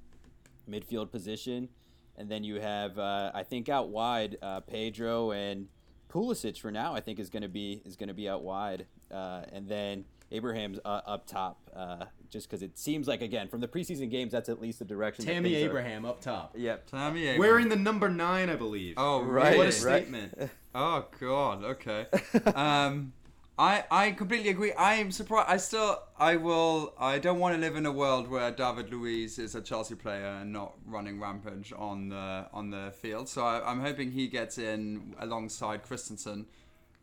midfield 0.70 1.10
position. 1.10 1.68
And 2.16 2.30
then 2.30 2.44
you 2.44 2.60
have, 2.60 2.96
uh, 2.96 3.32
I 3.34 3.42
think, 3.42 3.68
out 3.68 3.88
wide, 3.88 4.36
uh, 4.40 4.60
Pedro 4.60 5.32
and 5.32 5.66
Pulisic 6.08 6.60
for 6.60 6.70
now. 6.70 6.94
I 6.94 7.00
think 7.00 7.18
is 7.18 7.30
going 7.30 7.42
to 7.42 7.48
be 7.48 7.82
is 7.84 7.96
going 7.96 8.08
to 8.08 8.14
be 8.14 8.28
out 8.28 8.42
wide. 8.44 8.86
Uh, 9.10 9.42
and 9.52 9.68
then 9.68 10.04
Abraham's 10.30 10.78
uh, 10.84 11.00
up 11.06 11.26
top, 11.26 11.58
uh, 11.74 12.04
just 12.34 12.46
because 12.50 12.62
it 12.62 12.76
seems 12.76 13.08
like 13.08 13.22
again 13.22 13.48
from 13.48 13.60
the 13.62 13.68
preseason 13.68 14.10
games 14.10 14.32
that's 14.32 14.50
at 14.50 14.60
least 14.60 14.78
the 14.80 14.84
direction. 14.84 15.24
that 15.24 15.32
Tammy 15.32 15.52
things 15.54 15.62
are- 15.64 15.68
Abraham 15.70 16.04
up 16.04 16.20
top. 16.20 16.52
Yep. 16.54 16.86
Tammy 16.90 17.22
Abraham. 17.22 17.38
Wearing 17.40 17.68
the 17.70 17.76
number 17.76 18.10
nine, 18.10 18.50
I 18.50 18.56
believe. 18.56 18.94
Oh, 18.98 19.22
Right, 19.22 19.56
What 19.56 19.62
a 19.62 19.64
right. 19.64 19.72
statement. 19.72 20.50
Oh 20.76 21.06
God. 21.20 21.62
Okay. 21.64 22.06
um, 22.54 23.12
I 23.56 23.84
I 23.88 24.10
completely 24.10 24.48
agree. 24.50 24.72
I 24.72 24.94
am 24.94 25.12
surprised. 25.12 25.48
I 25.48 25.56
still 25.58 26.02
I 26.18 26.34
will. 26.34 26.92
I 26.98 27.20
don't 27.20 27.38
want 27.38 27.54
to 27.54 27.60
live 27.60 27.76
in 27.76 27.86
a 27.86 27.92
world 27.92 28.26
where 28.28 28.50
David 28.50 28.92
Luiz 28.92 29.38
is 29.38 29.54
a 29.54 29.60
Chelsea 29.60 29.94
player 29.94 30.26
and 30.40 30.52
not 30.52 30.74
running 30.84 31.20
rampage 31.20 31.72
on 31.78 32.08
the 32.08 32.46
on 32.52 32.70
the 32.70 32.92
field. 33.00 33.28
So 33.28 33.44
I, 33.46 33.70
I'm 33.70 33.80
hoping 33.80 34.10
he 34.10 34.26
gets 34.26 34.58
in 34.58 35.14
alongside 35.20 35.84
Christensen. 35.84 36.46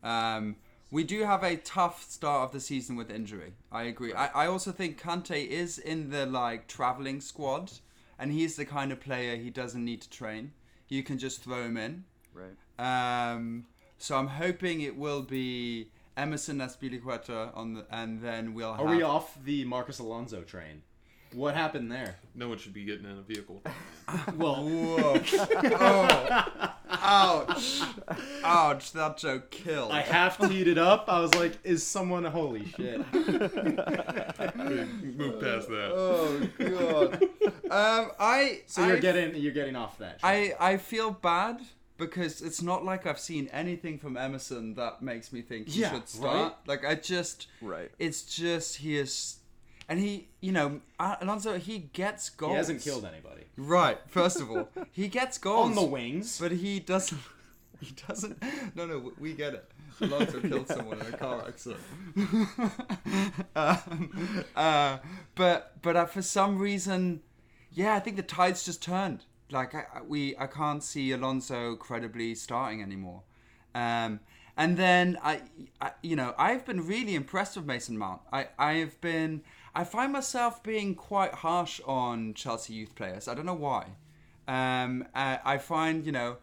Um, 0.02 0.56
we 0.92 1.02
do 1.02 1.24
have 1.24 1.42
a 1.42 1.56
tough 1.56 2.08
start 2.08 2.44
of 2.44 2.52
the 2.52 2.60
season 2.60 2.96
with 2.96 3.10
injury. 3.10 3.54
I 3.72 3.84
agree. 3.84 4.12
I, 4.12 4.44
I 4.44 4.46
also 4.46 4.70
think 4.70 5.00
Kante 5.00 5.48
is 5.48 5.78
in 5.78 6.10
the 6.10 6.26
like 6.26 6.68
traveling 6.68 7.22
squad, 7.22 7.72
and 8.18 8.30
he's 8.30 8.56
the 8.56 8.66
kind 8.66 8.92
of 8.92 9.00
player 9.00 9.36
he 9.36 9.48
doesn't 9.48 9.82
need 9.82 10.02
to 10.02 10.10
train. 10.10 10.52
You 10.88 11.02
can 11.02 11.16
just 11.18 11.42
throw 11.42 11.62
him 11.64 11.78
in. 11.78 12.04
Right. 12.34 13.32
Um, 13.32 13.64
so 13.96 14.16
I'm 14.16 14.26
hoping 14.26 14.82
it 14.82 14.96
will 14.96 15.22
be 15.22 15.88
Emerson 16.18 16.58
Azpilicueta 16.58 17.56
on 17.56 17.72
the, 17.72 17.86
and 17.90 18.20
then 18.20 18.52
we'll. 18.52 18.72
Have 18.72 18.82
Are 18.82 18.88
have, 18.88 18.96
we 18.96 19.02
off 19.02 19.38
the 19.42 19.64
Marcos 19.64 19.98
Alonso 19.98 20.42
train? 20.42 20.82
What 21.34 21.54
happened 21.54 21.90
there? 21.90 22.16
No 22.34 22.48
one 22.48 22.58
should 22.58 22.74
be 22.74 22.84
getting 22.84 23.06
in 23.06 23.18
a 23.18 23.22
vehicle. 23.22 23.62
Well, 24.36 24.64
Whoa! 24.66 25.22
oh, 25.80 26.44
ouch! 26.90 27.80
Ouch! 28.44 28.92
That 28.92 29.16
joke 29.16 29.50
killed. 29.50 29.90
I 29.90 30.02
half 30.02 30.38
teed 30.38 30.68
it 30.68 30.76
up. 30.76 31.06
I 31.08 31.20
was 31.20 31.34
like, 31.34 31.58
"Is 31.64 31.82
someone 31.86 32.24
holy 32.24 32.66
shit?" 32.66 32.98
Move 33.14 33.76
past 35.40 35.68
that. 35.68 35.92
Oh 35.94 36.48
god. 36.58 37.22
um, 37.70 38.10
I. 38.18 38.60
So 38.66 38.86
you're 38.86 38.96
I- 38.96 39.00
getting 39.00 39.34
you're 39.36 39.52
getting 39.52 39.76
off 39.76 39.98
that. 39.98 40.20
train. 40.20 40.52
I 40.60 40.72
I 40.72 40.76
feel 40.76 41.10
bad 41.10 41.60
because 41.96 42.42
it's 42.42 42.60
not 42.60 42.84
like 42.84 43.06
I've 43.06 43.20
seen 43.20 43.48
anything 43.52 43.98
from 43.98 44.16
Emerson 44.16 44.74
that 44.74 45.00
makes 45.02 45.32
me 45.32 45.42
think 45.42 45.68
he 45.68 45.80
Yeah, 45.82 45.92
should 45.92 46.08
start. 46.08 46.34
right? 46.34 46.52
Like 46.66 46.84
I 46.84 46.96
just 46.96 47.46
Right. 47.60 47.90
It's 47.98 48.22
just 48.22 48.76
he 48.76 48.98
is, 48.98 49.36
and 49.92 50.00
he 50.00 50.28
you 50.40 50.52
know 50.52 50.80
Alonso 50.98 51.58
he 51.58 51.78
gets 51.92 52.30
goals. 52.30 52.52
he 52.52 52.56
hasn't 52.56 52.80
killed 52.82 53.04
anybody 53.04 53.44
Right. 53.56 53.98
First 54.08 54.40
of 54.40 54.50
all, 54.50 54.68
he 54.90 55.08
gets 55.08 55.36
goals 55.48 55.68
on 55.68 55.74
the 55.74 55.82
wings. 55.84 56.38
but 56.40 56.52
he 56.52 56.80
doesn't. 56.80 57.20
He 57.82 57.92
doesn't. 58.06 58.40
No, 58.76 58.86
no, 58.86 59.12
we 59.18 59.32
get 59.34 59.54
it. 59.54 59.64
Alonso 60.00 60.38
killed 60.50 60.68
someone 60.68 61.00
in 61.00 61.06
a 61.12 61.16
car 61.16 61.44
accident. 61.48 61.80
um, 63.56 64.44
uh, 64.54 64.98
but 65.34 65.72
but 65.82 65.96
uh, 65.96 66.06
for 66.06 66.22
some 66.22 66.58
reason, 66.58 67.22
yeah, 67.72 67.94
I 67.94 68.00
think 68.00 68.16
the 68.16 68.22
tides 68.22 68.64
just 68.64 68.82
turned. 68.82 69.24
Like 69.50 69.74
I, 69.74 69.84
I- 69.96 70.02
we, 70.02 70.36
I 70.38 70.46
can't 70.46 70.82
see 70.82 71.12
Alonso 71.12 71.76
credibly 71.76 72.34
starting 72.34 72.82
anymore. 72.82 73.22
Um, 73.74 74.20
and 74.56 74.76
then 74.76 75.18
I, 75.22 75.40
I, 75.80 75.92
you 76.02 76.14
know, 76.16 76.34
I've 76.38 76.64
been 76.64 76.86
really 76.86 77.14
impressed 77.14 77.56
with 77.56 77.64
Mason 77.66 77.96
Mount. 77.98 78.20
I, 78.32 78.48
I've 78.58 79.00
been, 79.00 79.42
I 79.74 79.84
find 79.84 80.12
myself 80.12 80.62
being 80.62 80.94
quite 80.94 81.32
harsh 81.34 81.80
on 81.86 82.34
Chelsea 82.34 82.74
youth 82.74 82.94
players. 82.94 83.26
I 83.28 83.34
don't 83.34 83.46
know 83.46 83.54
why. 83.54 83.86
Um, 84.46 85.06
I, 85.14 85.38
I 85.44 85.58
find, 85.58 86.04
you 86.04 86.12
know, 86.12 86.36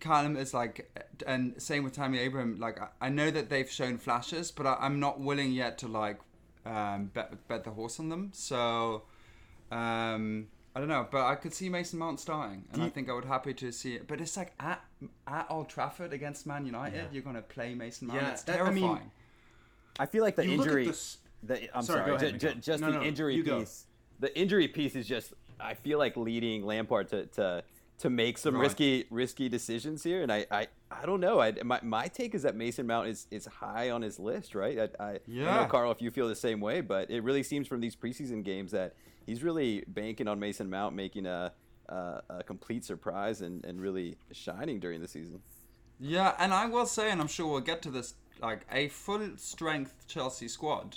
Callum 0.00 0.36
is 0.36 0.54
like, 0.54 0.88
and 1.26 1.60
same 1.60 1.84
with 1.84 1.94
Tammy 1.94 2.18
Abraham. 2.18 2.58
Like, 2.58 2.80
I, 2.80 2.88
I 3.02 3.08
know 3.10 3.30
that 3.30 3.50
they've 3.50 3.70
shown 3.70 3.98
flashes, 3.98 4.50
but 4.50 4.66
I, 4.66 4.76
I'm 4.80 4.98
not 5.00 5.20
willing 5.20 5.52
yet 5.52 5.78
to 5.78 5.88
like 5.88 6.18
um, 6.64 7.10
bet 7.12 7.46
bet 7.48 7.64
the 7.64 7.70
horse 7.70 8.00
on 8.00 8.08
them. 8.08 8.30
So, 8.34 9.02
um, 9.70 10.48
I 10.74 10.80
don't 10.80 10.88
know, 10.88 11.06
but 11.10 11.24
I 11.26 11.34
could 11.36 11.54
see 11.54 11.68
Mason 11.68 11.98
Mount 11.98 12.18
starting, 12.20 12.64
and 12.72 12.82
I 12.82 12.88
think 12.88 13.08
I 13.08 13.12
would 13.12 13.24
happy 13.24 13.54
to 13.54 13.72
see 13.72 13.94
it. 13.94 14.08
But 14.08 14.20
it's 14.20 14.36
like 14.36 14.52
at 14.58 14.82
at 15.26 15.46
Old 15.50 15.68
Trafford 15.68 16.12
against 16.12 16.46
Man 16.46 16.66
United, 16.66 16.96
Yeah. 16.96 17.04
you're 17.12 17.22
gonna 17.22 17.42
play 17.42 17.74
Mason 17.74 18.08
Mount. 18.08 18.20
Yeah, 18.20 18.30
it's 18.30 18.42
that- 18.42 18.60
I 18.60 18.70
mean, 18.70 18.84
terrifying. 18.84 19.10
I 19.98 20.06
feel 20.06 20.22
like 20.24 20.36
the 20.36 20.44
You 20.44 20.56
look 20.56 20.66
at 20.66 20.70
injury. 20.72 20.84
The, 21.46 21.76
I'm 21.76 21.82
Sorry, 21.82 22.00
sorry, 22.00 22.14
ahead, 22.14 22.40
ju- 22.40 22.46
Miguel. 22.48 22.60
just 22.62 22.80
No, 22.80 22.92
the 22.92 22.98
no, 22.98 23.02
injury 23.02 23.34
you 23.36 23.42
go. 23.44 23.60
piece. 23.60 23.86
The 24.20 24.36
injury 24.38 24.68
piece 24.68 24.94
is 24.96 25.06
just. 25.06 25.34
I 25.60 25.74
feel 25.74 25.98
like 25.98 26.16
leading 26.16 26.64
Lampard 26.64 27.08
to 27.10 27.26
to, 27.26 27.62
to 27.98 28.10
make 28.10 28.38
some 28.38 28.56
risky 28.56 29.06
risky 29.10 29.48
decisions 29.48 30.02
here, 30.02 30.22
and 30.22 30.32
I 30.32 30.46
I, 30.50 30.66
I 30.90 31.06
don't 31.06 31.20
know. 31.20 31.40
I, 31.40 31.52
my 31.62 31.80
my 31.82 32.08
take 32.08 32.34
is 32.34 32.42
that 32.42 32.56
Mason 32.56 32.86
Mount 32.86 33.08
is, 33.08 33.26
is 33.30 33.46
high 33.46 33.90
on 33.90 34.02
his 34.02 34.18
list, 34.18 34.54
right? 34.54 34.90
I, 34.98 35.04
I, 35.04 35.10
I 35.10 35.18
know 35.26 35.66
Carl 35.70 35.90
if 35.92 36.00
you 36.02 36.10
feel 36.10 36.28
the 36.28 36.34
same 36.34 36.60
way, 36.60 36.80
but 36.80 37.10
it 37.10 37.22
really 37.22 37.42
seems 37.42 37.68
from 37.68 37.80
these 37.80 37.94
preseason 37.94 38.42
games 38.44 38.72
that 38.72 38.94
he's 39.26 39.42
really 39.42 39.84
banking 39.86 40.26
on 40.28 40.40
Mason 40.40 40.68
Mount 40.70 40.94
making 40.94 41.26
a 41.26 41.52
a, 41.88 42.22
a 42.30 42.42
complete 42.42 42.84
surprise 42.84 43.42
and, 43.42 43.64
and 43.64 43.80
really 43.80 44.16
shining 44.32 44.80
during 44.80 45.00
the 45.02 45.08
season. 45.08 45.40
Yeah, 46.00 46.34
and 46.38 46.52
I 46.52 46.66
will 46.66 46.86
say, 46.86 47.10
and 47.10 47.20
I'm 47.20 47.28
sure 47.28 47.46
we'll 47.46 47.60
get 47.60 47.82
to 47.82 47.90
this, 47.90 48.14
like 48.42 48.62
a 48.72 48.88
full 48.88 49.28
strength 49.36 50.06
Chelsea 50.08 50.48
squad. 50.48 50.96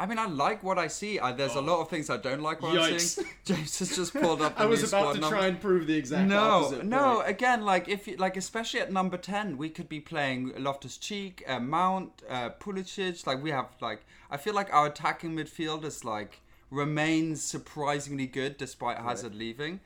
I 0.00 0.06
mean, 0.06 0.18
I 0.18 0.24
like 0.24 0.62
what 0.62 0.78
I 0.78 0.86
see. 0.86 1.20
I, 1.20 1.32
there's 1.32 1.56
a 1.56 1.60
lot 1.60 1.82
of 1.82 1.90
things 1.90 2.08
I 2.08 2.16
don't 2.16 2.40
like 2.40 2.62
what 2.62 2.70
I'm 2.72 2.94
Yikes. 2.94 3.00
seeing. 3.00 3.28
James 3.44 3.78
has 3.80 3.94
just 3.94 4.14
pulled 4.14 4.40
up. 4.40 4.54
I 4.58 4.64
was 4.64 4.82
about 4.82 5.14
to 5.14 5.20
numbers. 5.20 5.38
try 5.38 5.46
and 5.46 5.60
prove 5.60 5.86
the 5.86 5.94
exact 5.94 6.26
no, 6.26 6.38
opposite. 6.38 6.86
no. 6.86 7.16
point. 7.16 7.28
Again, 7.28 7.62
like 7.66 7.86
if 7.86 8.08
you, 8.08 8.16
like 8.16 8.38
especially 8.38 8.80
at 8.80 8.90
number 8.90 9.18
ten, 9.18 9.58
we 9.58 9.68
could 9.68 9.90
be 9.90 10.00
playing 10.00 10.54
Loftus 10.56 10.96
Cheek, 10.96 11.44
uh, 11.46 11.60
Mount, 11.60 12.22
uh, 12.30 12.48
Pulisic. 12.58 13.26
Like 13.26 13.42
we 13.42 13.50
have 13.50 13.66
like 13.82 14.06
I 14.30 14.38
feel 14.38 14.54
like 14.54 14.72
our 14.72 14.86
attacking 14.86 15.36
midfield 15.36 15.84
is 15.84 16.02
like 16.02 16.40
remains 16.70 17.42
surprisingly 17.42 18.26
good 18.26 18.56
despite 18.56 18.96
Hazard 18.96 19.34
leaving. 19.34 19.80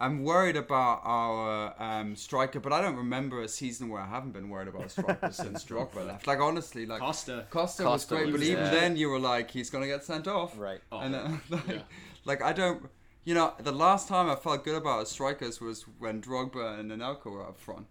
I'm 0.00 0.24
worried 0.24 0.56
about 0.56 1.02
our 1.04 1.74
um, 1.80 2.16
striker, 2.16 2.58
but 2.58 2.72
I 2.72 2.80
don't 2.80 2.96
remember 2.96 3.42
a 3.42 3.48
season 3.48 3.90
where 3.90 4.00
I 4.00 4.06
haven't 4.08 4.32
been 4.32 4.48
worried 4.48 4.68
about 4.68 4.86
a 4.86 4.88
striker 4.88 5.30
since 5.32 5.62
Drogba 5.64 6.06
left. 6.06 6.26
Like 6.26 6.40
honestly, 6.40 6.86
like 6.86 7.00
Costa. 7.00 7.46
Costa, 7.50 7.84
was 7.84 8.06
great, 8.06 8.26
was, 8.26 8.32
but 8.36 8.42
even 8.42 8.64
uh, 8.64 8.70
then 8.70 8.96
you 8.96 9.10
were 9.10 9.18
like, 9.20 9.50
he's 9.50 9.68
gonna 9.68 9.86
get 9.86 10.02
sent 10.02 10.26
off. 10.26 10.58
Right. 10.58 10.80
And 10.90 11.12
then, 11.14 11.40
like, 11.50 11.68
Yeah. 11.68 11.82
like 12.24 12.42
I 12.42 12.54
don't, 12.54 12.88
you 13.24 13.34
know, 13.34 13.52
the 13.60 13.72
last 13.72 14.08
time 14.08 14.30
I 14.30 14.36
felt 14.36 14.64
good 14.64 14.76
about 14.76 15.00
our 15.00 15.04
strikers 15.06 15.60
was 15.60 15.82
when 15.98 16.22
Drogba 16.22 16.80
and 16.80 16.90
Anelka 16.90 17.26
were 17.26 17.42
up 17.46 17.58
front. 17.60 17.86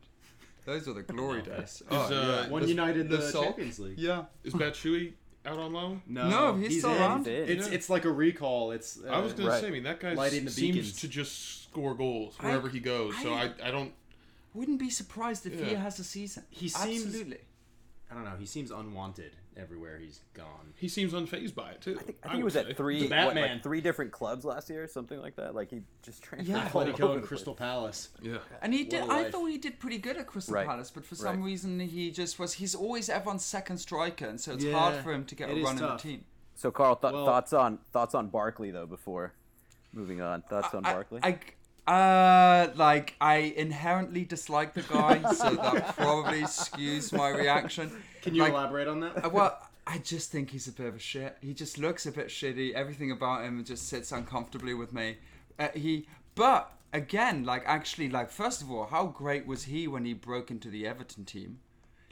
Those 0.65 0.87
were 0.87 0.93
the 0.93 1.03
glory 1.03 1.41
days. 1.43 1.83
Oh, 1.91 1.97
uh, 1.97 2.09
yeah. 2.09 2.49
One 2.49 2.63
The- 2.63 2.69
United 2.69 3.01
in 3.01 3.09
the, 3.19 3.31
Champions 3.31 3.77
League. 3.79 3.99
Yeah. 3.99 4.23
Is 4.43 4.53
Batshuayi 4.53 5.13
out 5.45 5.57
on 5.57 5.73
loan? 5.73 6.01
No, 6.07 6.29
No, 6.29 6.55
he's 6.55 6.79
still 6.79 6.91
in. 6.95 6.97
around. 7.01 7.27
It's 7.27 7.67
Yeah. 7.67 7.73
it's 7.73 7.89
like 7.89 8.05
a 8.05 8.11
recall. 8.11 8.71
It's 8.71 8.99
uh, 9.03 9.09
I 9.11 9.19
was 9.19 9.33
gonna 9.33 9.49
Right. 9.49 9.61
say, 9.61 9.67
I 9.67 9.71
mean, 9.71 9.83
that 9.83 9.99
guy 9.99 10.15
seems 10.29 10.55
beacons. 10.55 10.99
to 11.01 11.07
just 11.07 11.58
score 11.71 11.93
goals 11.95 12.35
I- 12.39 12.45
wherever 12.47 12.69
he 12.69 12.79
goes. 12.79 13.15
so 13.21 13.33
I- 13.33 13.45
I, 13.63 13.67
I 13.67 13.71
don't. 13.71 13.93
Wouldn't 14.53 14.79
be 14.79 14.89
surprised 14.89 15.45
if 15.45 15.53
he 15.63 15.75
has 15.75 15.99
a 15.99 16.03
season. 16.03 16.43
He 16.49 16.69
seems- 16.69 17.05
Absolutely. 17.05 17.37
I 18.11 18.15
don't 18.15 18.23
know. 18.25 18.35
He 18.39 18.47
seems 18.47 18.71
unwanted 18.71 19.33
everywhere 19.55 19.99
he's 19.99 20.21
gone. 20.33 20.73
He 20.75 20.87
seems 20.87 21.13
unfazed 21.13 21.53
by 21.53 21.69
it 21.71 21.81
too. 21.81 21.97
I 21.99 22.01
think, 22.03 22.17
I 22.23 22.33
I 22.33 22.35
he 22.37 22.43
was 22.43 22.53
say. 22.53 22.61
at 22.61 22.75
three, 22.75 22.95
The 22.97 23.03
what, 23.03 23.09
Batman. 23.11 23.51
like 23.55 23.63
three 23.63 23.81
different 23.81 24.11
clubs 24.11 24.43
last 24.45 24.67
year, 24.71 24.87
something 24.87 25.21
like 25.21 25.35
that. 25.35 25.53
Like 25.53 25.69
he 25.69 25.81
just 26.01 26.23
transferred. 26.23 26.51
Yeah. 26.51 26.67
all 26.73 26.83
Atletico 26.85 27.13
and 27.13 27.23
Crystal. 27.23 27.53
Palace. 27.53 28.09
Yeah. 28.23 28.37
And 28.63 28.73
he 28.73 28.85
did. 28.85 29.01
What 29.01 29.09
a 29.11 29.13
I 29.13 29.21
life. 29.23 29.31
thought 29.33 29.45
he 29.45 29.59
did 29.59 29.79
pretty 29.79 29.99
good 29.99 30.17
at 30.17 30.25
Crystal 30.25 30.55
Right. 30.55 30.65
Palace, 30.65 30.89
but 30.89 31.05
for 31.05 31.13
some 31.13 31.37
Right. 31.41 31.45
reason 31.45 31.79
he 31.79 32.09
just 32.09 32.39
was. 32.39 32.53
He's 32.53 32.73
always 32.73 33.09
everyone's 33.09 33.45
second 33.45 33.77
striker, 33.77 34.25
and 34.25 34.41
so 34.41 34.53
it's 34.53 34.65
hard 34.71 35.03
for 35.03 35.13
him 35.13 35.25
to 35.25 35.35
get 35.35 35.49
a 35.49 35.55
is 35.57 35.63
run 35.63 35.77
in 35.77 35.83
the 35.83 35.97
team. 35.97 36.25
So 36.55 36.71
Carl, 36.71 36.95
th- 36.95 37.13
Well- 37.13 37.25
thoughts 37.27 37.53
on 37.53 37.77
thoughts 37.93 38.15
on 38.15 38.29
Barkley 38.29 38.71
though 38.71 38.87
before 38.87 39.33
moving 39.93 40.19
on. 40.21 40.41
Thoughts 40.41 40.73
on 40.73 40.83
I- 40.85 40.93
Barkley? 40.93 41.19
I, 41.21 41.37
uh, 41.89 42.69
like 42.75 43.15
I 43.19 43.53
inherently 43.57 44.23
dislike 44.23 44.73
the 44.73 44.83
guy, 44.83 45.21
so 45.33 45.55
that 45.55 45.95
probably 45.97 46.41
skews 46.43 47.11
my 47.11 47.29
reaction. 47.29 47.91
Can 48.21 48.35
you 48.35 48.43
Like, 48.43 48.53
elaborate 48.53 48.87
on 48.87 48.99
that? 48.99 49.25
Uh, 49.25 49.29
well, 49.29 49.59
I 49.87 49.97
just 49.97 50.31
think 50.31 50.51
he's 50.51 50.67
a 50.67 50.71
bit 50.71 50.85
of 50.85 50.95
a 50.95 50.99
shit. 50.99 51.37
He 51.41 51.53
just 51.53 51.77
looks 51.79 52.05
a 52.05 52.11
bit 52.11 52.27
shitty. 52.27 52.73
Everything 52.73 53.11
about 53.11 53.43
him 53.43 53.63
just 53.63 53.87
sits 53.87 54.11
uncomfortably 54.11 54.73
with 54.75 54.93
me. 54.93 55.17
Uh, 55.57 55.69
he, 55.73 56.07
but 56.35 56.71
again, 56.93 57.43
like 57.43 57.63
actually, 57.65 58.09
like 58.09 58.29
first 58.29 58.61
of 58.61 58.69
all, 58.69 58.85
how 58.85 59.07
great 59.07 59.47
was 59.47 59.63
he 59.63 59.87
when 59.87 60.05
he 60.05 60.13
broke 60.13 60.51
into 60.51 60.69
the 60.69 60.85
Everton 60.85 61.25
team? 61.25 61.59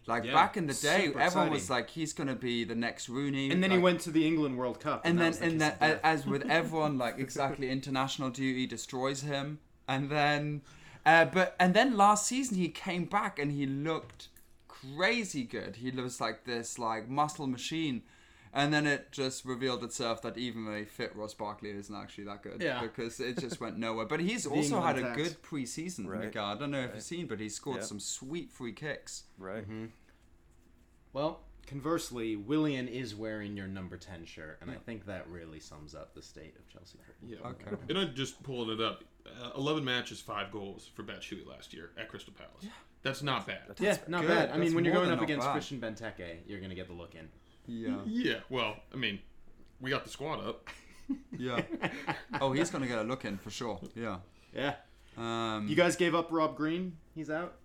Like 0.07 0.23
Yeah, 0.23 0.33
back 0.33 0.55
in 0.57 0.67
the 0.67 0.73
day, 0.73 1.07
super 1.07 1.19
everyone 1.19 1.49
was 1.51 1.69
like, 1.69 1.89
he's 1.89 2.13
gonna 2.13 2.33
be 2.35 2.63
the 2.63 2.75
next 2.75 3.09
Rooney. 3.09 3.51
and 3.51 3.61
then 3.61 3.71
he 3.71 3.77
went 3.77 3.99
to 4.01 4.11
the 4.11 4.25
England 4.25 4.57
World 4.57 4.79
Cup. 4.79 5.01
and 5.03 5.19
that 5.19 5.21
then 5.21 5.29
was 5.29 5.39
the 5.39 5.45
and 5.45 5.61
then 5.61 5.99
as 6.01 6.25
with 6.25 6.49
everyone 6.49 6.97
like 6.97 7.19
exactly 7.27 7.69
international 7.69 8.29
duty 8.29 8.65
destroys 8.65 9.21
him 9.21 9.59
and 9.87 10.09
then 10.09 10.61
uh, 11.05 11.25
but 11.25 11.55
and 11.59 11.73
then 11.73 11.95
last 11.97 12.27
season 12.27 12.57
he 12.57 12.69
came 12.69 13.05
back 13.05 13.39
and 13.39 13.51
he 13.51 13.65
looked 13.65 14.27
crazy 14.67 15.43
good 15.43 15.77
he 15.77 15.89
was 15.91 16.19
like 16.21 16.43
this 16.45 16.77
like 16.77 17.09
muscle 17.09 17.47
machine 17.47 18.01
and 18.53 18.73
then 18.73 18.87
it 18.87 19.11
just 19.11 19.45
revealed 19.45 19.83
itself 19.83 20.21
that 20.21 20.37
even 20.37 20.67
a 20.73 20.83
fit 20.85 21.15
Ross 21.15 21.33
Barkley 21.33 21.69
isn't 21.71 21.93
actually 21.95 22.23
that 22.25 22.41
good 22.41 22.61
Yeah. 22.61 22.81
because 22.81 23.19
it 23.19 23.37
just 23.37 23.59
went 23.59 23.77
nowhere. 23.77 24.05
But 24.05 24.19
he's 24.21 24.47
also 24.47 24.77
England 24.77 24.85
had 24.85 25.11
a 25.11 25.15
good 25.15 25.43
preseason. 25.43 26.07
Right. 26.07 26.21
Miguel. 26.21 26.45
I 26.45 26.55
don't 26.55 26.71
know 26.71 26.79
if 26.79 26.91
you've 26.95 27.03
seen, 27.03 27.27
but 27.27 27.39
he 27.39 27.49
scored 27.49 27.77
Yeah. 27.77 27.83
some 27.83 27.99
sweet 27.99 28.49
free 28.51 28.71
kicks. 28.71 29.23
right. 29.37 29.63
Well, 31.13 31.41
conversely, 31.67 32.35
Willian 32.35 32.87
is 32.87 33.13
wearing 33.13 33.55
your 33.55 33.67
number 33.67 33.97
ten 33.97 34.25
shirt, 34.25 34.57
and 34.61 34.71
I 34.71 34.75
think 34.75 35.05
that 35.05 35.29
really 35.29 35.59
sums 35.59 35.93
up 35.93 36.15
the 36.15 36.21
state 36.21 36.55
of 36.57 36.67
Chelsea. 36.69 36.97
Yeah. 37.25 37.37
Okay. 37.45 37.75
And 37.89 37.97
I'm 37.97 38.15
just 38.15 38.41
pulling 38.43 38.69
it 38.79 38.81
up. 38.83 39.03
Uh, 39.25 39.51
11 39.57 39.83
matches, 39.83 40.21
five 40.21 40.51
goals 40.51 40.89
for 40.95 41.03
Batshuayi 41.03 41.45
last 41.45 41.73
year 41.73 41.89
at 41.99 42.07
Crystal 42.07 42.33
Palace. 42.33 42.53
Yeah. 42.61 42.69
That's 43.03 43.21
not 43.21 43.45
bad. 43.45 43.59
yeah, 43.79 43.97
not 44.07 44.25
bad. 44.25 44.51
I 44.51 44.57
mean, 44.57 44.73
when 44.73 44.83
you're 44.85 44.93
going 44.93 45.11
up 45.11 45.21
against 45.21 45.47
Christian 45.49 45.79
Benteke, 45.79 46.37
you're 46.47 46.59
going 46.59 46.69
to 46.69 46.75
get 46.75 46.87
the 46.87 46.93
look 46.93 47.13
in. 47.13 47.27
Yeah. 47.67 47.97
Yeah. 48.05 48.39
Well, 48.49 48.77
I 48.93 48.97
mean, 48.97 49.19
we 49.81 49.89
got 49.89 50.03
the 50.03 50.09
squad 50.09 50.39
up. 50.45 50.67
Yeah. 51.37 51.61
oh, 52.41 52.51
he's 52.51 52.69
going 52.69 52.81
to 52.81 52.87
get 52.87 52.99
a 52.99 53.03
look 53.03 53.23
in 53.23 53.37
for 53.37 53.49
sure. 53.49 53.79
Yeah. 53.95 54.17
Yeah. 54.53 54.73
Um, 55.17 55.65
You 55.69 55.73
guys 55.75 55.95
gave 55.95 56.13
up 56.13 56.27
Rob 56.31 56.57
Green. 56.57 56.97
He's 57.15 57.29
out. 57.29 57.55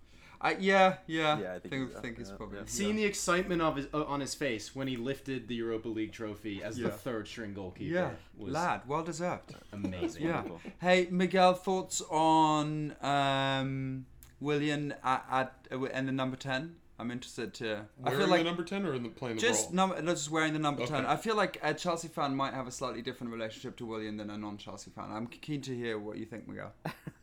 I, 0.45 0.55
yeah, 0.59 0.95
yeah. 1.07 1.39
Yeah, 1.39 1.51
I 1.51 1.55
I 1.55 1.59
think 1.59 1.69
think, 1.73 1.91
he's 1.91 1.99
think, 2.01 2.17
he's 2.17 2.31
probably. 2.31 2.57
yeah. 2.57 2.63
Seeing 2.67 2.95
the 2.97 3.05
excitement 3.05 3.61
of 3.61 3.77
his 3.77 3.87
uh, 3.93 4.03
on 4.03 4.19
his 4.19 4.35
face 4.35 4.75
when 4.75 4.87
he 4.87 4.97
lifted 4.97 5.47
the 5.47 5.55
Europa 5.55 5.87
League 5.87 6.11
trophy 6.11 6.61
as 6.61 6.77
Yeah. 6.77 6.87
the 6.87 6.93
third 6.93 7.27
string 7.27 7.53
goalkeeper 7.53 7.93
Yeah, 7.95 8.09
was 8.37 8.51
lad, 8.53 8.81
well 8.85 9.03
deserved. 9.03 9.55
amazing. 9.71 10.23
Yeah. 10.25 10.43
Hey, 10.81 11.07
Miguel, 11.09 11.53
thoughts 11.53 12.01
on 12.09 12.95
um, 13.01 14.05
Willian 14.41 14.93
at, 15.03 15.25
at 15.31 15.53
uh, 15.71 15.85
and 15.85 16.07
the 16.07 16.11
number 16.11 16.35
ten? 16.35 16.75
I'm 16.99 17.09
interested 17.11 17.53
to. 17.55 17.85
I 18.03 18.09
Wearing 18.09 18.19
feel 18.19 18.27
like 18.29 18.39
the 18.41 18.43
number 18.45 18.63
10 18.63 18.85
or 18.85 18.93
in 18.93 19.03
the 19.03 19.09
playing 19.09 19.35
the 19.37 19.41
just 19.41 19.65
role? 19.67 19.75
number, 19.75 20.01
no, 20.01 20.11
just 20.13 20.29
wearing 20.29 20.53
the 20.53 20.59
number 20.59 20.85
ten. 20.85 21.05
I 21.05 21.15
feel 21.15 21.35
like 21.35 21.57
a 21.63 21.73
Chelsea 21.73 22.07
fan 22.07 22.35
might 22.35 22.53
have 22.53 22.67
a 22.67 22.71
slightly 22.71 23.01
different 23.01 23.33
relationship 23.33 23.75
to 23.77 23.85
Willian 23.85 24.17
than 24.17 24.29
a 24.29 24.37
non-Chelsea 24.37 24.91
fan. 24.91 25.05
I'm 25.11 25.25
keen 25.27 25.61
to 25.61 25.75
hear 25.75 25.97
what 25.97 26.17
you 26.17 26.25
think, 26.25 26.47
Miguel. 26.47 26.71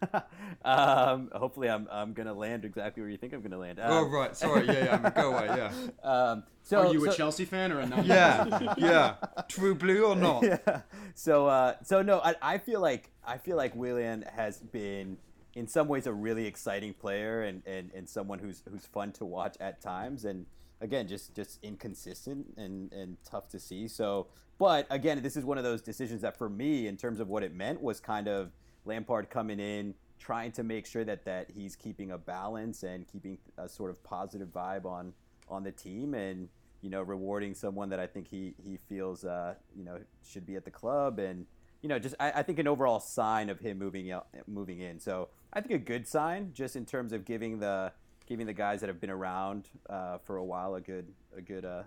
um, 0.65 1.31
hopefully, 1.33 1.69
I'm 1.71 1.87
I'm 1.91 2.13
gonna 2.13 2.35
land 2.35 2.65
exactly 2.65 3.03
where 3.03 3.11
you 3.11 3.17
think 3.17 3.33
I'm 3.33 3.43
gonna 3.43 3.59
land. 3.59 3.79
Um, 3.79 3.87
oh 3.93 4.09
right, 4.09 4.37
sorry, 4.37 4.67
yeah, 4.67 4.85
yeah, 4.85 4.95
I 4.97 5.03
mean, 5.03 5.13
go 5.15 5.35
away, 5.37 5.47
yeah, 5.57 5.73
Um, 6.03 6.43
so 6.63 6.81
Are 6.89 6.93
you 6.93 7.09
a 7.09 7.13
Chelsea 7.15 7.45
fan 7.45 7.73
or 7.73 7.81
a 7.81 7.87
non? 7.87 8.05
yeah, 8.05 8.75
yeah. 8.77 9.15
True 9.49 9.75
blue 9.75 10.05
or 10.05 10.17
not? 10.17 10.43
yeah. 10.43 10.81
So 11.15 11.47
uh, 11.47 11.75
so 11.83 12.03
no, 12.03 12.21
I, 12.21 12.35
I 12.43 12.59
feel 12.59 12.81
like 12.81 13.11
I 13.25 13.39
feel 13.39 13.57
like 13.57 13.75
Willian 13.75 14.25
has 14.35 14.59
been 14.59 15.17
in 15.55 15.67
some 15.67 15.89
ways 15.89 16.07
a 16.07 16.13
really 16.13 16.47
exciting 16.47 16.95
player 16.95 17.43
and, 17.43 17.63
and, 17.67 17.91
and 17.95 18.09
someone 18.09 18.39
who's 18.39 18.63
who's 18.71 18.87
fun 18.87 19.13
to 19.13 19.25
watch 19.25 19.57
at 19.61 19.81
times. 19.81 20.25
And 20.25 20.47
again 20.81 21.07
just 21.07 21.35
just 21.35 21.59
inconsistent 21.63 22.47
and, 22.57 22.93
and 22.93 23.17
tough 23.25 23.49
to 23.51 23.59
see. 23.59 23.89
So 23.89 24.29
but 24.59 24.87
again, 24.91 25.23
this 25.23 25.39
is 25.39 25.45
one 25.45 25.57
of 25.57 25.65
those 25.65 25.81
decisions 25.81 26.21
that 26.21 26.37
for 26.37 26.51
me 26.51 26.87
in 26.87 26.99
terms 26.99 27.19
of 27.19 27.29
what 27.29 27.43
it 27.43 27.55
meant 27.55 27.81
was 27.81 27.99
kind 27.99 28.29
of 28.29 28.53
Lampard 28.85 29.31
coming 29.31 29.59
in 29.59 29.95
trying 30.19 30.53
to 30.53 30.63
make 30.63 30.87
sure 30.87 31.03
that 31.03 31.25
that 31.25 31.51
he's 31.51 31.75
keeping 31.75 32.11
a 32.11 32.19
balance 32.19 32.83
and 32.83 33.09
keeping 33.09 33.39
a 33.57 33.67
sort 33.67 33.91
of 33.91 34.03
positive 34.05 34.49
vibe 34.49 34.85
on 34.85 35.15
on 35.49 35.65
the 35.65 35.73
team 35.73 36.13
and 36.13 36.49
you 36.83 36.91
know 36.91 37.03
rewarding 37.03 37.55
someone 37.55 37.89
that 37.89 37.99
I 37.99 38.07
think 38.07 38.29
he 38.29 38.55
he 38.63 38.77
feels 38.77 39.25
uh, 39.25 39.55
you 39.75 39.85
know 39.85 39.99
should 40.23 40.47
be 40.47 40.57
at 40.57 40.65
the 40.65 40.71
club. 40.71 41.19
And 41.19 41.47
you 41.81 41.89
know 41.89 41.99
just 41.99 42.15
I, 42.21 42.31
I 42.33 42.43
think 42.43 42.59
an 42.59 42.69
overall 42.69 43.01
sign 43.01 43.49
of 43.49 43.61
him 43.61 43.79
moving 43.79 44.11
out 44.11 44.29
moving 44.47 44.81
in. 44.81 45.01
So 45.01 45.29
I 45.53 45.61
think 45.61 45.75
a 45.75 45.85
good 45.85 46.07
sign 46.07 46.53
just 46.55 46.77
in 46.77 46.87
terms 46.87 47.13
of 47.13 47.25
giving 47.25 47.59
the 47.59 47.93
giving 48.27 48.47
the 48.47 48.53
guys 48.53 48.81
that 48.81 48.89
have 48.89 49.01
been 49.01 49.11
around 49.11 49.69
uh, 49.89 50.19
for 50.19 50.37
a 50.37 50.45
while 50.45 50.75
a 50.77 50.81
good 50.81 51.09
a 51.37 51.41
good 51.41 51.65
uh, 51.65 51.83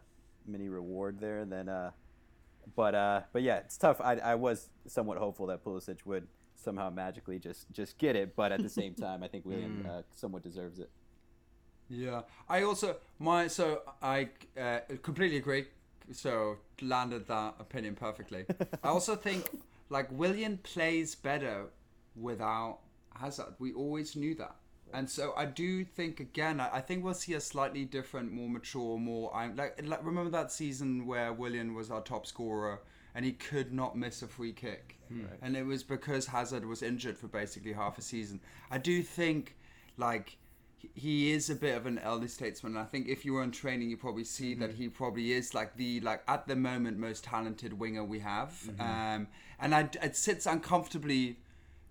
mini 0.46 0.68
reward 0.70 1.20
there 1.20 1.40
and 1.40 1.52
then 1.52 1.70
uh, 1.70 1.92
but 2.76 2.96
uh, 2.96 3.22
but 3.32 3.42
yeah 3.42 3.58
it's 3.58 3.78
tough 3.78 4.02
I, 4.02 4.16
I 4.16 4.36
was 4.36 4.70
somewhat 4.88 5.18
hopeful 5.18 5.48
that 5.48 5.64
Pulisic 5.64 6.06
would 6.06 6.28
somehow 6.56 6.90
magically 6.90 7.40
just 7.40 7.72
just 7.72 7.98
get 7.98 8.16
it 8.16 8.36
but 8.36 8.52
at 8.52 8.62
the 8.62 8.70
same 8.70 8.94
time 8.94 9.24
I 9.24 9.28
think 9.28 9.46
Willian 9.50 9.86
uh, 9.86 10.02
somewhat 10.14 10.44
deserves 10.44 10.80
it 10.80 10.90
Yeah, 11.90 12.22
I 12.50 12.64
also 12.64 12.98
my 13.20 13.48
so 13.48 13.82
I 14.02 14.30
uh, 14.60 14.80
completely 15.02 15.38
agree. 15.38 15.66
So 16.12 16.58
landed 16.82 17.28
that 17.28 17.56
opinion 17.60 17.96
perfectly. 17.96 18.46
I 18.84 18.90
also 18.90 19.16
think 19.16 19.50
like 19.90 20.12
Willian 20.12 20.58
plays 20.58 21.16
better 21.16 21.68
without 22.16 22.80
Hazard. 23.20 23.56
We 23.60 23.74
always 23.74 24.16
knew 24.16 24.36
that, 24.36 24.56
and 24.94 25.10
so 25.10 25.34
I 25.36 25.46
do 25.46 25.84
think 25.84 26.20
again. 26.20 26.60
I, 26.60 26.76
I 26.78 26.82
think 26.82 27.04
we'll 27.04 27.14
see 27.14 27.34
a 27.34 27.42
slightly 27.42 27.86
different, 27.86 28.32
more 28.32 28.50
mature, 28.50 28.98
more. 28.98 29.36
I'm 29.36 29.56
like, 29.56 29.80
like 29.86 30.06
remember 30.06 30.32
that 30.32 30.52
season 30.52 31.06
where 31.06 31.34
Willian 31.34 31.74
was 31.74 31.92
our 31.92 32.02
top 32.02 32.26
scorer 32.26 32.82
and 33.16 33.26
he 33.26 33.32
could 33.32 33.72
not 33.72 33.96
miss 33.96 34.22
a 34.22 34.28
free 34.28 34.54
kick, 34.54 34.98
hmm. 35.08 35.26
and 35.42 35.56
it 35.56 35.66
was 35.66 35.84
because 35.84 36.28
Hazard 36.28 36.66
was 36.66 36.82
injured 36.82 37.18
for 37.18 37.28
basically 37.28 37.74
half 37.74 37.98
a 37.98 38.02
season. 38.02 38.40
I 38.72 38.78
do 38.78 39.04
think 39.04 39.56
like 39.98 40.38
he 40.96 41.32
is 41.32 41.50
a 41.50 41.56
bit 41.56 41.76
of 41.78 41.86
an 41.86 41.98
elder 42.00 42.28
statesman. 42.28 42.76
I 42.76 42.84
think 42.84 43.08
if 43.08 43.24
you 43.24 43.34
were 43.34 43.44
in 43.44 43.52
training, 43.52 43.90
you 43.90 43.98
probably 43.98 44.24
see 44.24 44.54
that 44.56 44.72
hmm. 44.72 44.76
he 44.76 44.90
probably 44.90 45.34
is 45.34 45.54
like 45.54 45.76
the 45.76 46.00
like 46.02 46.24
at 46.28 46.48
the 46.48 46.56
moment 46.56 46.98
most 46.98 47.24
talented 47.24 47.74
winger 47.74 48.04
we 48.04 48.20
have. 48.20 48.50
Mm-hmm. 48.68 48.82
Um, 48.82 49.28
and 49.60 49.76
I, 49.76 49.90
it 50.02 50.16
sits 50.16 50.46
uncomfortably 50.46 51.38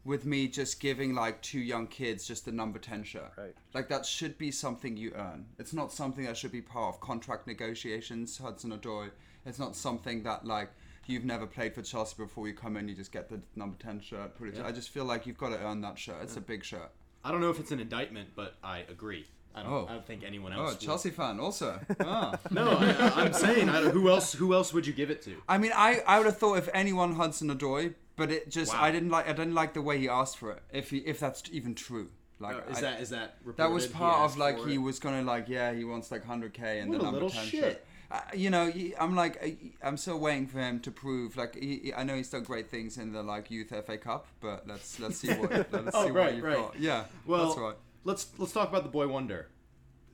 with 0.05 0.25
me 0.25 0.49
just 0.49 0.81
giving 0.81 1.15
like 1.15 1.41
two 1.43 1.61
young 1.61 1.87
kids 1.87 2.27
just 2.27 2.45
the 2.45 2.53
number 2.53 2.79
ten 2.79 3.05
shirt. 3.05 3.33
Right. 3.37 3.55
Like 3.75 3.89
that 3.89 4.05
should 4.07 4.37
be 4.39 4.51
something 4.51 4.97
you 4.97 5.13
earn. 5.15 5.47
It's 5.59 5.73
not 5.73 5.93
something 5.93 6.25
that 6.25 6.37
should 6.37 6.53
be 6.53 6.63
part 6.63 6.95
of 6.95 7.01
contract 7.01 7.47
negotiations. 7.47 8.39
Hudson 8.39 8.71
Odoi. 8.77 9.11
It's 9.47 9.59
not 9.59 9.77
something 9.77 10.23
that 10.25 10.45
like. 10.45 10.71
You've 11.07 11.25
never 11.25 11.47
played 11.49 11.75
for 11.75 11.83
Chelsea 11.83 12.15
before. 12.17 12.47
You 12.47 12.55
come 12.55 12.77
in, 12.77 12.89
you 12.89 12.95
just 12.95 13.11
get 13.11 13.29
the 13.29 13.41
number 13.57 13.77
ten 13.83 14.01
shirt. 14.01 14.37
Put 14.39 14.49
it. 14.49 14.61
I 14.65 14.71
just 14.71 14.91
feel 14.91 15.05
like 15.05 15.27
you've 15.27 15.37
got 15.37 15.49
to 15.49 15.59
earn 15.59 15.81
that 15.81 15.99
shirt. 15.99 16.19
It's 16.23 16.37
a 16.37 16.41
big 16.41 16.63
shirt. 16.65 16.91
I 17.25 17.33
don't 17.33 17.41
know 17.41 17.51
if 17.51 17.59
it's 17.59 17.73
an 17.73 17.81
indictment, 17.81 18.29
but 18.37 18.55
I 18.63 18.85
agree. 18.89 19.27
I 19.55 19.63
don't, 19.65 19.73
Oh. 19.73 19.87
I 19.91 19.95
don't 19.95 20.07
think 20.07 20.23
anyone 20.25 20.53
Oh, 20.55 20.63
else. 20.67 20.77
a 20.77 20.79
Chelsea 20.79 21.11
fan 21.11 21.41
also. 21.41 21.79
Ah. 22.01 22.39
No, 22.53 22.69
I, 22.71 23.13
I'm 23.25 23.33
saying 23.33 23.67
who 23.69 24.09
else? 24.11 24.33
Who 24.33 24.55
else 24.55 24.73
would 24.73 24.87
you 24.87 24.93
give 24.93 25.11
it 25.11 25.23
to? 25.23 25.35
I 25.49 25.59
mean, 25.59 25.73
I, 25.75 26.03
I 26.07 26.19
would 26.19 26.27
have 26.27 26.39
thought 26.39 26.55
if 26.59 26.69
anyone 26.73 27.17
Hudson 27.17 27.49
Odoi, 27.51 27.95
but 28.17 28.31
it 28.31 28.51
just 28.51 28.73
Wow. 28.73 28.83
I 28.83 28.91
didn't 28.91 29.11
like 29.11 29.27
I 29.29 29.33
didn't 29.33 29.55
like 29.55 29.75
the 29.75 29.83
way 29.83 29.99
he 29.99 30.09
asked 30.09 30.39
for 30.39 30.51
it. 30.53 30.63
If 30.73 30.91
he, 30.91 30.99
if 30.99 31.19
that's 31.21 31.43
even 31.53 31.75
true, 31.75 32.11
like 32.39 32.57
Uh, 32.57 32.71
is 32.71 32.79
I- 32.79 32.81
that 32.83 33.01
is 33.01 33.11
that 33.11 33.37
that 33.57 33.71
was 33.71 33.87
part 33.87 34.25
of 34.31 34.37
like 34.37 34.59
he 34.67 34.75
it? 34.75 34.79
was 34.79 34.99
gonna 34.99 35.23
like 35.23 35.49
yeah 35.49 35.73
he 35.73 35.85
wants 35.85 36.11
like 36.11 36.25
hundred 36.25 36.53
k 36.55 36.81
and 36.81 36.91
What 36.91 36.97
the 36.99 37.01
a 37.01 37.05
number 37.05 37.21
little 37.21 37.31
ten 37.31 37.47
shit. 37.47 37.61
shirt. 37.65 37.85
Uh, 38.11 38.21
you 38.35 38.51
know, 38.51 38.71
he- 38.71 38.95
I'm 38.97 39.17
like 39.17 39.73
I'm 39.83 39.97
still 39.97 40.19
waiting 40.19 40.47
for 40.47 40.59
him 40.59 40.81
to 40.81 40.91
prove. 40.91 41.35
Like 41.39 41.55
he, 41.57 41.95
I 41.97 42.03
know 42.05 42.15
he's 42.15 42.29
done 42.29 42.43
great 42.43 42.69
things 42.71 42.99
in 42.99 43.13
the 43.13 43.23
like 43.23 43.51
youth 43.51 43.71
FA 43.87 43.97
Cup, 43.97 44.27
but 44.41 44.69
let's 44.69 45.01
let's 45.01 45.17
see 45.19 45.33
what 45.33 45.51
let's 45.73 45.91
Oh, 45.97 46.05
see 46.07 46.11
right, 46.11 46.25
what 46.27 46.35
you've 46.35 46.45
right. 46.45 46.57
got. 46.57 46.79
Yeah, 46.79 47.05
Well, 47.27 47.47
that's 47.47 47.59
right. 47.59 47.77
let's 48.05 48.27
let's 48.37 48.53
talk 48.53 48.69
about 48.69 48.83
the 48.83 48.91
boy 48.91 49.09
wonder, 49.09 49.49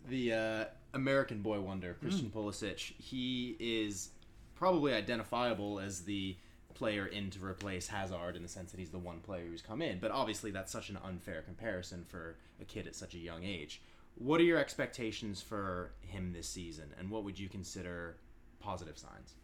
the 0.08 0.32
uh, 0.32 0.64
American 0.94 1.42
boy 1.42 1.58
wonder. 1.60 1.94
Christian 2.00 2.30
Pulisic. 2.30 2.78
He 2.78 3.56
is 3.58 4.10
probably 4.54 4.92
identifiable 4.94 5.80
as 5.80 6.02
the 6.02 6.36
player 6.78 7.06
in 7.06 7.28
to 7.30 7.44
replace 7.44 7.88
Hazard 7.88 8.36
in 8.36 8.42
the 8.42 8.48
sense 8.48 8.70
that 8.70 8.78
he's 8.78 8.90
the 8.90 8.98
one 8.98 9.18
player 9.18 9.44
who's 9.44 9.60
come 9.60 9.82
in. 9.82 9.98
But 9.98 10.12
obviously, 10.12 10.52
that's 10.52 10.70
such 10.70 10.88
an 10.88 10.98
unfair 11.04 11.42
comparison 11.42 12.04
for 12.06 12.36
a 12.60 12.64
kid 12.64 12.86
at 12.86 12.94
such 12.94 13.14
a 13.14 13.18
young 13.18 13.44
age. 13.44 13.82
What 14.14 14.40
are 14.40 14.44
your 14.44 14.58
expectations 14.58 15.42
for 15.42 15.92
him 16.00 16.32
this 16.32 16.48
season, 16.48 16.94
and 16.98 17.10
what 17.10 17.24
would 17.24 17.38
you 17.38 17.48
consider 17.48 18.16
positive 18.60 18.96
signs? 18.96 19.34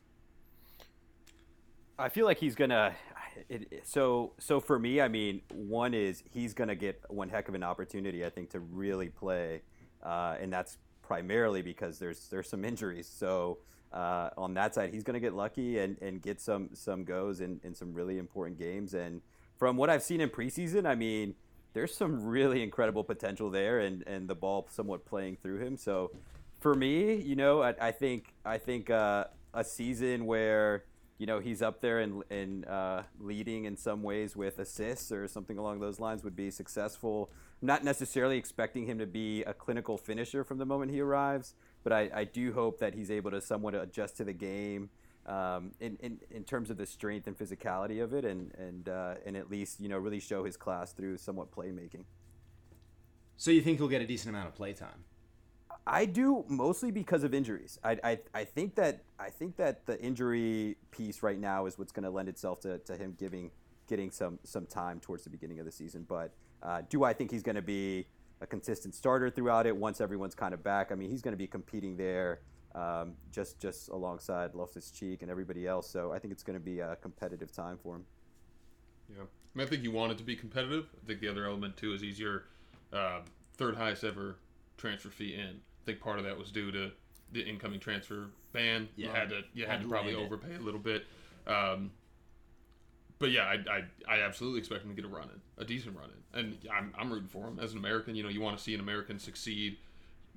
I 1.98 2.08
feel 2.08 2.24
like 2.24 2.38
he's 2.38 2.54
gonna. 2.54 2.94
It, 3.48 3.82
so 3.84 4.32
so 4.38 4.60
for 4.60 4.78
me, 4.78 5.00
I 5.00 5.08
mean, 5.08 5.42
one 5.52 5.92
is 5.94 6.22
he's 6.30 6.54
gonna 6.54 6.74
get 6.74 7.02
one 7.08 7.28
heck 7.28 7.48
of 7.48 7.54
an 7.54 7.62
opportunity, 7.62 8.24
I 8.24 8.30
think, 8.30 8.50
to 8.50 8.60
really 8.60 9.08
play, 9.08 9.62
uh, 10.02 10.36
and 10.40 10.52
that's 10.52 10.78
primarily 11.02 11.62
because 11.62 11.98
there's 11.98 12.28
there's 12.28 12.48
some 12.48 12.64
injuries. 12.64 13.08
So 13.08 13.58
uh, 13.94 14.30
on 14.36 14.54
that 14.54 14.74
side, 14.74 14.92
he's 14.92 15.04
gonna 15.04 15.20
get 15.20 15.34
lucky 15.34 15.78
and, 15.78 15.96
and 16.02 16.20
get 16.20 16.40
some 16.40 16.70
some 16.74 17.04
goes 17.04 17.40
in, 17.40 17.60
in 17.64 17.74
some 17.74 17.94
really 17.94 18.18
important 18.18 18.58
games. 18.58 18.92
And 18.92 19.22
from 19.56 19.76
what 19.76 19.88
I've 19.88 20.02
seen 20.02 20.20
in 20.20 20.28
preseason, 20.28 20.84
I 20.84 20.96
mean, 20.96 21.34
there's 21.72 21.94
some 21.94 22.24
really 22.24 22.62
incredible 22.62 23.04
potential 23.04 23.50
there, 23.50 23.78
and, 23.80 24.02
and 24.06 24.28
the 24.28 24.34
ball 24.34 24.66
somewhat 24.70 25.04
playing 25.04 25.36
through 25.42 25.58
him. 25.58 25.76
So 25.76 26.10
for 26.60 26.74
me, 26.74 27.14
you 27.16 27.36
know, 27.36 27.62
I, 27.62 27.74
I 27.80 27.90
think 27.92 28.32
I 28.44 28.58
think 28.58 28.90
uh, 28.90 29.24
a 29.52 29.62
season 29.62 30.24
where 30.24 30.84
you 31.18 31.26
know 31.26 31.38
he's 31.38 31.62
up 31.62 31.80
there 31.80 32.00
and 32.00 32.22
and 32.30 32.66
uh, 32.66 33.02
leading 33.20 33.64
in 33.64 33.76
some 33.76 34.02
ways 34.02 34.34
with 34.34 34.58
assists 34.58 35.12
or 35.12 35.28
something 35.28 35.58
along 35.58 35.80
those 35.80 36.00
lines 36.00 36.24
would 36.24 36.36
be 36.36 36.50
successful. 36.50 37.30
Not 37.60 37.84
necessarily 37.84 38.38
expecting 38.38 38.86
him 38.86 38.98
to 38.98 39.06
be 39.06 39.42
a 39.42 39.54
clinical 39.54 39.96
finisher 39.96 40.44
from 40.44 40.58
the 40.58 40.66
moment 40.66 40.90
he 40.90 41.00
arrives, 41.00 41.54
but 41.84 41.92
I, 41.92 42.10
I 42.12 42.24
do 42.24 42.52
hope 42.52 42.80
that 42.80 42.94
he's 42.94 43.10
able 43.10 43.30
to 43.30 43.40
somewhat 43.40 43.74
adjust 43.74 44.16
to 44.16 44.24
the 44.24 44.32
game. 44.32 44.90
Um, 45.26 45.70
in, 45.80 45.96
in, 46.02 46.18
in 46.30 46.44
terms 46.44 46.68
of 46.68 46.76
the 46.76 46.84
strength 46.84 47.26
and 47.26 47.38
physicality 47.38 48.02
of 48.02 48.12
it, 48.12 48.26
and 48.26 48.52
and 48.58 48.88
uh, 48.90 49.14
and 49.24 49.38
at 49.38 49.50
least 49.50 49.80
you 49.80 49.88
know 49.88 49.96
really 49.96 50.20
show 50.20 50.44
his 50.44 50.56
class 50.56 50.92
through 50.92 51.16
somewhat 51.16 51.50
playmaking. 51.50 52.04
So 53.36 53.50
you 53.50 53.62
think 53.62 53.78
he'll 53.78 53.88
get 53.88 54.02
a 54.02 54.06
decent 54.06 54.34
amount 54.34 54.48
of 54.48 54.54
playtime? 54.54 55.04
I 55.86 56.06
do 56.06 56.44
mostly 56.48 56.90
because 56.90 57.24
of 57.24 57.34
injuries. 57.34 57.78
I, 57.84 57.98
I, 58.02 58.18
I 58.32 58.44
think 58.44 58.74
that 58.76 59.02
I 59.18 59.30
think 59.30 59.56
that 59.56 59.86
the 59.86 60.00
injury 60.00 60.76
piece 60.90 61.22
right 61.22 61.38
now 61.38 61.66
is 61.66 61.78
what's 61.78 61.92
going 61.92 62.04
to 62.04 62.10
lend 62.10 62.28
itself 62.28 62.60
to, 62.60 62.78
to 62.78 62.96
him 62.96 63.14
giving 63.18 63.50
getting 63.86 64.10
some 64.10 64.38
some 64.44 64.66
time 64.66 65.00
towards 65.00 65.24
the 65.24 65.30
beginning 65.30 65.58
of 65.58 65.66
the 65.66 65.72
season. 65.72 66.06
But 66.08 66.32
uh, 66.62 66.82
do 66.88 67.04
I 67.04 67.12
think 67.12 67.30
he's 67.30 67.42
going 67.42 67.56
to 67.56 67.62
be 67.62 68.06
a 68.44 68.46
consistent 68.46 68.94
starter 68.94 69.30
throughout 69.30 69.66
it 69.66 69.74
once 69.76 70.00
everyone's 70.00 70.34
kind 70.34 70.54
of 70.54 70.62
back? 70.62 70.92
I 70.92 70.94
mean, 70.94 71.10
he's 71.10 71.22
going 71.22 71.32
to 71.32 71.38
be 71.38 71.46
competing 71.48 71.96
there 71.96 72.40
um, 72.74 73.14
just 73.32 73.58
just 73.58 73.88
alongside 73.88 74.54
Loftus 74.54 74.90
Cheek 74.90 75.22
and 75.22 75.30
everybody 75.30 75.66
else. 75.66 75.88
So 75.90 76.12
I 76.12 76.18
think 76.20 76.32
it's 76.32 76.42
going 76.44 76.58
to 76.58 76.64
be 76.64 76.80
a 76.80 76.96
competitive 76.96 77.50
time 77.52 77.78
for 77.82 77.96
him. 77.96 78.04
Yeah, 79.10 79.22
I, 79.22 79.58
mean, 79.58 79.66
I 79.66 79.70
think 79.70 79.82
you 79.82 79.90
want 79.90 80.12
it 80.12 80.18
to 80.18 80.24
be 80.24 80.36
competitive. 80.36 80.86
I 81.02 81.06
think 81.06 81.20
the 81.20 81.28
other 81.28 81.46
element 81.46 81.76
too 81.76 81.92
is 81.94 82.00
he's 82.00 82.18
your 82.20 82.44
uh, 82.92 83.20
third 83.56 83.76
highest 83.76 84.04
ever 84.04 84.36
transfer 84.76 85.08
fee 85.08 85.34
in. 85.34 85.48
I 85.48 85.84
think 85.86 86.00
part 86.00 86.18
of 86.18 86.24
that 86.24 86.38
was 86.38 86.50
due 86.50 86.70
to 86.72 86.90
the 87.32 87.40
incoming 87.42 87.80
transfer 87.80 88.26
ban. 88.52 88.88
You 88.96 89.06
Yeah. 89.06 89.16
had 89.16 89.28
to 89.30 89.42
you 89.54 89.62
had, 89.64 89.70
Had 89.72 89.76
to 89.78 89.84
to 89.84 89.90
probably 89.90 90.14
land 90.14 90.24
it. 90.24 90.32
overpay 90.32 90.56
a 90.56 90.60
little 90.60 90.80
bit. 90.80 91.04
Um, 91.46 91.90
but 93.18 93.30
yeah, 93.30 93.42
I, 93.44 93.54
I, 93.70 94.16
I 94.16 94.20
absolutely 94.22 94.58
expect 94.60 94.84
him 94.84 94.90
to 94.90 94.96
get 95.00 95.04
a 95.04 95.08
run 95.14 95.24
in, 95.30 95.40
a 95.62 95.64
decent 95.64 95.96
run 95.96 96.10
in, 96.10 96.38
and 96.38 96.58
I'm, 96.72 96.92
I'm 96.98 97.12
rooting 97.12 97.28
for 97.28 97.46
him 97.46 97.58
as 97.60 97.72
an 97.72 97.78
American. 97.78 98.14
You 98.14 98.22
know, 98.22 98.28
you 98.28 98.40
want 98.40 98.56
to 98.58 98.62
see 98.62 98.74
an 98.74 98.80
American 98.80 99.18
succeed, 99.18 99.78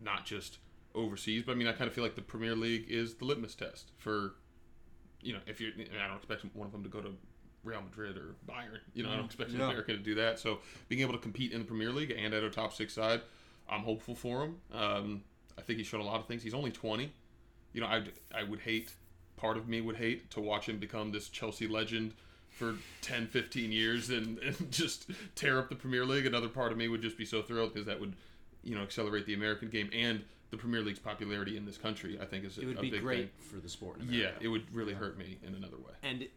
not 0.01 0.25
just 0.25 0.59
overseas. 0.95 1.43
But 1.45 1.53
I 1.53 1.55
mean, 1.55 1.67
I 1.67 1.71
kind 1.73 1.87
of 1.87 1.93
feel 1.93 2.03
like 2.03 2.15
the 2.15 2.21
Premier 2.21 2.55
League 2.55 2.85
is 2.89 3.15
the 3.15 3.25
litmus 3.25 3.55
test 3.55 3.91
for, 3.97 4.35
you 5.21 5.33
know, 5.33 5.39
if 5.47 5.59
you're. 5.59 5.71
I 6.03 6.07
don't 6.07 6.17
expect 6.17 6.43
one 6.55 6.65
of 6.67 6.71
them 6.71 6.83
to 6.83 6.89
go 6.89 7.01
to 7.01 7.11
Real 7.63 7.81
Madrid 7.81 8.17
or 8.17 8.35
Bayern. 8.49 8.79
You 8.93 9.03
know, 9.03 9.11
I 9.11 9.15
don't 9.15 9.25
expect 9.25 9.51
an 9.51 9.59
Yeah. 9.59 9.65
American 9.69 9.97
to 9.97 10.03
do 10.03 10.15
that. 10.15 10.39
So 10.39 10.59
being 10.87 11.01
able 11.01 11.13
to 11.13 11.19
compete 11.19 11.51
in 11.51 11.59
the 11.59 11.65
Premier 11.65 11.91
League 11.91 12.11
and 12.17 12.33
at 12.33 12.43
a 12.43 12.49
top 12.49 12.73
six 12.73 12.93
side, 12.93 13.21
I'm 13.69 13.81
hopeful 13.81 14.15
for 14.15 14.43
him. 14.43 14.57
Um, 14.71 15.23
I 15.57 15.61
think 15.61 15.77
he's 15.79 15.87
shown 15.87 16.01
a 16.01 16.05
lot 16.05 16.19
of 16.19 16.27
things. 16.27 16.43
He's 16.43 16.53
only 16.53 16.71
20. 16.71 17.11
You 17.73 17.81
know, 17.81 17.87
I 17.87 18.03
I 18.33 18.43
would 18.43 18.59
hate. 18.61 18.93
Part 19.35 19.57
of 19.57 19.67
me 19.67 19.81
would 19.81 19.97
hate 19.97 20.31
to 20.31 20.39
watch 20.41 20.67
him 20.67 20.79
become 20.79 21.11
this 21.11 21.29
Chelsea 21.29 21.67
legend 21.67 22.13
for 22.57 22.75
10, 23.01 23.27
15 23.27 23.71
years 23.71 24.09
and, 24.09 24.39
and 24.39 24.71
just 24.71 25.09
tear 25.35 25.59
up 25.59 25.69
the 25.69 25.75
Premier 25.75 26.05
League. 26.05 26.25
Another 26.25 26.49
part 26.49 26.71
of 26.71 26.77
me 26.77 26.87
would 26.87 27.01
just 27.01 27.17
be 27.17 27.25
so 27.25 27.41
thrilled 27.41 27.73
because 27.73 27.85
that 27.85 27.99
would, 27.99 28.15
you 28.63 28.75
know, 28.75 28.81
accelerate 28.81 29.25
the 29.25 29.33
American 29.35 29.69
game 29.69 29.89
and 29.93 30.21
the 30.49 30.57
Premier 30.57 30.81
League's 30.81 30.99
popularity 30.99 31.55
in 31.57 31.65
this 31.65 31.77
country. 31.77 32.17
I 32.21 32.25
think 32.25 32.45
is 32.45 32.57
a, 32.57 32.61
It 32.61 32.65
would 32.65 32.77
a 32.77 32.81
be 32.81 32.89
big 32.91 33.01
great 33.01 33.17
thing. 33.19 33.29
for 33.39 33.57
the 33.59 33.69
sport. 33.69 33.99
In 34.01 34.11
Yeah, 34.11 34.31
it 34.41 34.47
would 34.47 34.63
really 34.73 34.93
hurt 34.93 35.17
me 35.17 35.37
in 35.45 35.53
another 35.53 35.77
way. 35.77 35.93
And 36.03 36.27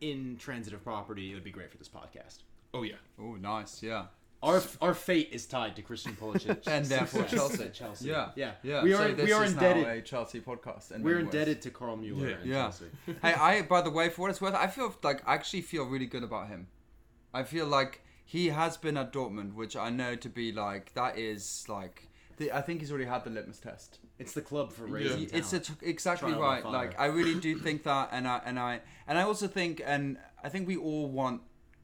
in 0.00 0.36
transitive 0.38 0.82
property, 0.82 1.30
it 1.30 1.34
would 1.34 1.44
be 1.44 1.50
great 1.50 1.70
for 1.70 1.78
this 1.78 1.88
podcast. 1.88 2.38
Oh 2.74 2.82
yeah. 2.82 2.96
Oh, 3.18 3.34
nice. 3.36 3.82
Yeah. 3.82 4.06
Our 4.42 4.62
our 4.80 4.94
fate 4.94 5.30
is 5.32 5.46
tied 5.46 5.74
to 5.76 5.82
Christian 5.82 6.14
Pulisic 6.14 6.66
And 6.68 6.86
therefore 6.86 7.22
success 7.28 7.38
Chelsea. 7.38 7.70
Chelsea. 7.74 8.08
Yeah. 8.08 8.30
yeah, 8.36 8.52
Yeah. 8.62 8.82
We 8.84 8.92
So 8.92 9.02
are 9.02 9.12
this 9.12 9.26
we 9.26 9.32
are 9.32 9.44
is 9.44 9.52
indebted. 9.52 9.82
now 9.86 9.92
a 9.94 10.00
Chelsea 10.02 10.40
podcast. 10.40 10.92
in 10.92 11.02
we're 11.02 11.18
indebted 11.18 11.60
to 11.62 11.70
Carl 11.70 11.96
Mueller. 11.96 12.28
and 12.28 12.46
Yeah. 12.46 12.62
Chelsea. 12.62 12.84
hey, 13.22 13.32
I 13.34 13.62
by 13.62 13.80
the 13.82 13.90
way, 13.90 14.08
for 14.10 14.22
what 14.22 14.30
it's 14.30 14.40
worth, 14.40 14.54
I 14.54 14.68
feel 14.68 14.94
like 15.02 15.26
I 15.26 15.34
actually 15.34 15.62
feel 15.62 15.84
really 15.84 16.06
good 16.06 16.22
about 16.22 16.48
him. 16.48 16.68
I 17.34 17.42
feel 17.42 17.66
like 17.66 18.02
he 18.24 18.48
has 18.50 18.76
been 18.76 18.96
at 18.96 19.12
Dortmund, 19.12 19.54
which 19.54 19.74
I 19.74 19.90
know 19.90 20.14
to 20.14 20.28
be 20.28 20.52
like 20.52 20.94
that 20.94 21.18
is 21.18 21.64
like 21.68 22.08
the, 22.36 22.52
I 22.52 22.60
think 22.60 22.78
he's 22.80 22.92
already 22.92 23.06
had 23.08 23.24
the 23.24 23.30
litmus 23.30 23.58
test. 23.58 23.98
It's 24.20 24.32
the 24.34 24.40
club 24.42 24.72
for 24.72 24.86
raising 24.86 25.18
He- 25.18 25.24
It's 25.26 25.52
a 25.52 25.58
t- 25.60 25.72
exactly 25.82 26.30
Trial 26.32 26.42
right. 26.42 26.64
Like 26.64 26.98
I 27.00 27.06
really 27.06 27.34
do 27.40 27.58
think 27.58 27.82
that, 27.84 28.10
and 28.12 28.28
I 28.28 28.40
and 28.44 28.56
I 28.58 28.82
and 29.08 29.18
I 29.18 29.22
also 29.22 29.48
think, 29.48 29.82
and 29.84 30.16
I 30.44 30.48
think 30.48 30.68
we 30.68 30.76
all 30.76 31.08
want 31.08 31.42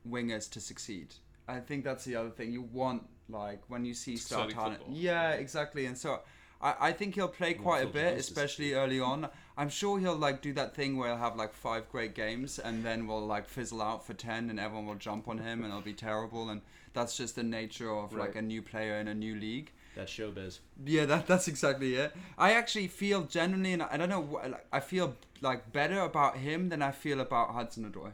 wingers 0.09 0.49
to 0.51 0.61
succeed. 0.61 1.15
I 1.49 1.61
think 1.61 1.85
that's 1.85 2.05
the 2.05 2.17
other 2.17 2.31
thing. 2.31 2.53
You 2.53 2.63
want 2.63 3.07
like 3.29 3.63
when 3.69 3.85
you 3.85 3.95
see 3.95 4.17
star 4.17 4.49
talent. 4.49 4.79
football. 4.79 4.95
Yeah, 4.97 5.33
exactly. 5.33 5.87
And 5.87 5.97
so 5.97 6.21
I, 6.61 6.75
I 6.81 6.93
think 6.93 7.15
he'll 7.15 7.29
play 7.29 7.55
quite 7.55 7.85
a 7.85 7.89
bit, 7.89 8.19
especially 8.19 8.75
early 8.75 9.01
on. 9.01 9.29
I'm 9.57 9.69
sure 9.69 9.99
he'll 9.99 10.17
like 10.17 10.43
do 10.43 10.53
that 10.55 10.75
thing 10.75 10.97
where 10.97 11.09
he'll 11.09 11.19
have 11.19 11.37
like 11.37 11.53
five 11.53 11.89
great 11.91 12.15
games 12.15 12.59
and 12.59 12.85
then 12.85 13.07
we'll 13.07 13.27
like 13.27 13.49
fizzle 13.49 13.83
out 13.83 14.07
for 14.07 14.15
ten 14.15 14.51
and 14.51 14.59
everyone 14.59 14.87
will 14.87 14.95
jump 14.95 15.29
on 15.29 15.39
him 15.39 15.63
and 15.63 15.69
it'll 15.69 15.81
be 15.81 15.93
terrible 15.93 16.51
and 16.51 16.63
that's 16.93 17.17
just 17.17 17.37
the 17.37 17.43
nature 17.43 17.91
of 17.91 18.15
like 18.15 18.37
a 18.37 18.43
new 18.43 18.63
player 18.63 18.97
in 18.97 19.09
a 19.09 19.15
new 19.15 19.35
league. 19.35 19.71
That's 19.95 20.13
showbiz. 20.13 20.59
Yeah, 20.85 21.05
that 21.07 21.27
that's 21.27 21.47
exactly 21.47 21.95
it. 21.95 22.13
I 22.37 22.53
actually 22.53 22.89
feel 22.89 23.23
genuinely, 23.23 23.75
and 23.75 23.83
I 23.83 23.97
don't 23.97 24.09
know, 24.09 24.41
I 24.73 24.81
feel 24.81 25.15
like 25.41 25.73
better 25.73 26.01
about 26.01 26.39
him 26.39 26.69
than 26.69 26.83
I 26.83 26.91
feel 26.91 27.21
about 27.21 27.51
Hudson 27.51 27.91
Odoi. 27.91 28.13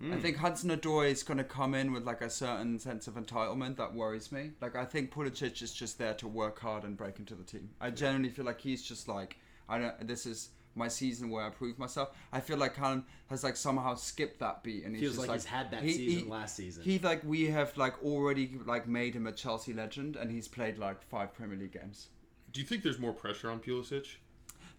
I 0.00 0.04
hmm. 0.04 0.20
think 0.20 0.36
Hudson 0.36 0.70
Odoi 0.70 1.10
is 1.10 1.22
going 1.22 1.38
to 1.38 1.44
come 1.44 1.74
in 1.74 1.90
with 1.92 2.04
like 2.04 2.20
a 2.20 2.28
certain 2.28 2.78
sense 2.78 3.06
of 3.06 3.14
entitlement 3.14 3.76
that 3.76 3.94
worries 3.94 4.30
me. 4.30 4.50
Like 4.60 4.76
I 4.76 4.84
think 4.84 5.10
Pulisic 5.10 5.62
is 5.62 5.72
just 5.72 5.98
there 5.98 6.14
to 6.14 6.28
work 6.28 6.60
hard 6.60 6.84
and 6.84 6.96
break 6.96 7.18
into 7.18 7.34
the 7.34 7.44
team. 7.44 7.70
I 7.80 7.90
genuinely 7.90 8.28
feel 8.28 8.44
like 8.44 8.60
he's 8.60 8.82
just 8.82 9.08
like 9.08 9.38
I 9.68 9.78
don't. 9.78 10.06
This 10.06 10.26
is 10.26 10.50
my 10.74 10.88
season 10.88 11.30
where 11.30 11.44
I 11.44 11.50
prove 11.50 11.78
myself. 11.78 12.10
I 12.32 12.40
feel 12.40 12.58
like 12.58 12.74
Callum 12.76 13.06
has 13.30 13.42
like 13.42 13.56
somehow 13.56 13.94
skipped 13.94 14.40
that 14.40 14.62
beat 14.62 14.84
and 14.84 14.94
he's 14.94 15.02
Feels 15.02 15.16
just 15.16 15.28
like 15.28 15.36
he's 15.36 15.46
had 15.46 15.70
that 15.70 15.82
he- 15.82 15.92
season 15.92 16.24
he- 16.24 16.30
last 16.30 16.56
season. 16.56 16.82
He 16.84 16.98
like 16.98 17.24
we 17.24 17.46
have 17.46 17.76
like 17.76 18.02
already 18.04 18.58
like 18.66 18.86
made 18.86 19.14
him 19.14 19.26
a 19.26 19.32
Chelsea 19.32 19.72
legend 19.72 20.16
and 20.16 20.30
he's 20.30 20.46
played 20.46 20.78
like 20.78 21.02
five 21.02 21.34
Premier 21.34 21.56
League 21.56 21.72
games. 21.72 22.08
Do 22.52 22.60
you 22.60 22.66
think 22.66 22.82
there's 22.82 22.98
more 22.98 23.12
pressure 23.12 23.50
on 23.50 23.60
Pulisic? 23.60 24.16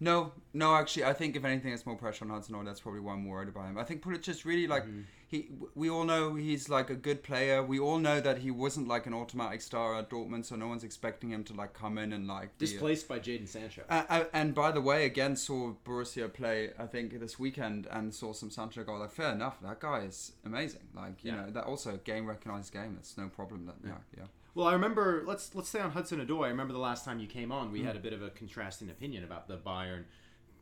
No, 0.00 0.32
no, 0.54 0.74
actually, 0.76 1.04
I 1.04 1.12
think 1.12 1.34
if 1.34 1.44
anything, 1.44 1.72
it's 1.72 1.84
more 1.84 1.96
pressure 1.96 2.24
on 2.24 2.30
Hudson. 2.30 2.54
Odoi. 2.54 2.64
That's 2.64 2.80
probably 2.80 3.00
why 3.00 3.14
I'm 3.14 3.26
worried 3.26 3.48
about 3.48 3.66
him. 3.66 3.78
I 3.78 3.84
think 3.84 4.02
Pulisic's 4.02 4.44
really 4.44 4.66
like 4.68 4.84
Mm-hmm. 4.84 5.00
he. 5.26 5.48
We 5.74 5.90
all 5.90 6.04
know 6.04 6.36
he's 6.36 6.68
like 6.68 6.88
a 6.88 6.94
good 6.94 7.24
player. 7.24 7.64
We 7.64 7.80
all 7.80 7.98
know 7.98 8.20
that 8.20 8.38
he 8.38 8.50
wasn't 8.52 8.86
like 8.86 9.06
an 9.06 9.14
automatic 9.14 9.60
star 9.60 9.96
at 9.98 10.08
Dortmund, 10.08 10.44
so 10.44 10.54
no 10.54 10.68
one's 10.68 10.84
expecting 10.84 11.30
him 11.30 11.42
to 11.44 11.52
like 11.52 11.72
come 11.74 11.98
in 11.98 12.12
and 12.12 12.28
like 12.28 12.56
be 12.58 12.66
Displaced 12.66 13.08
by 13.08 13.18
Jadon 13.18 13.48
Sancho. 13.48 13.82
uh, 13.90 14.04
uh, 14.08 14.24
and 14.32 14.54
by 14.54 14.70
the 14.70 14.80
way, 14.80 15.04
again, 15.04 15.34
saw 15.34 15.72
Borussia 15.84 16.32
play. 16.32 16.70
I 16.78 16.86
think 16.86 17.18
this 17.18 17.38
weekend 17.38 17.88
and 17.90 18.14
saw 18.14 18.32
some 18.32 18.50
Sancho 18.50 18.84
go. 18.84 18.94
Like, 18.94 19.10
fair 19.10 19.32
enough. 19.32 19.60
That 19.62 19.80
guy 19.80 20.00
is 20.02 20.32
amazing. 20.44 20.86
Like, 20.94 21.24
you 21.24 21.32
Yeah. 21.32 21.38
know, 21.46 21.50
that 21.50 21.64
also 21.64 21.98
game 22.04 22.24
recognized 22.26 22.72
game. 22.72 22.96
It's 23.00 23.16
no 23.18 23.26
problem. 23.28 23.66
That 23.66 23.74
yeah, 23.84 23.94
yeah. 24.16 24.24
Well, 24.58 24.66
I 24.66 24.72
remember. 24.72 25.22
Let's 25.24 25.54
let's 25.54 25.68
stay 25.68 25.78
on 25.78 25.92
Hudson 25.92 26.18
Odoi. 26.18 26.46
I 26.46 26.48
remember 26.48 26.72
the 26.72 26.80
last 26.80 27.04
time 27.04 27.20
you 27.20 27.28
came 27.28 27.52
on, 27.52 27.68
Hmm. 27.68 27.72
we 27.74 27.84
had 27.84 27.94
a 27.94 28.00
bit 28.00 28.12
of 28.12 28.22
a 28.22 28.30
contrasting 28.30 28.90
opinion 28.90 29.22
about 29.22 29.46
the 29.46 29.56
Bayern 29.56 30.02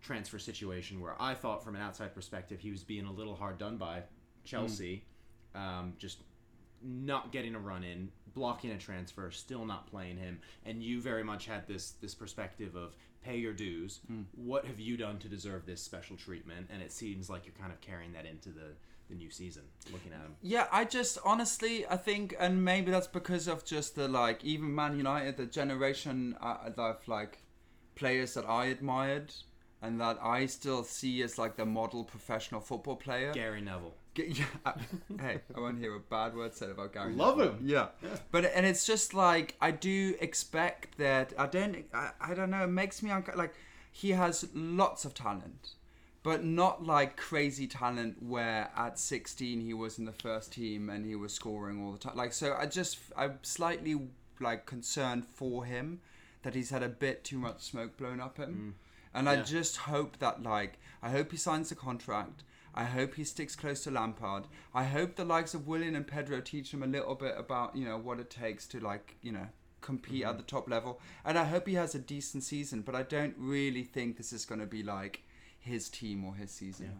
transfer 0.03 0.39
situation, 0.39 1.01
where 1.01 1.21
I 1.21 1.33
thought, 1.33 1.65
from 1.65 1.77
an 1.77 1.81
outside 1.81 2.15
perspective, 2.15 2.61
he 2.61 2.71
was 2.71 2.85
being 2.85 3.07
a 3.07 3.11
little 3.11 3.35
hard 3.37 3.57
done 3.57 3.79
by 3.79 4.03
Chelsea, 4.45 5.07
Hmm. 5.55 5.59
um, 5.59 5.95
just 5.97 6.19
not 6.83 7.33
getting 7.33 7.55
a 7.55 7.59
run 7.59 7.85
in, 7.85 8.13
blocking 8.35 8.71
a 8.71 8.77
transfer, 8.77 9.31
still 9.31 9.65
not 9.65 9.87
playing 9.87 10.19
him, 10.19 10.43
and 10.67 10.83
you 10.83 11.01
very 11.01 11.25
much 11.25 11.47
had 11.47 11.67
this 11.67 11.93
this 11.93 12.15
perspective 12.15 12.77
of 12.77 12.95
pay 13.23 13.39
your 13.39 13.55
dues. 13.55 14.01
Hmm. 14.09 14.25
What 14.33 14.67
have 14.67 14.79
you 14.79 14.99
done 14.99 15.19
to 15.21 15.29
deserve 15.31 15.65
this 15.65 15.81
special 15.83 16.19
treatment? 16.19 16.67
And 16.69 16.83
it 16.83 16.93
seems 16.93 17.31
like 17.31 17.47
you're 17.47 17.55
kind 17.55 17.73
of 17.73 17.81
carrying 17.81 18.13
that 18.13 18.27
into 18.27 18.51
the 18.51 18.77
the 19.09 19.15
new 19.15 19.31
season, 19.31 19.63
looking 19.93 20.13
at 20.13 20.19
him. 20.21 20.35
Yeah, 20.43 20.67
I 20.73 20.85
just 20.85 21.19
honestly, 21.25 21.87
I 21.87 21.97
think, 21.97 22.35
and 22.39 22.65
maybe 22.65 22.91
that's 22.91 23.07
because 23.07 23.47
of 23.49 23.65
just 23.65 23.95
the 23.95 24.09
like, 24.09 24.45
even 24.45 24.75
Man 24.75 24.97
United, 24.97 25.37
the 25.37 25.47
generation 25.47 26.37
uh, 26.41 26.71
of 26.77 27.07
like 27.09 27.39
players 27.95 28.35
that 28.35 28.45
I 28.49 28.67
admired 28.67 29.33
and 29.83 30.01
that 30.01 30.19
I 30.23 30.47
still 30.47 30.83
see 30.85 31.23
as 31.23 31.39
like 31.39 31.57
the 31.57 31.67
model 31.67 32.05
professional 32.05 32.61
football 32.61 32.97
player. 32.97 33.33
Gary 33.33 33.61
Neville. 33.61 33.95
G- 34.15 34.35
Yeah, 34.65 34.73
hey, 35.21 35.41
I 35.55 35.61
won't 35.61 35.79
hear 35.79 35.95
a 35.95 36.01
bad 36.01 36.35
word 36.35 36.55
said 36.55 36.71
about 36.71 36.95
Gary. 36.95 37.13
Love 37.15 37.37
Neville. 37.37 37.53
him. 37.55 37.69
Yeah, 37.69 37.89
but 38.33 38.47
and 38.47 38.65
it's 38.67 38.87
just 38.87 39.13
like 39.15 39.55
I 39.61 39.71
do 39.71 40.17
expect 40.21 40.97
that. 40.99 41.33
I 41.39 41.47
don't. 41.47 41.85
I, 41.93 42.11
I 42.21 42.35
don't 42.35 42.51
know. 42.51 42.65
It 42.65 42.69
makes 42.69 43.03
me 43.03 43.11
unco- 43.11 43.37
like 43.37 43.53
he 43.93 44.11
has 44.13 44.49
lots 44.55 45.05
of 45.05 45.13
talent, 45.15 45.75
but 46.27 46.45
not 46.45 46.85
like 46.85 47.17
crazy 47.17 47.69
talent 47.69 48.21
where 48.21 48.69
at 48.77 48.99
16 48.99 49.61
he 49.61 49.73
was 49.73 49.97
in 49.97 50.07
the 50.07 50.13
first 50.13 50.53
team 50.53 50.91
and 50.91 51.07
he 51.07 51.15
was 51.15 51.33
scoring 51.33 51.81
all 51.81 51.93
the 51.93 51.99
time. 51.99 52.17
Like 52.17 52.33
so, 52.33 52.57
I 52.59 52.67
just 52.67 52.99
I'm 53.17 53.39
slightly 53.43 54.09
like 54.41 54.67
concerned 54.67 55.25
for 55.25 55.65
him 55.65 56.01
that 56.43 56.57
he's 56.57 56.71
had 56.71 56.83
a 56.83 56.89
bit 56.89 57.23
too 57.23 57.39
much 57.39 57.61
smoke 57.61 57.97
blown 57.97 58.19
up 58.19 58.39
him. 58.39 58.75
Mm. 58.75 59.19
And 59.19 59.29
I 59.29 59.41
just 59.43 59.77
hope 59.77 60.19
that, 60.19 60.43
like, 60.43 60.81
I 61.01 61.11
hope 61.11 61.31
he 61.31 61.37
signs 61.37 61.69
the 61.69 61.77
contract. 61.77 62.43
I 62.75 62.83
hope 62.85 63.15
he 63.15 63.23
sticks 63.23 63.55
close 63.55 63.85
to 63.85 63.93
Lampard. 63.93 64.49
I 64.75 64.83
hope 64.83 65.15
the 65.15 65.25
likes 65.25 65.55
of 65.55 65.69
Willian 65.69 65.95
and 65.95 66.09
Pedro 66.09 66.41
teach 66.41 66.75
him 66.75 66.83
a 66.83 66.89
little 66.89 67.15
bit 67.15 67.35
about, 67.39 67.77
you 67.77 67.85
know, 67.85 67.99
what 67.99 68.19
it 68.19 68.31
takes 68.31 68.67
to, 68.69 68.81
like, 68.81 69.17
you 69.23 69.31
know, 69.31 69.47
compete 69.81 70.25
at 70.25 70.31
mm-hmm. 70.31 70.39
the 70.39 70.43
top 70.43 70.69
level. 70.69 71.01
And 71.25 71.39
I 71.39 71.45
hope 71.45 71.69
he 71.69 71.75
has 71.75 71.95
a 71.95 72.01
decent 72.01 72.43
season, 72.43 72.83
but 72.83 72.97
I 72.97 73.05
don't 73.05 73.35
really 73.39 73.85
think 73.85 74.17
this 74.17 74.33
is 74.33 74.45
going 74.45 74.61
to 74.61 74.67
be, 74.67 74.83
like, 74.83 75.23
his 75.67 75.89
team 75.89 76.25
or 76.25 76.35
his 76.35 76.51
season. 76.51 76.93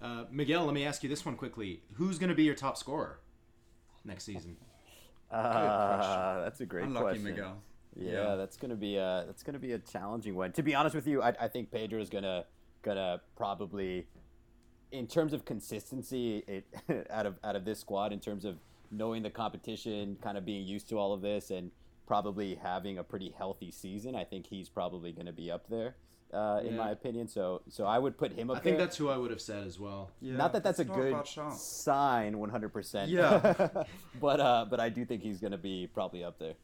Uh, 0.00 0.24
Miguel, 0.30 0.64
let 0.64 0.74
me 0.74 0.84
ask 0.84 1.02
you 1.02 1.08
this 1.08 1.24
one 1.26 1.36
quickly. 1.36 1.82
Who's 1.94 2.18
going 2.18 2.28
to 2.30 2.34
be 2.34 2.44
your 2.44 2.54
top 2.54 2.76
scorer 2.76 3.18
next 4.04 4.24
season? 4.24 4.56
Uh, 5.30 6.42
that's 6.42 6.60
a 6.60 6.66
great 6.66 6.84
Unlucky 6.84 7.02
question. 7.04 7.24
Miguel. 7.24 7.62
Yeah, 7.96 8.12
Yeah. 8.12 8.34
that's 8.36 8.56
gonna 8.56 8.76
be 8.76 8.96
a 8.96 9.24
that's 9.26 9.42
gonna 9.42 9.58
be 9.58 9.72
a 9.72 9.78
challenging 9.78 10.34
one. 10.34 10.52
To 10.52 10.62
be 10.62 10.74
honest 10.74 10.94
with 10.94 11.06
you, 11.06 11.22
I, 11.22 11.34
I 11.40 11.48
think 11.48 11.70
Pedro 11.70 12.00
is 12.00 12.08
gonna 12.08 12.44
gonna 12.82 13.20
probably, 13.36 14.06
in 14.92 15.06
terms 15.06 15.32
of 15.32 15.44
consistency, 15.44 16.44
it 16.46 16.66
out 17.10 17.26
of 17.26 17.38
out 17.44 17.56
of 17.56 17.64
this 17.64 17.78
squad, 17.80 18.12
in 18.12 18.20
terms 18.20 18.44
of 18.44 18.58
knowing 18.90 19.22
the 19.22 19.30
competition, 19.30 20.16
kind 20.22 20.36
of 20.38 20.44
being 20.44 20.64
used 20.66 20.88
to 20.88 20.98
all 20.98 21.12
of 21.12 21.20
this, 21.20 21.50
and 21.50 21.70
probably 22.06 22.56
having 22.56 22.98
a 22.98 23.04
pretty 23.04 23.32
healthy 23.36 23.70
season, 23.70 24.14
I 24.16 24.24
think 24.24 24.46
he's 24.46 24.68
probably 24.68 25.12
gonna 25.12 25.32
be 25.32 25.50
up 25.50 25.68
there, 25.68 25.94
uh, 26.32 26.60
in 26.64 26.72
Yeah. 26.72 26.76
my 26.84 26.90
opinion. 26.90 27.28
So 27.28 27.62
so 27.68 27.84
I 27.86 27.98
would 27.98 28.16
put 28.18 28.32
him 28.32 28.50
up 28.50 28.56
there. 28.56 28.60
I 28.60 28.64
think 28.64 28.76
there. 28.78 28.86
that's 28.86 28.96
who 28.96 29.08
I 29.08 29.16
would 29.16 29.30
have 29.30 29.40
said 29.40 29.66
as 29.66 29.78
well. 29.78 30.10
Yeah, 30.20 30.36
Not 30.36 30.52
that 30.52 30.62
that's 30.64 30.78
a 30.78 30.82
it's 30.82 30.88
not 30.90 30.96
good 30.96 31.26
sign, 31.56 32.38
one 32.38 32.50
hundred 32.50 32.72
percent. 32.72 33.10
Yeah. 33.10 33.84
but 34.20 34.40
uh, 34.40 34.66
but 34.68 34.80
I 34.80 34.88
do 34.88 35.04
think 35.04 35.22
he's 35.22 35.40
gonna 35.40 35.58
be 35.58 35.88
probably 35.92 36.22
up 36.24 36.38
there. 36.38 36.54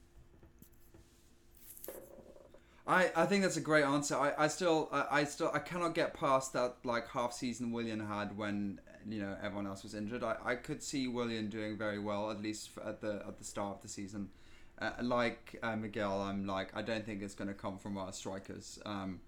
I, 2.87 3.11
I 3.17 3.27
think 3.27 3.43
that's 3.43 3.57
a 3.57 3.61
great 3.61 3.85
answer. 3.85 4.15
I, 4.17 4.33
I 4.39 4.49
still 4.49 4.89
I, 4.93 5.07
I 5.11 5.25
still 5.25 5.51
I 5.53 5.59
cannot 5.59 5.95
get 5.95 6.15
past 6.15 6.53
that 6.53 6.77
like 6.85 7.09
half 7.09 7.33
season 7.33 7.73
Willian 7.73 7.99
had 8.01 8.37
when 8.37 8.81
you 9.09 9.21
know 9.21 9.37
everyone 9.43 9.67
else 9.67 9.83
was 9.83 9.95
injured. 9.95 10.23
I, 10.23 10.37
I 10.45 10.55
could 10.55 10.83
see 10.83 11.09
Willian 11.09 11.49
doing 11.49 11.77
very 11.77 11.99
well 11.99 12.31
at 12.31 12.41
least 12.41 12.71
f- 12.77 12.87
at 12.87 13.01
the 13.01 13.25
at 13.27 13.39
the 13.39 13.45
start 13.45 13.77
of 13.77 13.83
the 13.83 13.89
season. 13.89 14.29
Uh, 14.79 14.91
like 15.03 15.59
uh, 15.63 15.75
Miguel, 15.75 16.21
I'm 16.21 16.47
like 16.47 16.77
I 16.77 16.83
don't 16.83 17.05
think 17.05 17.23
it's 17.23 17.35
going 17.35 17.49
to 17.49 17.55
come 17.55 17.79
from 17.79 17.97
our 17.99 18.13
strikers. 18.13 18.79
Um, 18.87 19.21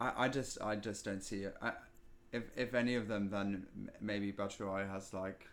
I, 0.00 0.24
I 0.24 0.28
just 0.28 0.60
I 0.62 0.76
just 0.76 1.04
don't 1.04 1.22
see 1.22 1.42
it. 1.42 1.56
I, 1.62 1.72
if 2.32 2.44
if 2.56 2.74
any 2.74 2.94
of 2.94 3.08
them, 3.08 3.28
then 3.30 3.66
m- 3.76 3.90
maybe 4.00 4.32
Batshuayi 4.32 4.88
has 4.90 5.12
like 5.12 5.46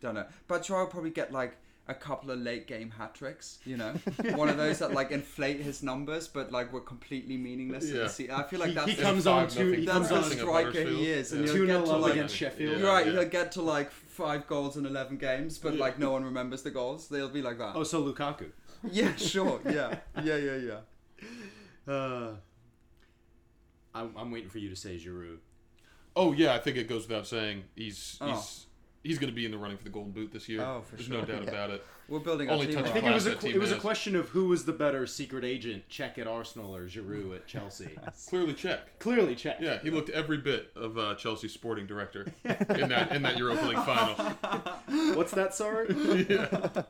don't 0.00 0.14
know. 0.14 0.26
Batshuayi 0.48 0.80
will 0.80 0.86
probably 0.86 1.10
get 1.10 1.32
like 1.32 1.56
a 1.90 1.94
couple 1.94 2.30
of 2.30 2.38
late 2.38 2.66
game 2.66 2.90
hat 2.90 3.14
tricks, 3.14 3.58
you 3.64 3.74
know, 3.78 3.92
one 4.34 4.50
of 4.50 4.58
those 4.58 4.78
that 4.80 4.92
like 4.92 5.10
inflate 5.10 5.58
his 5.60 5.82
numbers, 5.82 6.28
but 6.28 6.52
like 6.52 6.70
were 6.70 6.82
completely 6.82 7.38
meaningless. 7.38 7.86
to 7.86 7.92
the 8.06 8.24
Yeah. 8.24 8.36
I 8.38 8.42
feel 8.42 8.60
like 8.60 8.68
He- 8.70 8.74
that's 8.74 8.90
he 8.90 8.96
comes 8.96 9.26
on 9.26 9.48
two- 9.48 9.72
he 9.72 9.86
that's 9.86 9.96
comes 9.96 10.08
the 10.10 10.16
on- 10.16 10.24
striker 10.24 10.82
he 10.84 11.10
is, 11.10 11.32
and 11.32 11.46
Yeah. 11.46 11.52
he'll 11.54 11.66
get 11.66 11.84
to 11.86 11.96
like 11.96 12.12
against 12.12 12.36
Sheffield. 12.36 12.78
You're 12.78 12.86
right, 12.92 13.06
Yeah. 13.06 13.12
he'll 13.12 13.24
get 13.30 13.52
to 13.52 13.62
like 13.62 13.90
five 13.90 14.46
goals 14.46 14.76
in 14.76 14.84
eleven 14.84 15.16
games, 15.16 15.56
but 15.56 15.74
Yeah. 15.74 15.80
like 15.80 15.98
no 15.98 16.10
one 16.12 16.24
remembers 16.24 16.62
the 16.62 16.70
goals. 16.70 17.08
They'll 17.08 17.30
be 17.30 17.40
like 17.40 17.56
that. 17.58 17.74
Oh, 17.74 17.84
so 17.84 18.02
Lukaku. 18.02 18.50
Yeah, 18.92 19.16
sure. 19.16 19.58
Yeah, 19.64 19.96
yeah, 20.22 20.36
yeah, 20.36 20.56
yeah. 20.56 20.80
Uh, 21.88 22.32
I'm, 23.98 24.14
I'm 24.16 24.30
waiting 24.30 24.48
for 24.50 24.58
you 24.58 24.68
to 24.70 24.76
say 24.76 24.96
Giroud. 24.96 25.38
Oh 26.16 26.32
yeah, 26.32 26.54
I 26.54 26.58
think 26.58 26.76
it 26.76 26.88
goes 26.88 27.06
without 27.08 27.26
saying 27.26 27.64
he's 27.76 28.16
Oh. 28.20 28.28
he's 28.32 28.66
he's 29.04 29.18
going 29.18 29.30
to 29.30 29.34
be 29.36 29.44
in 29.46 29.52
the 29.52 29.58
running 29.58 29.76
for 29.76 29.84
the 29.84 29.90
Golden 29.90 30.12
Boot 30.12 30.32
this 30.32 30.48
year. 30.48 30.60
Oh, 30.62 30.82
for 30.82 30.96
There's 30.96 31.06
sure. 31.08 31.18
no 31.20 31.24
doubt 31.24 31.44
Yeah. 31.44 31.50
about 31.50 31.70
it. 31.70 31.84
We're 32.08 32.18
building 32.20 32.48
our 32.48 32.54
Only 32.54 32.68
team 32.68 32.78
I 32.78 32.88
think 32.88 33.04
it 33.04 33.12
was 33.12 33.26
a 33.26 33.34
qu- 33.36 33.48
it 33.48 33.58
was 33.60 33.70
a 33.70 33.76
question 33.78 34.16
of 34.16 34.30
who 34.30 34.48
was 34.48 34.64
the 34.64 34.72
better 34.72 35.06
secret 35.06 35.44
agent, 35.44 35.86
Cech 35.90 36.16
at 36.18 36.26
Arsenal 36.26 36.74
or 36.74 36.86
Giroud 36.88 37.34
at 37.36 37.46
Chelsea. 37.46 37.90
Clearly 38.28 38.54
Cech. 38.54 38.78
Clearly 38.98 39.36
Cech. 39.36 39.60
Yeah, 39.60 39.78
he 39.80 39.90
looked 39.90 40.08
every 40.10 40.38
bit 40.38 40.70
of 40.74 40.96
uh, 40.98 41.14
Chelsea's 41.16 41.52
sporting 41.52 41.86
director 41.86 42.26
in 42.44 42.88
that 42.88 43.12
in 43.12 43.22
that 43.22 43.36
Europa 43.36 43.66
League 43.66 43.84
final. 43.84 44.14
What's 45.16 45.32
that, 45.32 45.54
sorry? 45.54 45.94
Yeah. 46.28 46.82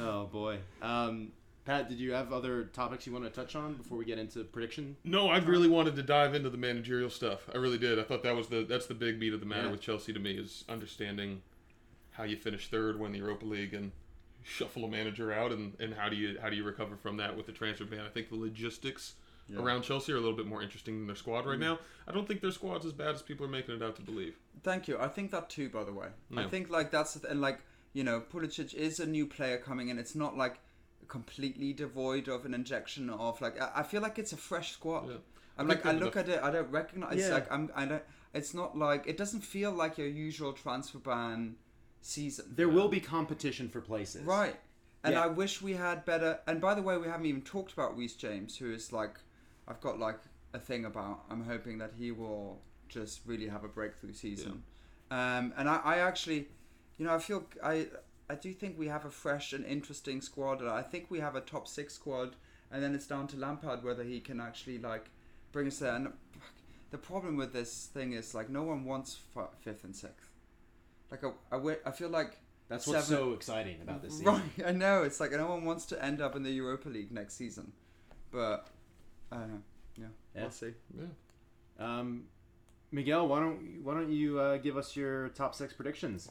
Oh 0.00 0.26
boy. 0.26 0.58
Um, 0.80 1.32
Pat, 1.66 1.88
did 1.88 1.98
you 1.98 2.12
have 2.12 2.32
other 2.32 2.64
topics 2.72 3.06
you 3.08 3.12
want 3.12 3.24
to 3.24 3.30
touch 3.30 3.56
on 3.56 3.74
before 3.74 3.98
we 3.98 4.04
get 4.04 4.18
into 4.18 4.44
prediction? 4.44 4.96
No, 5.02 5.28
I 5.28 5.38
really 5.38 5.68
wanted 5.68 5.96
to 5.96 6.02
dive 6.02 6.32
into 6.32 6.48
the 6.48 6.56
managerial 6.56 7.10
stuff. 7.10 7.48
I 7.52 7.58
really 7.58 7.76
did. 7.76 7.98
I 7.98 8.04
thought 8.04 8.22
that 8.22 8.36
was 8.36 8.46
the 8.48 8.62
that's 8.64 8.86
the 8.86 8.94
big 8.94 9.18
meat 9.18 9.34
of 9.34 9.40
the 9.40 9.46
matter 9.46 9.64
Yeah. 9.64 9.72
with 9.72 9.80
Chelsea 9.80 10.12
to 10.12 10.20
me 10.20 10.38
is 10.38 10.64
understanding 10.68 11.42
how 12.12 12.22
you 12.22 12.36
finish 12.36 12.68
third, 12.68 12.98
win 13.00 13.10
the 13.10 13.18
Europa 13.18 13.44
League, 13.44 13.74
and 13.74 13.90
shuffle 14.44 14.84
a 14.84 14.88
manager 14.88 15.32
out, 15.32 15.50
and, 15.50 15.72
and 15.80 15.92
how 15.94 16.08
do 16.08 16.14
you 16.14 16.38
how 16.40 16.48
do 16.48 16.54
you 16.54 16.62
recover 16.62 16.96
from 16.96 17.16
that 17.16 17.36
with 17.36 17.46
the 17.46 17.52
transfer 17.52 17.84
ban? 17.84 18.00
I 18.06 18.10
think 18.10 18.28
the 18.28 18.36
logistics 18.36 19.14
Yeah. 19.48 19.60
around 19.60 19.82
Chelsea 19.82 20.12
are 20.12 20.16
a 20.16 20.20
little 20.20 20.36
bit 20.36 20.46
more 20.46 20.62
interesting 20.62 20.98
than 20.98 21.06
their 21.08 21.16
squad 21.16 21.46
right 21.46 21.56
Mm. 21.58 21.60
now. 21.62 21.78
I 22.06 22.12
don't 22.12 22.28
think 22.28 22.40
their 22.42 22.52
squad's 22.52 22.86
as 22.86 22.92
bad 22.92 23.14
as 23.16 23.22
people 23.22 23.44
are 23.44 23.48
making 23.48 23.74
it 23.74 23.82
out 23.82 23.96
to 23.96 24.02
believe. 24.02 24.36
Thank 24.62 24.86
you. 24.86 24.98
I 24.98 25.08
think 25.08 25.32
that 25.32 25.50
too, 25.50 25.68
by 25.68 25.82
the 25.82 25.92
way. 25.92 26.08
I 26.36 26.44
think 26.44 26.70
like 26.70 26.92
that's 26.92 27.16
and 27.16 27.40
like 27.40 27.58
you 27.92 28.04
know, 28.04 28.20
Pulisic 28.20 28.72
is 28.74 29.00
a 29.00 29.06
new 29.06 29.26
player 29.26 29.56
coming 29.58 29.88
in. 29.88 29.98
It's 29.98 30.14
not 30.14 30.36
like 30.36 30.60
completely 31.08 31.72
devoid 31.72 32.28
of 32.28 32.44
an 32.44 32.54
injection 32.54 33.10
of 33.10 33.40
like. 33.40 33.60
I, 33.60 33.70
I 33.76 33.82
feel 33.82 34.02
like 34.02 34.18
it's 34.18 34.32
a 34.32 34.36
fresh 34.36 34.72
squad. 34.72 35.08
Yeah. 35.08 35.16
I'm 35.58 35.68
like 35.68 35.86
I 35.86 35.92
look 35.92 36.14
the- 36.14 36.20
at 36.20 36.28
it. 36.28 36.40
I 36.42 36.50
don't 36.50 36.70
recognize. 36.70 37.18
Yeah. 37.18 37.28
Like 37.34 37.50
I'm. 37.50 37.70
I 37.74 37.84
don't. 37.86 38.02
It's 38.34 38.52
not 38.52 38.76
like 38.76 39.06
it 39.06 39.16
doesn't 39.16 39.40
feel 39.40 39.70
like 39.70 39.96
your 39.98 40.08
usual 40.08 40.52
transfer 40.52 40.98
ban 40.98 41.56
season. 42.02 42.46
There 42.54 42.68
will 42.68 42.88
be 42.88 43.00
competition 43.00 43.68
for 43.68 43.80
places. 43.80 44.22
Right. 44.22 44.56
And 45.04 45.14
Yeah. 45.14 45.24
I 45.24 45.26
wish 45.28 45.62
we 45.62 45.72
had 45.72 46.04
better. 46.04 46.40
And 46.46 46.60
by 46.60 46.74
the 46.74 46.82
way, 46.82 46.98
we 46.98 47.06
haven't 47.06 47.26
even 47.26 47.42
talked 47.42 47.72
about 47.72 47.96
Reece 47.96 48.14
James, 48.16 48.56
who 48.58 48.72
is 48.72 48.92
like, 48.92 49.18
I've 49.68 49.80
got 49.80 49.98
like 49.98 50.18
a 50.52 50.58
thing 50.58 50.84
about. 50.84 51.24
I'm 51.30 51.44
hoping 51.44 51.78
that 51.78 51.92
he 51.96 52.10
will 52.10 52.60
just 52.88 53.20
really 53.24 53.48
have 53.48 53.64
a 53.64 53.68
breakthrough 53.68 54.12
season. 54.12 54.62
Um, 55.10 55.52
and 55.56 55.68
I, 55.68 55.80
I 55.84 55.98
actually, 55.98 56.48
you 56.98 57.06
know, 57.06 57.14
I 57.14 57.18
feel 57.18 57.44
I, 57.62 57.86
I 58.28 58.34
do 58.34 58.52
think 58.52 58.78
we 58.78 58.88
have 58.88 59.04
a 59.04 59.10
fresh 59.10 59.52
and 59.52 59.64
interesting 59.64 60.20
squad. 60.20 60.60
And 60.60 60.68
I 60.70 60.82
think 60.82 61.06
we 61.10 61.20
have 61.20 61.36
a 61.36 61.40
top 61.40 61.68
six 61.68 61.94
squad, 61.94 62.34
and 62.70 62.82
then 62.82 62.94
it's 62.94 63.06
down 63.06 63.26
to 63.28 63.36
Lampard 63.36 63.84
whether 63.84 64.02
he 64.04 64.20
can 64.20 64.40
actually 64.40 64.78
like 64.78 65.10
bring 65.52 65.66
us 65.68 65.78
there. 65.78 65.94
And 65.94 66.12
the 66.90 66.98
problem 66.98 67.36
with 67.36 67.52
this 67.52 67.86
thing 67.92 68.12
is 68.12 68.34
like 68.34 68.50
no 68.50 68.62
one 68.62 68.84
wants 68.84 69.18
f- 69.36 69.48
fifth 69.60 69.84
and 69.84 69.94
sixth. 69.94 70.30
Like 71.10 71.22
I, 71.24 71.28
I, 71.52 71.56
wi- 71.56 71.78
I 71.86 71.90
feel 71.92 72.08
like 72.08 72.38
That's 72.68 72.86
what's 72.86 73.06
seven- 73.06 73.24
so 73.24 73.32
exciting 73.32 73.80
about 73.82 74.02
this 74.02 74.18
season. 74.18 74.26
Right, 74.26 74.66
I 74.66 74.72
know. 74.72 75.04
It's 75.04 75.20
like 75.20 75.30
no 75.32 75.46
one 75.46 75.64
wants 75.64 75.86
to 75.86 76.04
end 76.04 76.20
up 76.20 76.34
in 76.34 76.42
the 76.42 76.50
Europa 76.50 76.88
League 76.88 77.12
next 77.12 77.34
season, 77.34 77.72
but 78.32 78.68
I 79.30 79.36
don't 79.38 79.50
know. 79.52 79.62
Yeah, 79.96 80.06
Yeah. 80.34 80.40
we'll 80.42 80.50
see. 80.50 80.72
Yeah. 80.98 81.04
Um, 81.78 82.24
Miguel, 82.90 83.28
why 83.28 83.40
don't 83.40 83.82
why 83.84 83.94
don't 83.94 84.10
you 84.10 84.38
uh, 84.40 84.56
give 84.58 84.76
us 84.76 84.96
your 84.96 85.28
top 85.30 85.54
six 85.54 85.72
predictions? 85.74 86.28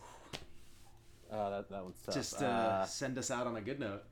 Uh, 1.35 1.49
that 1.49 1.69
that 1.69 1.83
one's 1.83 1.99
tough. 2.05 2.15
Just 2.15 2.41
uh, 2.41 2.45
Uh, 2.45 2.85
send 2.85 3.17
us 3.17 3.29
out 3.31 3.45
on 3.47 3.55
a 3.57 3.61
good 3.61 3.79
note. 3.79 4.03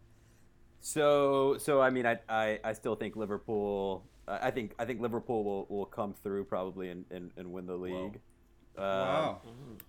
So, 0.81 1.57
so 1.59 1.81
I 1.81 1.89
mean, 1.89 2.05
I, 2.05 2.19
I, 2.27 2.59
I 2.63 2.73
still 2.73 2.95
think 2.95 3.15
Liverpool. 3.15 4.03
I 4.27 4.47
I 4.47 4.51
think 4.51 4.73
I 4.77 4.85
think 4.85 4.99
Liverpool 5.01 5.43
will, 5.43 5.65
will 5.69 5.85
come 5.85 6.13
through 6.13 6.45
probably 6.45 6.89
and, 6.89 7.05
and, 7.09 7.31
and 7.37 7.51
win 7.53 7.65
the 7.65 7.75
league. 7.75 8.19
Uh, 8.77 8.81
Wow. 8.81 9.41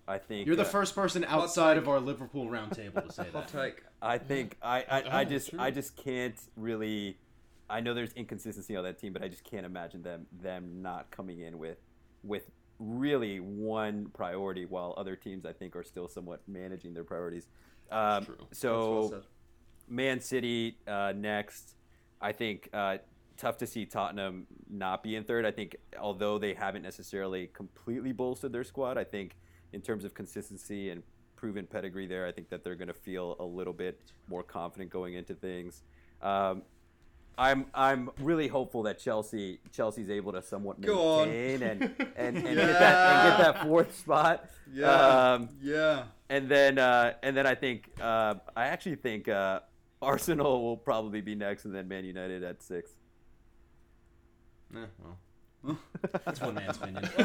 I 0.07 0.19
think 0.19 0.45
You're 0.45 0.55
the 0.55 0.61
uh, 0.61 0.65
first 0.65 0.93
person 0.95 1.25
outside 1.25 1.77
of 1.77 1.87
our 1.89 1.99
Liverpool 1.99 2.45
roundtable 2.47 3.05
to 3.05 3.11
say 3.11 3.23
Hot 3.33 3.47
that. 3.47 3.61
take. 3.73 3.83
I 4.01 4.19
think 4.19 4.57
I, 4.61 4.85
I, 4.89 5.01
I 5.01 5.21
Oh, 5.21 5.25
just 5.25 5.49
true. 5.49 5.59
I 5.59 5.71
just 5.71 5.95
can't 5.97 6.35
really. 6.55 7.17
I 7.67 7.79
know 7.81 7.95
there's 7.95 8.13
inconsistency 8.13 8.75
on 8.75 8.83
that 8.83 8.99
team, 8.99 9.11
but 9.11 9.23
I 9.23 9.27
just 9.27 9.43
can't 9.43 9.65
imagine 9.65 10.03
them 10.03 10.27
them 10.39 10.81
not 10.83 11.09
coming 11.09 11.39
in 11.39 11.57
with 11.57 11.79
with 12.23 12.43
really 12.79 13.39
one 13.39 14.07
priority, 14.13 14.65
while 14.65 14.93
other 14.97 15.15
teams 15.15 15.45
I 15.45 15.53
think 15.53 15.75
are 15.75 15.83
still 15.83 16.07
somewhat 16.07 16.41
managing 16.47 16.93
their 16.93 17.03
priorities. 17.03 17.47
Um. 17.91 18.25
That's 18.49 18.63
well 18.63 19.09
so. 19.09 19.21
Man 19.87 20.19
City 20.19 20.77
uh, 20.87 21.13
next. 21.15 21.75
I 22.19 22.31
think 22.31 22.69
uh, 22.73 22.97
tough 23.37 23.57
to 23.57 23.67
see 23.67 23.85
Tottenham 23.85 24.47
not 24.69 25.03
be 25.03 25.15
in 25.15 25.23
third. 25.23 25.45
I 25.45 25.51
think 25.51 25.75
although 25.99 26.39
they 26.39 26.53
haven't 26.53 26.81
necessarily 26.81 27.47
completely 27.53 28.11
bolstered 28.11 28.51
their 28.51 28.63
squad, 28.63 28.97
I 28.97 29.03
think 29.03 29.35
in 29.73 29.81
terms 29.81 30.05
of 30.05 30.13
consistency 30.13 30.89
and 30.89 31.03
proven 31.35 31.67
pedigree 31.67 32.07
there, 32.07 32.25
I 32.25 32.31
think 32.31 32.49
that 32.49 32.63
they're 32.63 32.75
going 32.75 32.87
to 32.87 32.93
feel 32.93 33.35
a 33.39 33.45
little 33.45 33.73
bit 33.73 33.99
more 34.27 34.41
confident 34.41 34.89
going 34.89 35.15
into 35.15 35.35
things. 35.35 35.83
Um, 36.21 36.63
I'm 37.37 37.65
I'm 37.73 38.09
really 38.19 38.47
hopeful 38.47 38.83
that 38.83 38.99
Chelsea 38.99 39.59
Chelsea's 39.71 40.09
able 40.09 40.31
to 40.33 40.41
somewhat 40.41 40.81
Go 40.81 41.19
on. 41.19 41.29
maintain 41.29 41.63
and 41.63 41.81
and, 42.15 42.37
and, 42.37 42.43
get 42.43 42.55
that, 42.55 43.25
and 43.25 43.29
get 43.29 43.37
that 43.37 43.63
fourth 43.63 43.97
spot. 43.97 44.49
Yeah. 44.73 44.91
Um, 44.91 45.49
yeah. 45.61 46.03
and 46.29 46.49
then 46.49 46.77
uh, 46.77 47.13
and 47.23 47.35
then 47.35 47.45
I 47.45 47.55
think 47.55 47.89
uh, 48.01 48.35
I 48.55 48.67
actually 48.67 48.95
think 48.95 49.27
uh, 49.27 49.59
Arsenal 50.01 50.63
will 50.63 50.77
probably 50.77 51.21
be 51.21 51.35
next, 51.35 51.65
and 51.65 51.75
then 51.75 51.87
Man 51.87 52.05
United 52.05 52.43
at 52.43 52.61
six. 52.61 52.91
Eh, 54.75 54.85
well, 55.63 55.77
that's 56.25 56.41
one 56.41 56.55
man's 56.55 56.77
opinion. 56.77 57.09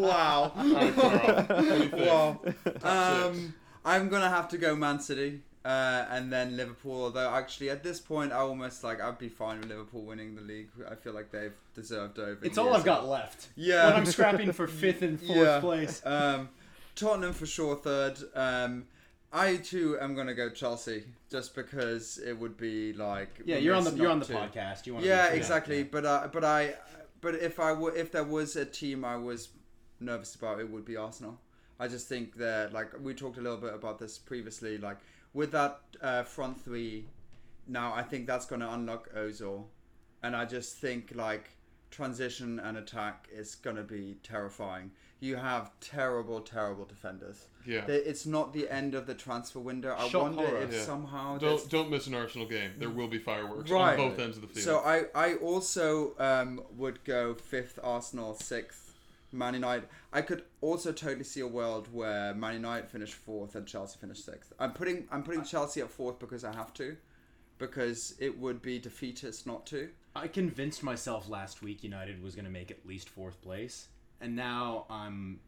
wow. 0.00 0.52
Carl, 0.54 1.32
what 1.34 1.48
do 1.48 1.64
you 1.66 1.88
think? 1.88 1.92
wow. 2.06 2.40
Um. 2.82 3.54
I'm 3.84 4.08
gonna 4.08 4.28
have 4.28 4.48
to 4.50 4.58
go 4.58 4.76
Man 4.76 5.00
City. 5.00 5.40
Uh, 5.64 6.06
and 6.10 6.32
then 6.32 6.56
Liverpool, 6.56 7.04
although 7.04 7.30
actually 7.32 7.70
at 7.70 7.84
this 7.84 8.00
point 8.00 8.32
I 8.32 8.38
almost 8.38 8.82
like 8.82 9.00
I'd 9.00 9.18
be 9.18 9.28
fine 9.28 9.60
with 9.60 9.68
Liverpool 9.68 10.02
winning 10.02 10.34
the 10.34 10.42
league. 10.42 10.68
I 10.90 10.96
feel 10.96 11.12
like 11.12 11.30
they've 11.30 11.54
deserved 11.74 12.18
over. 12.18 12.38
It's 12.44 12.58
all. 12.58 12.74
I've 12.74 12.84
got 12.84 13.06
left. 13.06 13.48
Yeah. 13.54 13.86
When 13.86 13.94
I'm 13.94 14.06
scrapping 14.06 14.50
for 14.52 14.66
fifth 14.82 15.02
and 15.02 15.20
fourth 15.20 15.38
Yeah. 15.38 15.60
place. 15.60 16.02
Um, 16.04 16.48
Tottenham 16.96 17.32
for 17.32 17.46
sure 17.46 17.76
third. 17.76 18.18
Um, 18.34 18.86
I 19.32 19.56
too 19.56 19.96
am 20.00 20.14
gonna 20.16 20.34
go 20.34 20.50
Chelsea 20.50 21.04
just 21.30 21.54
because 21.54 22.18
it 22.18 22.32
would 22.38 22.56
be 22.56 22.92
like 22.92 23.40
Yeah, 23.44 23.56
you're 23.58 23.76
on 23.76 23.84
the 23.84 23.92
you're 23.92 24.10
on 24.10 24.18
the 24.18 24.26
to. 24.26 24.32
podcast. 24.34 24.86
You 24.86 24.94
want 24.94 25.06
Yeah, 25.06 25.28
exactly. 25.28 25.84
But 25.84 26.04
uh, 26.04 26.28
but 26.32 26.44
I 26.44 26.74
but 27.20 27.36
if 27.36 27.60
I 27.60 27.72
were 27.72 27.94
if 27.94 28.10
there 28.10 28.24
was 28.24 28.56
a 28.56 28.64
team 28.64 29.04
I 29.04 29.14
was 29.16 29.50
nervous 30.00 30.34
about, 30.34 30.58
it 30.58 30.68
would 30.68 30.84
be 30.84 30.96
Arsenal. 30.96 31.38
I 31.78 31.86
just 31.88 32.08
think 32.08 32.36
that 32.38 32.72
like 32.72 32.88
we 33.00 33.14
talked 33.14 33.38
a 33.38 33.40
little 33.40 33.58
bit 33.58 33.72
about 33.74 34.00
this 34.00 34.18
previously. 34.18 34.76
Like 34.76 34.98
with 35.34 35.52
that 35.52 35.80
uh, 36.00 36.22
front 36.24 36.62
three, 36.64 37.06
now 37.66 37.92
I 37.94 38.02
think 38.02 38.26
that's 38.26 38.46
going 38.46 38.60
to 38.60 38.72
unlock 38.72 39.08
Ozil, 39.14 39.64
and 40.22 40.34
I 40.36 40.44
just 40.44 40.76
think 40.78 41.12
like 41.14 41.50
transition 41.90 42.58
and 42.60 42.76
attack 42.78 43.28
is 43.32 43.54
going 43.54 43.76
to 43.76 43.82
be 43.82 44.16
terrifying. 44.22 44.90
You 45.20 45.36
have 45.36 45.70
terrible, 45.80 46.40
terrible 46.40 46.84
defenders. 46.84 47.44
Yeah. 47.64 47.84
They- 47.84 47.98
It's 47.98 48.26
not 48.26 48.52
the 48.52 48.68
end 48.68 48.94
of 48.96 49.06
the 49.06 49.14
transfer 49.14 49.60
window. 49.60 49.94
I 49.96 50.08
Shock 50.08 50.22
wonder 50.22 50.46
horror. 50.46 50.62
if 50.62 50.72
Yeah. 50.72 50.82
somehow 50.82 51.38
Don't 51.38 51.68
don't 51.70 51.90
miss 51.90 52.08
an 52.08 52.14
Arsenal 52.14 52.48
game. 52.48 52.72
There 52.78 52.90
will 52.90 53.06
be 53.06 53.18
fireworks 53.18 53.70
Right. 53.70 53.96
on 53.98 54.08
both 54.08 54.18
ends 54.18 54.36
of 54.36 54.42
the 54.42 54.48
field. 54.48 54.64
So 54.64 54.78
I, 54.80 55.04
I 55.14 55.34
also 55.36 56.14
um, 56.18 56.60
would 56.76 57.04
go 57.04 57.34
fifth 57.34 57.78
Arsenal, 57.84 58.34
sixth 58.34 58.81
Man 59.32 59.54
United. 59.54 59.88
I 60.12 60.22
could 60.22 60.44
also 60.60 60.92
totally 60.92 61.24
see 61.24 61.40
a 61.40 61.46
world 61.46 61.88
where 61.92 62.34
Man 62.34 62.54
United 62.54 62.88
finish 62.88 63.12
fourth 63.12 63.54
and 63.54 63.66
Chelsea 63.66 63.98
finish 63.98 64.22
sixth. 64.22 64.52
I'm 64.58 64.72
putting 64.72 65.06
I'm 65.10 65.22
putting 65.22 65.44
Chelsea 65.44 65.80
at 65.80 65.90
fourth 65.90 66.18
because 66.18 66.44
I 66.44 66.54
have 66.54 66.72
to, 66.74 66.96
because 67.58 68.14
it 68.18 68.38
would 68.38 68.62
be 68.62 68.78
defeatist 68.78 69.46
not 69.46 69.66
to. 69.66 69.88
I 70.14 70.28
convinced 70.28 70.82
myself 70.82 71.28
last 71.28 71.62
week 71.62 71.82
United 71.82 72.22
was 72.22 72.34
going 72.34 72.44
to 72.44 72.50
make 72.50 72.70
at 72.70 72.84
least 72.86 73.08
fourth 73.08 73.40
place, 73.40 73.88
and 74.20 74.36
now 74.36 74.86
I'm 74.90 75.40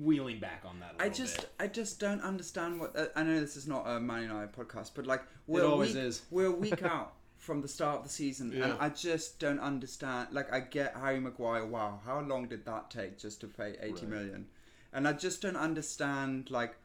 wheeling 0.00 0.40
back 0.40 0.62
on 0.66 0.80
that. 0.80 0.94
A 0.98 1.06
I 1.06 1.08
just, 1.08 1.36
bit. 1.36 1.50
I 1.58 1.66
just 1.68 1.98
don't 1.98 2.20
understand 2.20 2.80
what. 2.80 2.96
Uh, 2.96 3.06
I 3.16 3.22
know 3.22 3.40
this 3.40 3.56
is 3.56 3.66
not 3.66 3.84
a 3.86 3.98
Man 3.98 4.22
United 4.22 4.52
podcast, 4.52 4.90
but 4.94 5.06
like 5.06 5.22
we're 5.46 5.64
always 5.64 5.94
week, 5.94 6.04
is. 6.04 6.22
We're 6.30 6.46
a 6.46 6.50
week 6.50 6.82
out 6.82 7.15
from 7.38 7.60
the 7.62 7.68
start 7.68 7.98
of 7.98 8.02
the 8.04 8.08
season, 8.08 8.52
and 8.62 8.74
I 8.80 8.88
just 8.88 9.38
don't 9.38 9.60
understand. 9.60 10.28
Like 10.32 10.52
I 10.52 10.60
get 10.60 10.96
Harry 10.96 11.20
Maguire. 11.20 11.64
Wow, 11.66 12.00
how 12.04 12.20
long 12.20 12.48
did 12.48 12.64
that 12.66 12.90
take 12.90 13.18
just 13.18 13.40
to 13.42 13.46
pay 13.46 13.76
eighty 13.80 14.06
million? 14.06 14.46
And 14.92 15.06
I 15.06 15.12
just 15.12 15.42
don't 15.42 15.56
understand. 15.56 16.50
Like, 16.50 16.76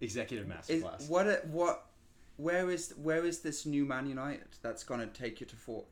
executive 0.00 0.50
is, 0.68 0.82
masterclass. 0.82 1.08
what, 1.08 1.46
what, 1.46 1.86
where 2.36 2.70
is, 2.70 2.92
where 3.00 3.24
is 3.24 3.40
this 3.40 3.64
new 3.64 3.84
Man 3.84 4.06
United 4.06 4.48
that's 4.62 4.82
gonna 4.84 5.06
take 5.06 5.40
you 5.40 5.46
to 5.46 5.56
fourth? 5.56 5.84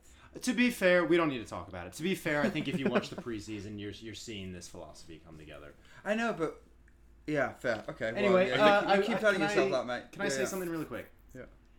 To 0.42 0.52
be 0.52 0.70
fair, 0.70 1.04
we 1.04 1.16
don't 1.16 1.28
need 1.28 1.38
to 1.38 1.48
talk 1.48 1.68
about 1.68 1.86
it. 1.86 1.92
To 1.94 2.02
be 2.02 2.16
fair, 2.16 2.42
I 2.42 2.50
think 2.50 2.66
if 2.66 2.78
you 2.78 2.86
watch 2.86 3.08
the 3.08 3.16
preseason, 3.16 3.78
you're 3.78 3.92
you're 3.92 4.14
seeing 4.14 4.52
this 4.52 4.66
philosophy 4.66 5.20
come 5.24 5.38
together. 5.38 5.74
I 6.04 6.14
know, 6.16 6.34
but 6.36 6.60
yeah, 7.26 7.52
fair. 7.52 7.84
Okay. 7.88 8.12
well, 8.12 8.16
Anyway, 8.16 8.48
yeah, 8.48 8.56
you 8.56 8.60
uh, 8.60 8.80
keep- 8.80 8.88
I- 8.90 8.96
you 8.96 9.02
keep 9.02 9.20
telling 9.20 9.40
yourself 9.40 9.68
I- 9.68 9.76
that, 9.76 9.86
mate. 9.86 10.02
Can 10.12 10.22
I 10.22 10.28
say 10.28 10.40
yeah. 10.40 10.46
something 10.48 10.68
really 10.68 10.84
quick? 10.86 11.08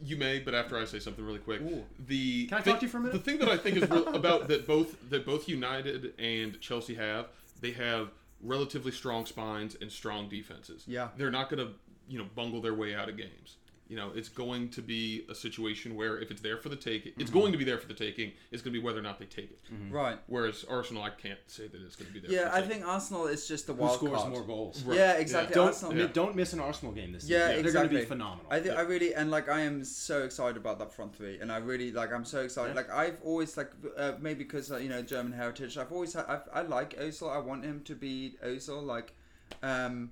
You 0.03 0.17
may, 0.17 0.39
but 0.39 0.53
after 0.53 0.77
I 0.77 0.85
say 0.85 0.99
something 0.99 1.25
really 1.25 1.39
quick, 1.39 1.61
Ooh. 1.61 1.83
the 2.07 2.47
Can 2.47 2.57
I 2.57 2.61
talk 2.61 2.79
to 2.79 2.85
you 2.85 2.91
for 2.91 2.97
a 2.97 3.01
minute? 3.01 3.13
The 3.13 3.31
thing 3.31 3.39
that 3.39 3.49
I 3.49 3.57
think 3.57 3.77
is 3.77 3.89
real 3.89 4.07
about 4.15 4.47
that 4.49 4.67
both 4.67 5.09
that 5.09 5.25
both 5.25 5.47
United 5.47 6.13
and 6.19 6.59
Chelsea 6.59 6.95
have, 6.95 7.27
they 7.61 7.71
have 7.71 8.09
relatively 8.41 8.91
strong 8.91 9.25
spines 9.25 9.75
and 9.79 9.91
strong 9.91 10.27
defenses. 10.29 10.83
Yeah. 10.85 11.09
they're 11.17 11.31
not 11.31 11.49
going 11.49 11.65
to 11.65 11.73
you 12.07 12.19
know 12.19 12.25
bungle 12.35 12.61
their 12.61 12.73
way 12.73 12.93
out 12.95 13.09
of 13.09 13.17
games. 13.17 13.57
You 13.87 13.95
know, 13.95 14.11
it's 14.15 14.29
going 14.29 14.69
to 14.69 14.81
be 14.81 15.25
a 15.29 15.35
situation 15.35 15.95
where 15.95 16.17
if 16.17 16.31
it's 16.31 16.41
there 16.41 16.57
for 16.57 16.69
the 16.69 16.75
taking, 16.75 17.13
it's 17.17 17.29
Mm-hmm. 17.29 17.39
going 17.39 17.51
to 17.51 17.57
be 17.59 17.63
there 17.63 17.77
for 17.77 17.87
the 17.87 17.93
taking. 17.93 18.31
It's 18.51 18.63
going 18.63 18.73
to 18.73 18.79
be 18.79 18.83
whether 18.83 18.97
or 18.97 19.03
not 19.03 19.19
they 19.19 19.25
take 19.25 19.51
it. 19.51 19.59
Right. 19.91 20.17
Whereas 20.25 20.65
Arsenal, 20.67 21.03
I 21.03 21.11
can't 21.11 21.37
say 21.45 21.67
that 21.67 21.79
it's 21.81 21.95
going 21.95 22.07
to 22.11 22.13
be 22.13 22.19
there. 22.19 22.31
Yeah, 22.31 22.49
for 22.49 22.55
I 22.55 22.61
the 22.61 22.67
taking. 22.67 22.81
think 22.81 22.91
Arsenal 22.91 23.27
is 23.27 23.47
just 23.47 23.67
the 23.67 23.73
wild 23.73 23.99
Who 23.99 24.07
scores 24.07 24.21
card. 24.21 24.31
more 24.33 24.43
goals? 24.43 24.83
Yeah, 24.89 25.13
exactly. 25.13 25.53
Don't 25.53 25.67
Arsenal. 25.67 25.93
mi- 25.93 26.07
don't 26.11 26.35
miss 26.35 26.53
an 26.53 26.61
Arsenal 26.61 26.93
game 26.93 27.11
this 27.11 27.23
season. 27.25 27.37
Yeah, 27.39 27.47
exactly. 27.49 27.61
They're 27.71 27.81
going 27.83 27.89
to 27.93 27.99
be 27.99 28.05
phenomenal. 28.05 28.45
I 28.49 28.59
think 28.59 28.75
I 28.75 28.81
really 28.81 29.13
and 29.13 29.29
like 29.29 29.49
I 29.49 29.61
am 29.61 29.83
so 29.83 30.23
excited 30.23 30.57
about 30.57 30.79
that 30.79 30.91
front 30.91 31.15
three, 31.15 31.39
and 31.39 31.51
I 31.51 31.57
really 31.57 31.91
like 31.91 32.11
I'm 32.11 32.25
so 32.25 32.41
excited. 32.41 32.69
Yeah. 32.69 32.75
Like 32.81 32.89
I've 32.91 33.17
always 33.23 33.55
like 33.55 33.71
uh, 33.97 34.13
maybe 34.19 34.43
because 34.43 34.71
uh, 34.71 34.77
you 34.77 34.89
know 34.89 35.03
German 35.03 35.31
heritage. 35.31 35.77
I've 35.77 35.91
always 35.91 36.13
had, 36.13 36.25
I've, 36.27 36.49
I 36.51 36.61
like 36.63 36.97
Ozil. 36.99 37.29
I 37.31 37.37
want 37.37 37.63
him 37.63 37.81
to 37.85 37.93
be 37.95 38.35
Ozil. 38.43 38.83
Like, 38.83 39.13
um, 39.61 40.09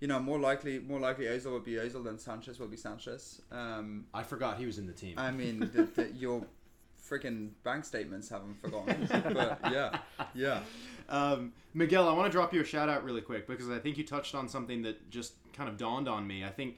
you 0.00 0.08
know, 0.08 0.20
more 0.20 0.38
likely 0.38 0.78
more 0.78 1.00
likely 1.00 1.26
Ozil 1.26 1.52
will 1.52 1.60
be 1.60 1.72
Ozil 1.72 2.04
than 2.04 2.18
Sanchez 2.18 2.58
will 2.58 2.68
be 2.68 2.76
Sanchez. 2.76 3.40
Um, 3.50 4.06
I 4.12 4.22
forgot 4.22 4.58
he 4.58 4.66
was 4.66 4.78
in 4.78 4.86
the 4.86 4.92
team. 4.92 5.14
I 5.18 5.30
mean, 5.30 5.60
the, 5.60 5.88
the, 5.94 6.10
your 6.16 6.44
freaking 7.08 7.50
bank 7.62 7.84
statements 7.84 8.28
haven't 8.28 8.60
forgotten. 8.60 9.06
but 9.10 9.58
yeah, 9.70 9.98
yeah. 10.34 10.60
Um, 11.08 11.52
Miguel, 11.74 12.08
I 12.08 12.12
want 12.12 12.26
to 12.26 12.32
drop 12.32 12.54
you 12.54 12.60
a 12.60 12.64
shout 12.64 12.88
out 12.88 13.04
really 13.04 13.20
quick 13.20 13.46
because 13.46 13.68
I 13.68 13.78
think 13.78 13.98
you 13.98 14.04
touched 14.04 14.34
on 14.34 14.48
something 14.48 14.82
that 14.82 15.10
just 15.10 15.34
kind 15.52 15.68
of 15.68 15.76
dawned 15.76 16.08
on 16.08 16.26
me. 16.26 16.44
I 16.44 16.50
think 16.50 16.76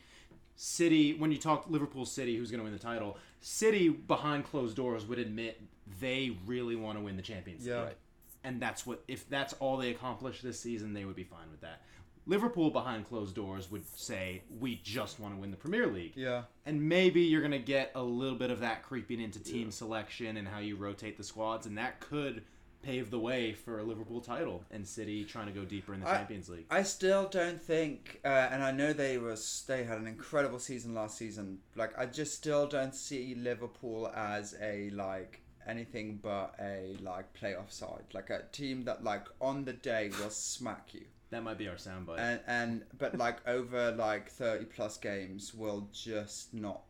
City, 0.56 1.14
when 1.14 1.30
you 1.30 1.38
talk 1.38 1.66
Liverpool 1.68 2.04
City, 2.06 2.36
who's 2.36 2.50
going 2.50 2.60
to 2.60 2.64
win 2.64 2.72
the 2.72 2.78
title, 2.78 3.18
City 3.40 3.88
behind 3.88 4.44
closed 4.44 4.74
doors 4.76 5.06
would 5.06 5.18
admit 5.18 5.60
they 6.00 6.36
really 6.46 6.76
want 6.76 6.98
to 6.98 7.04
win 7.04 7.16
the 7.16 7.22
Champions 7.22 7.64
League. 7.64 7.74
Yeah. 7.74 7.82
Right. 7.84 7.96
And 8.42 8.60
that's 8.60 8.86
what, 8.86 9.02
if 9.06 9.28
that's 9.28 9.54
all 9.54 9.76
they 9.76 9.90
accomplish 9.90 10.40
this 10.40 10.58
season, 10.58 10.94
they 10.94 11.04
would 11.04 11.16
be 11.16 11.24
fine 11.24 11.50
with 11.50 11.60
that. 11.60 11.82
Liverpool 12.26 12.70
behind 12.70 13.06
closed 13.06 13.34
doors 13.34 13.70
would 13.70 13.86
say, 13.96 14.42
we 14.58 14.80
just 14.82 15.20
want 15.20 15.34
to 15.34 15.40
win 15.40 15.50
the 15.50 15.56
Premier 15.56 15.86
League. 15.86 16.12
Yeah. 16.16 16.42
And 16.64 16.88
maybe 16.88 17.22
you're 17.22 17.40
going 17.40 17.52
to 17.52 17.58
get 17.58 17.92
a 17.94 18.02
little 18.02 18.36
bit 18.38 18.50
of 18.50 18.60
that 18.60 18.82
creeping 18.82 19.20
into 19.20 19.38
team 19.38 19.70
selection 19.70 20.36
and 20.36 20.48
how 20.48 20.58
you 20.58 20.76
rotate 20.76 21.16
the 21.16 21.24
squads, 21.24 21.66
and 21.66 21.78
that 21.78 22.00
could 22.00 22.42
pave 22.82 23.10
the 23.10 23.18
way 23.18 23.52
for 23.52 23.78
a 23.80 23.82
Liverpool 23.82 24.20
title 24.20 24.62
and 24.70 24.86
City 24.86 25.24
trying 25.24 25.46
to 25.46 25.52
go 25.52 25.64
deeper 25.64 25.92
in 25.94 26.00
the 26.00 26.08
I- 26.08 26.16
Champions 26.18 26.48
League. 26.48 26.66
I 26.70 26.82
still 26.82 27.28
don't 27.28 27.60
think, 27.60 28.20
uh, 28.24 28.28
and 28.28 28.62
I 28.62 28.70
know 28.70 28.92
they 28.92 29.18
was 29.18 29.64
they 29.66 29.84
had 29.84 29.98
an 29.98 30.06
incredible 30.06 30.58
season 30.58 30.94
last 30.94 31.16
season. 31.16 31.58
Like 31.74 31.98
I 31.98 32.06
just 32.06 32.34
still 32.34 32.66
don't 32.66 32.94
see 32.94 33.34
Liverpool 33.34 34.08
as 34.14 34.54
a 34.60 34.90
like 34.90 35.40
anything 35.66 36.20
but 36.22 36.54
a 36.60 36.96
like 37.02 37.32
playoff 37.34 37.72
side, 37.72 38.04
like 38.12 38.30
a 38.30 38.42
team 38.52 38.84
that 38.84 39.02
like 39.02 39.26
on 39.40 39.64
the 39.64 39.72
day 39.72 40.10
will 40.20 40.30
smack 40.30 40.90
you. 40.92 41.06
That 41.30 41.42
might 41.42 41.58
be 41.58 41.68
our 41.68 41.74
soundbite. 41.74 42.18
And 42.18 42.40
and 42.46 42.84
but 42.98 43.16
like 43.18 43.38
over 43.48 43.92
like 43.92 44.30
thirty 44.30 44.64
plus 44.64 44.96
games 44.96 45.52
will 45.54 45.88
just 45.92 46.54
not 46.54 46.82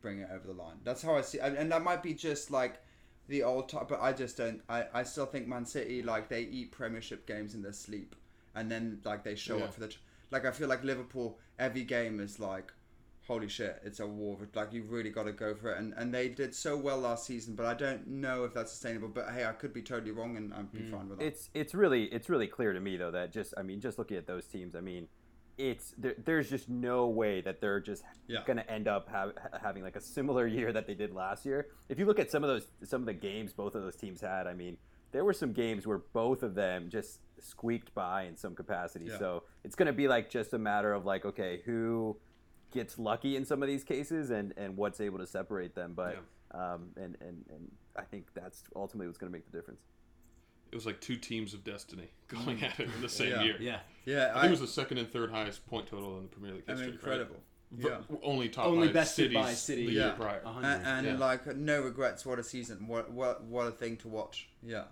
bring 0.00 0.20
it 0.20 0.28
over 0.32 0.46
the 0.46 0.54
line. 0.54 0.76
That's 0.84 1.02
how 1.02 1.14
I 1.16 1.20
see, 1.20 1.38
and, 1.38 1.56
and 1.56 1.70
that 1.72 1.82
might 1.82 2.02
be 2.02 2.14
just 2.14 2.50
like 2.50 2.80
the 3.28 3.42
old 3.42 3.68
time, 3.68 3.86
but 3.88 4.00
I 4.00 4.12
just 4.12 4.36
don't. 4.36 4.62
I 4.68 4.86
I 4.94 5.02
still 5.02 5.26
think 5.26 5.46
Man 5.46 5.66
City 5.66 6.02
like 6.02 6.28
they 6.28 6.42
eat 6.42 6.72
Premiership 6.72 7.26
games 7.26 7.54
in 7.54 7.62
their 7.62 7.72
sleep, 7.72 8.16
and 8.54 8.70
then 8.70 9.00
like 9.04 9.24
they 9.24 9.34
show 9.34 9.58
Yeah. 9.58 9.64
up 9.64 9.74
for 9.74 9.80
the. 9.80 9.94
Like 10.30 10.46
I 10.46 10.50
feel 10.50 10.68
like 10.68 10.82
Liverpool 10.84 11.38
every 11.58 11.84
game 11.84 12.18
is 12.20 12.40
like. 12.40 12.72
Holy 13.26 13.48
shit! 13.48 13.80
It's 13.84 14.00
a 14.00 14.06
war. 14.06 14.36
Like 14.54 14.72
you've 14.72 14.90
really 14.90 15.10
got 15.10 15.24
to 15.24 15.32
go 15.32 15.54
for 15.54 15.72
it, 15.72 15.78
and 15.78 15.94
and 15.96 16.12
they 16.12 16.28
did 16.28 16.54
so 16.54 16.76
well 16.76 16.98
last 16.98 17.24
season. 17.24 17.54
But 17.54 17.66
I 17.66 17.74
don't 17.74 18.06
know 18.06 18.44
if 18.44 18.52
that's 18.52 18.72
sustainable. 18.72 19.08
But 19.08 19.30
hey, 19.32 19.44
I 19.44 19.52
could 19.52 19.72
be 19.72 19.82
totally 19.82 20.10
wrong, 20.10 20.36
and 20.36 20.52
I'd 20.52 20.72
be 20.72 20.80
hmm. 20.80 20.90
fine 20.90 21.08
with 21.08 21.18
that. 21.18 21.24
It's 21.24 21.48
it's 21.54 21.74
really 21.74 22.04
it's 22.04 22.28
really 22.28 22.48
clear 22.48 22.72
to 22.72 22.80
me 22.80 22.96
though 22.96 23.12
that 23.12 23.32
just 23.32 23.54
I 23.56 23.62
mean 23.62 23.80
just 23.80 23.98
looking 23.98 24.16
at 24.16 24.26
those 24.26 24.46
teams 24.46 24.74
I 24.74 24.80
mean 24.80 25.06
it's 25.58 25.94
there, 25.98 26.14
there's 26.24 26.48
just 26.50 26.68
no 26.68 27.06
way 27.06 27.40
that 27.42 27.60
they're 27.60 27.80
just 27.80 28.02
Yeah. 28.26 28.42
going 28.44 28.56
to 28.56 28.70
end 28.70 28.88
up 28.88 29.08
have, 29.10 29.32
having 29.62 29.82
like 29.82 29.96
a 29.96 30.00
similar 30.00 30.46
year 30.58 30.72
that 30.72 30.86
they 30.86 30.94
did 30.94 31.12
last 31.12 31.44
year. 31.44 31.68
If 31.88 31.98
you 31.98 32.06
look 32.06 32.18
at 32.18 32.30
some 32.30 32.42
of 32.42 32.48
those 32.48 32.66
some 32.84 33.02
of 33.02 33.06
the 33.06 33.14
games 33.14 33.52
both 33.52 33.74
of 33.74 33.82
those 33.82 33.96
teams 33.96 34.20
had, 34.20 34.46
I 34.46 34.54
mean 34.54 34.76
there 35.12 35.24
were 35.24 35.34
some 35.34 35.52
games 35.52 35.86
where 35.86 35.98
both 35.98 36.42
of 36.42 36.54
them 36.54 36.88
just 36.88 37.20
squeaked 37.38 37.94
by 37.94 38.22
in 38.24 38.36
some 38.36 38.54
capacity. 38.54 39.06
Yeah. 39.06 39.18
So 39.18 39.42
it's 39.62 39.76
going 39.76 39.86
to 39.86 39.92
be 39.92 40.08
like 40.08 40.30
just 40.30 40.54
a 40.54 40.58
matter 40.58 40.92
of 40.92 41.04
like 41.04 41.24
okay 41.24 41.60
who 41.64 42.16
gets 42.72 42.98
lucky 42.98 43.36
in 43.36 43.44
some 43.44 43.62
of 43.62 43.68
these 43.68 43.84
cases 43.84 44.30
and 44.30 44.52
and 44.56 44.76
what's 44.76 45.00
able 45.00 45.18
to 45.18 45.26
separate 45.26 45.74
them. 45.74 45.92
But 45.94 46.18
um, 46.52 46.90
and 46.96 47.16
and 47.20 47.44
and 47.50 47.70
I 47.96 48.02
think 48.02 48.26
that's 48.34 48.64
ultimately 48.74 49.06
what's 49.06 49.18
going 49.18 49.30
to 49.30 49.36
make 49.36 49.50
the 49.50 49.56
difference. 49.56 49.80
It 50.70 50.74
was 50.74 50.86
like 50.86 51.00
two 51.00 51.16
teams 51.16 51.52
of 51.54 51.64
destiny 51.64 52.08
going 52.28 52.62
at 52.64 52.80
it 52.80 52.88
in 52.94 53.02
the 53.02 53.08
same 53.08 53.30
Yeah. 53.32 53.42
year. 53.42 53.56
Yeah. 53.60 53.80
Yeah, 54.04 54.30
I 54.30 54.32
think 54.32 54.44
I- 54.44 54.46
it 54.46 54.50
was 54.50 54.60
the 54.60 54.66
second 54.66 54.98
and 54.98 55.10
third 55.10 55.30
highest 55.30 55.66
point 55.66 55.86
total 55.86 56.16
in 56.16 56.22
the 56.24 56.28
Premier 56.28 56.54
League 56.54 56.64
I 56.66 56.72
mean, 56.72 56.78
history. 56.78 56.94
incredible. 56.94 57.36
Right? 57.36 57.84
Yeah. 57.90 57.98
V- 58.10 58.18
Only 58.22 58.48
top 58.50 58.66
Only 58.66 58.88
by 58.88 58.92
bested 58.94 59.32
by 59.32 59.52
City. 59.54 59.86
the 59.86 59.92
Yeah. 59.92 60.04
year 60.08 60.14
prior. 60.14 60.42
And, 60.44 60.86
and 60.86 61.06
Yeah. 61.06 61.16
like 61.16 61.46
no 61.56 61.80
regrets. 61.82 62.26
What 62.26 62.38
a 62.38 62.42
season! 62.42 62.86
What 62.86 63.10
what 63.10 63.44
what 63.44 63.66
a 63.66 63.70
thing 63.70 63.96
to 63.98 64.08
watch! 64.08 64.48
Yeah. 64.62 64.84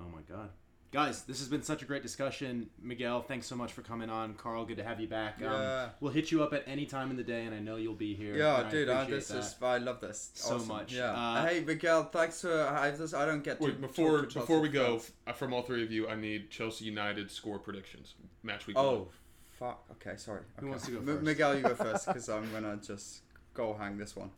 Oh 0.00 0.08
my 0.14 0.22
god. 0.28 0.50
Guys, 0.92 1.22
this 1.22 1.38
has 1.38 1.46
been 1.46 1.62
such 1.62 1.82
a 1.82 1.84
great 1.84 2.02
discussion. 2.02 2.68
Miguel, 2.82 3.22
thanks 3.22 3.46
so 3.46 3.54
much 3.54 3.72
for 3.72 3.80
coming 3.82 4.10
on. 4.10 4.34
Carl, 4.34 4.64
good 4.64 4.76
to 4.78 4.82
have 4.82 4.98
you 5.00 5.06
back. 5.06 5.40
Um, 5.40 5.90
we'll 6.00 6.10
hit 6.12 6.32
you 6.32 6.42
up 6.42 6.52
at 6.52 6.64
any 6.66 6.84
time 6.84 7.12
in 7.12 7.16
the 7.16 7.22
day, 7.22 7.44
and 7.44 7.54
I 7.54 7.60
know 7.60 7.76
you'll 7.76 7.94
be 7.94 8.12
here. 8.16 8.36
Yeah, 8.36 8.64
I 8.66 8.68
dude, 8.70 8.88
I, 8.88 9.02
appreciate 9.02 9.16
this 9.18 9.28
that. 9.28 9.38
is 9.38 9.54
I 9.62 9.78
love 9.78 10.00
this 10.00 10.32
So 10.34 10.56
Awesome. 10.56 10.66
much. 10.66 10.92
Yeah. 10.92 11.12
Uh, 11.12 11.46
hey, 11.46 11.60
Miguel, 11.60 12.04
thanks 12.06 12.40
for. 12.40 12.66
I 12.66 12.90
just 12.90 13.14
I 13.14 13.24
don't 13.24 13.44
get 13.44 13.60
to 13.60 13.66
Wait, 13.66 13.80
before 13.80 14.22
to 14.26 14.40
before 14.40 14.58
we 14.58 14.68
go, 14.68 14.98
fans. 14.98 15.36
from 15.38 15.52
all 15.54 15.62
three 15.62 15.84
of 15.84 15.92
you, 15.92 16.08
I 16.08 16.16
need 16.16 16.50
Chelsea 16.50 16.86
United 16.86 17.30
score 17.30 17.60
predictions. 17.60 18.14
Match 18.42 18.66
week. 18.66 18.76
Oh, 18.76 18.92
one. 18.98 19.06
fuck. 19.50 19.84
Okay, 19.92 20.16
sorry. 20.16 20.40
Who 20.56 20.62
Okay. 20.66 20.70
wants 20.70 20.86
to 20.86 20.90
go 20.90 20.98
M- 20.98 21.06
first? 21.06 21.22
Miguel, 21.22 21.54
you 21.56 21.62
go 21.62 21.74
first 21.76 22.06
because 22.08 22.28
I'm 22.28 22.50
gonna 22.50 22.78
just 22.84 23.20
go 23.54 23.74
hang 23.74 23.96
this 23.96 24.16
one. 24.16 24.30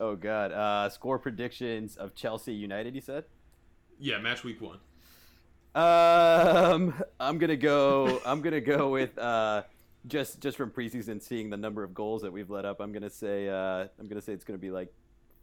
Oh 0.00 0.16
God! 0.16 0.50
Uh, 0.50 0.88
score 0.88 1.20
predictions 1.20 1.96
of 1.96 2.16
Chelsea 2.16 2.52
United. 2.52 2.96
You 2.96 3.00
said. 3.00 3.26
Yeah, 4.00 4.18
match 4.18 4.42
week 4.42 4.60
one. 4.60 4.78
Um, 5.74 6.94
I'm 7.20 7.38
gonna 7.38 7.56
go. 7.56 8.20
I'm 8.24 8.40
gonna 8.40 8.60
go 8.60 8.90
with 8.90 9.16
uh, 9.18 9.62
just 10.06 10.40
just 10.40 10.56
from 10.56 10.70
preseason, 10.70 11.22
seeing 11.22 11.50
the 11.50 11.56
number 11.56 11.82
of 11.82 11.94
goals 11.94 12.22
that 12.22 12.32
we've 12.32 12.50
let 12.50 12.64
up. 12.64 12.80
I'm 12.80 12.92
gonna 12.92 13.10
say. 13.10 13.48
Uh, 13.48 13.86
I'm 13.98 14.08
gonna 14.08 14.22
say 14.22 14.32
it's 14.32 14.44
gonna 14.44 14.58
be 14.58 14.70
like 14.70 14.92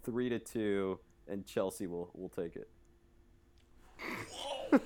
three 0.04 0.30
to 0.30 0.40
two, 0.40 1.00
and 1.28 1.46
Chelsea 1.46 1.88
will 1.88 2.10
will 2.14 2.30
take 2.30 2.56
it. 2.56 2.70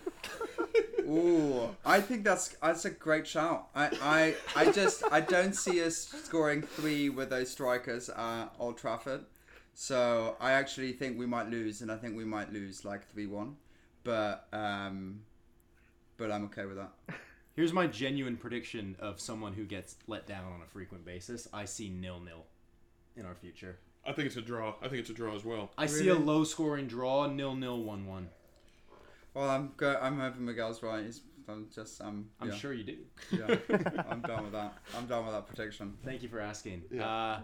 Ooh, 1.08 1.76
I 1.86 2.00
think 2.00 2.24
that's 2.24 2.56
that's 2.62 2.86
a 2.86 2.92
great 2.92 3.28
shout. 3.28 3.70
I, 3.76 3.90
I 4.02 4.36
I 4.56 4.72
just 4.72 5.04
I 5.12 5.20
don't 5.22 5.56
see 5.56 5.84
us 5.84 5.98
scoring 5.98 6.62
three 6.62 7.10
with 7.10 7.30
those 7.30 7.50
strikers 7.50 8.10
at 8.10 8.48
Old 8.60 8.78
Trafford. 8.78 9.26
So 9.74 10.36
I 10.40 10.52
actually 10.52 10.94
think 10.94 11.18
we 11.18 11.26
might 11.26 11.50
lose, 11.50 11.82
and 11.82 11.92
I 11.92 11.98
think 11.98 12.16
we 12.16 12.26
might 12.26 12.54
lose 12.54 12.86
like 12.86 13.10
three 13.12 13.26
one. 13.26 13.58
But 14.04 14.48
um, 14.54 15.22
but 16.22 16.32
I'm 16.32 16.46
okay 16.46 16.66
with 16.66 16.78
that. 16.78 16.92
Here's 17.56 17.74
my 17.74 17.88
genuine 17.88 18.38
prediction 18.38 18.96
of 19.00 19.20
someone 19.20 19.54
who 19.54 19.66
gets 19.66 19.96
let 20.08 20.28
down 20.28 20.46
on 20.46 20.62
a 20.62 20.68
frequent 20.68 21.04
basis. 21.04 21.48
I 21.52 21.66
see 21.66 21.90
nil 21.90 22.20
nil 22.20 22.46
in 23.18 23.26
our 23.26 23.34
future. 23.34 23.80
I 24.06 24.14
think 24.14 24.28
it's 24.28 24.38
a 24.38 24.42
draw. 24.42 24.76
I 24.82 24.88
think 24.88 25.02
it's 25.02 25.10
a 25.10 25.14
draw 25.14 25.36
as 25.36 25.44
well. 25.44 25.72
I 25.78 25.88
see 25.88 26.08
a 26.10 26.14
Really? 26.14 26.26
low 26.26 26.44
scoring 26.44 26.88
draw, 26.88 27.26
nil 27.26 27.56
nil 27.56 27.84
one 27.84 28.06
one. 28.06 28.30
Well, 29.34 29.50
I'm 29.50 29.74
go- 29.78 30.00
I'm 30.00 30.20
hoping 30.20 30.46
Miguel's 30.46 30.84
right. 30.84 31.04
He's, 31.04 31.22
I'm 31.50 31.68
just 31.74 32.00
um. 32.02 32.30
I'm 32.40 32.50
yeah. 32.50 32.56
sure 32.56 32.72
you 32.72 32.84
do. 32.84 32.98
Yeah, 33.32 33.56
I'm 34.10 34.22
done 34.22 34.44
with 34.44 34.54
that. 34.54 34.78
I'm 34.96 35.08
done 35.08 35.26
with 35.26 35.34
that 35.34 35.48
prediction. 35.48 35.98
Thank 36.06 36.22
you 36.22 36.30
for 36.30 36.40
asking. 36.40 36.84
Yeah. 36.92 37.10
Uh, 37.10 37.40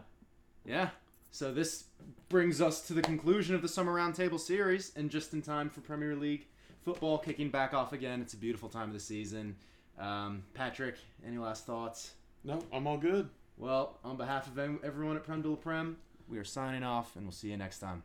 yeah. 0.66 0.90
So 1.32 1.52
this 1.52 1.86
brings 2.30 2.62
us 2.62 2.82
to 2.88 2.94
the 2.94 3.02
conclusion 3.02 3.56
of 3.56 3.64
the 3.64 3.68
Summer 3.68 3.96
Roundtable 3.96 4.40
series, 4.40 4.92
and 4.96 5.10
just 5.10 5.34
in 5.34 5.42
time 5.42 5.70
for 5.70 5.82
Premier 5.82 6.16
League 6.16 6.46
football 6.88 7.18
kicking 7.18 7.50
back 7.50 7.74
off 7.74 7.92
again. 7.92 8.22
It's 8.22 8.34
a 8.34 8.38
beautiful 8.38 8.70
time 8.70 8.88
of 8.88 8.94
the 8.94 9.00
season. 9.02 9.58
Um, 10.00 10.44
Patrick, 10.54 10.96
any 11.28 11.38
last 11.38 11.66
thoughts? 11.66 12.14
No, 12.46 12.64
I'm 12.72 12.88
all 12.88 12.98
good. 12.98 13.28
Well, 13.58 13.98
on 14.06 14.16
behalf 14.16 14.48
of 14.48 14.58
everyone 14.58 15.18
at 15.18 15.26
Prem 15.26 15.42
de 15.42 15.50
la 15.50 15.58
Prem, 15.58 15.98
we 16.30 16.38
are 16.38 16.46
signing 16.46 16.84
off, 16.84 17.18
and 17.18 17.26
we'll 17.26 17.34
see 17.34 17.50
you 17.50 17.58
next 17.58 17.80
time. 17.80 18.04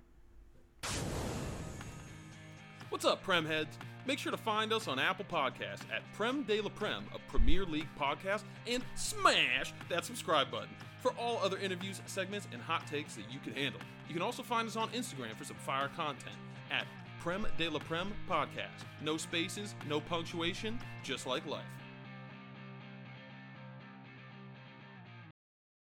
What's 2.89 3.05
up, 3.05 3.23
Prem 3.23 3.47
heads? 3.47 3.79
Make 4.05 4.19
sure 4.19 4.33
to 4.33 4.37
find 4.37 4.73
us 4.73 4.89
on 4.89 4.99
Apple 4.99 5.27
Podcasts 5.31 5.85
at 5.95 6.03
Prem 6.15 6.43
de 6.43 6.61
la 6.61 6.71
Prem, 6.71 7.05
a 7.15 7.21
Premier 7.31 7.65
League 7.65 7.87
podcast, 7.97 8.43
and 8.67 8.83
smash 8.97 9.73
that 9.91 10.05
subscribe 10.05 10.51
button 10.51 10.75
for 10.99 11.13
all 11.13 11.39
other 11.41 11.59
interviews, 11.59 12.03
segments, 12.07 12.49
and 12.53 12.61
hot 12.61 12.89
takes 12.89 13.15
that 13.15 13.31
you 13.31 13.39
can 13.45 13.53
handle. 13.53 13.81
You 14.09 14.15
can 14.15 14.25
also 14.25 14.43
find 14.43 14.67
us 14.67 14.75
on 14.75 14.89
Instagram 14.89 15.37
for 15.37 15.45
some 15.45 15.55
fire 15.55 15.89
content 15.95 16.35
at 16.73 16.85
Prem 17.23 17.47
de 17.57 17.69
la 17.69 17.79
Prem 17.79 18.13
Podcast. 18.27 18.85
No 19.01 19.17
spaces, 19.17 19.77
no 19.89 20.01
punctuation, 20.01 20.77
just 21.05 21.25
like 21.25 21.47
life. 21.47 21.82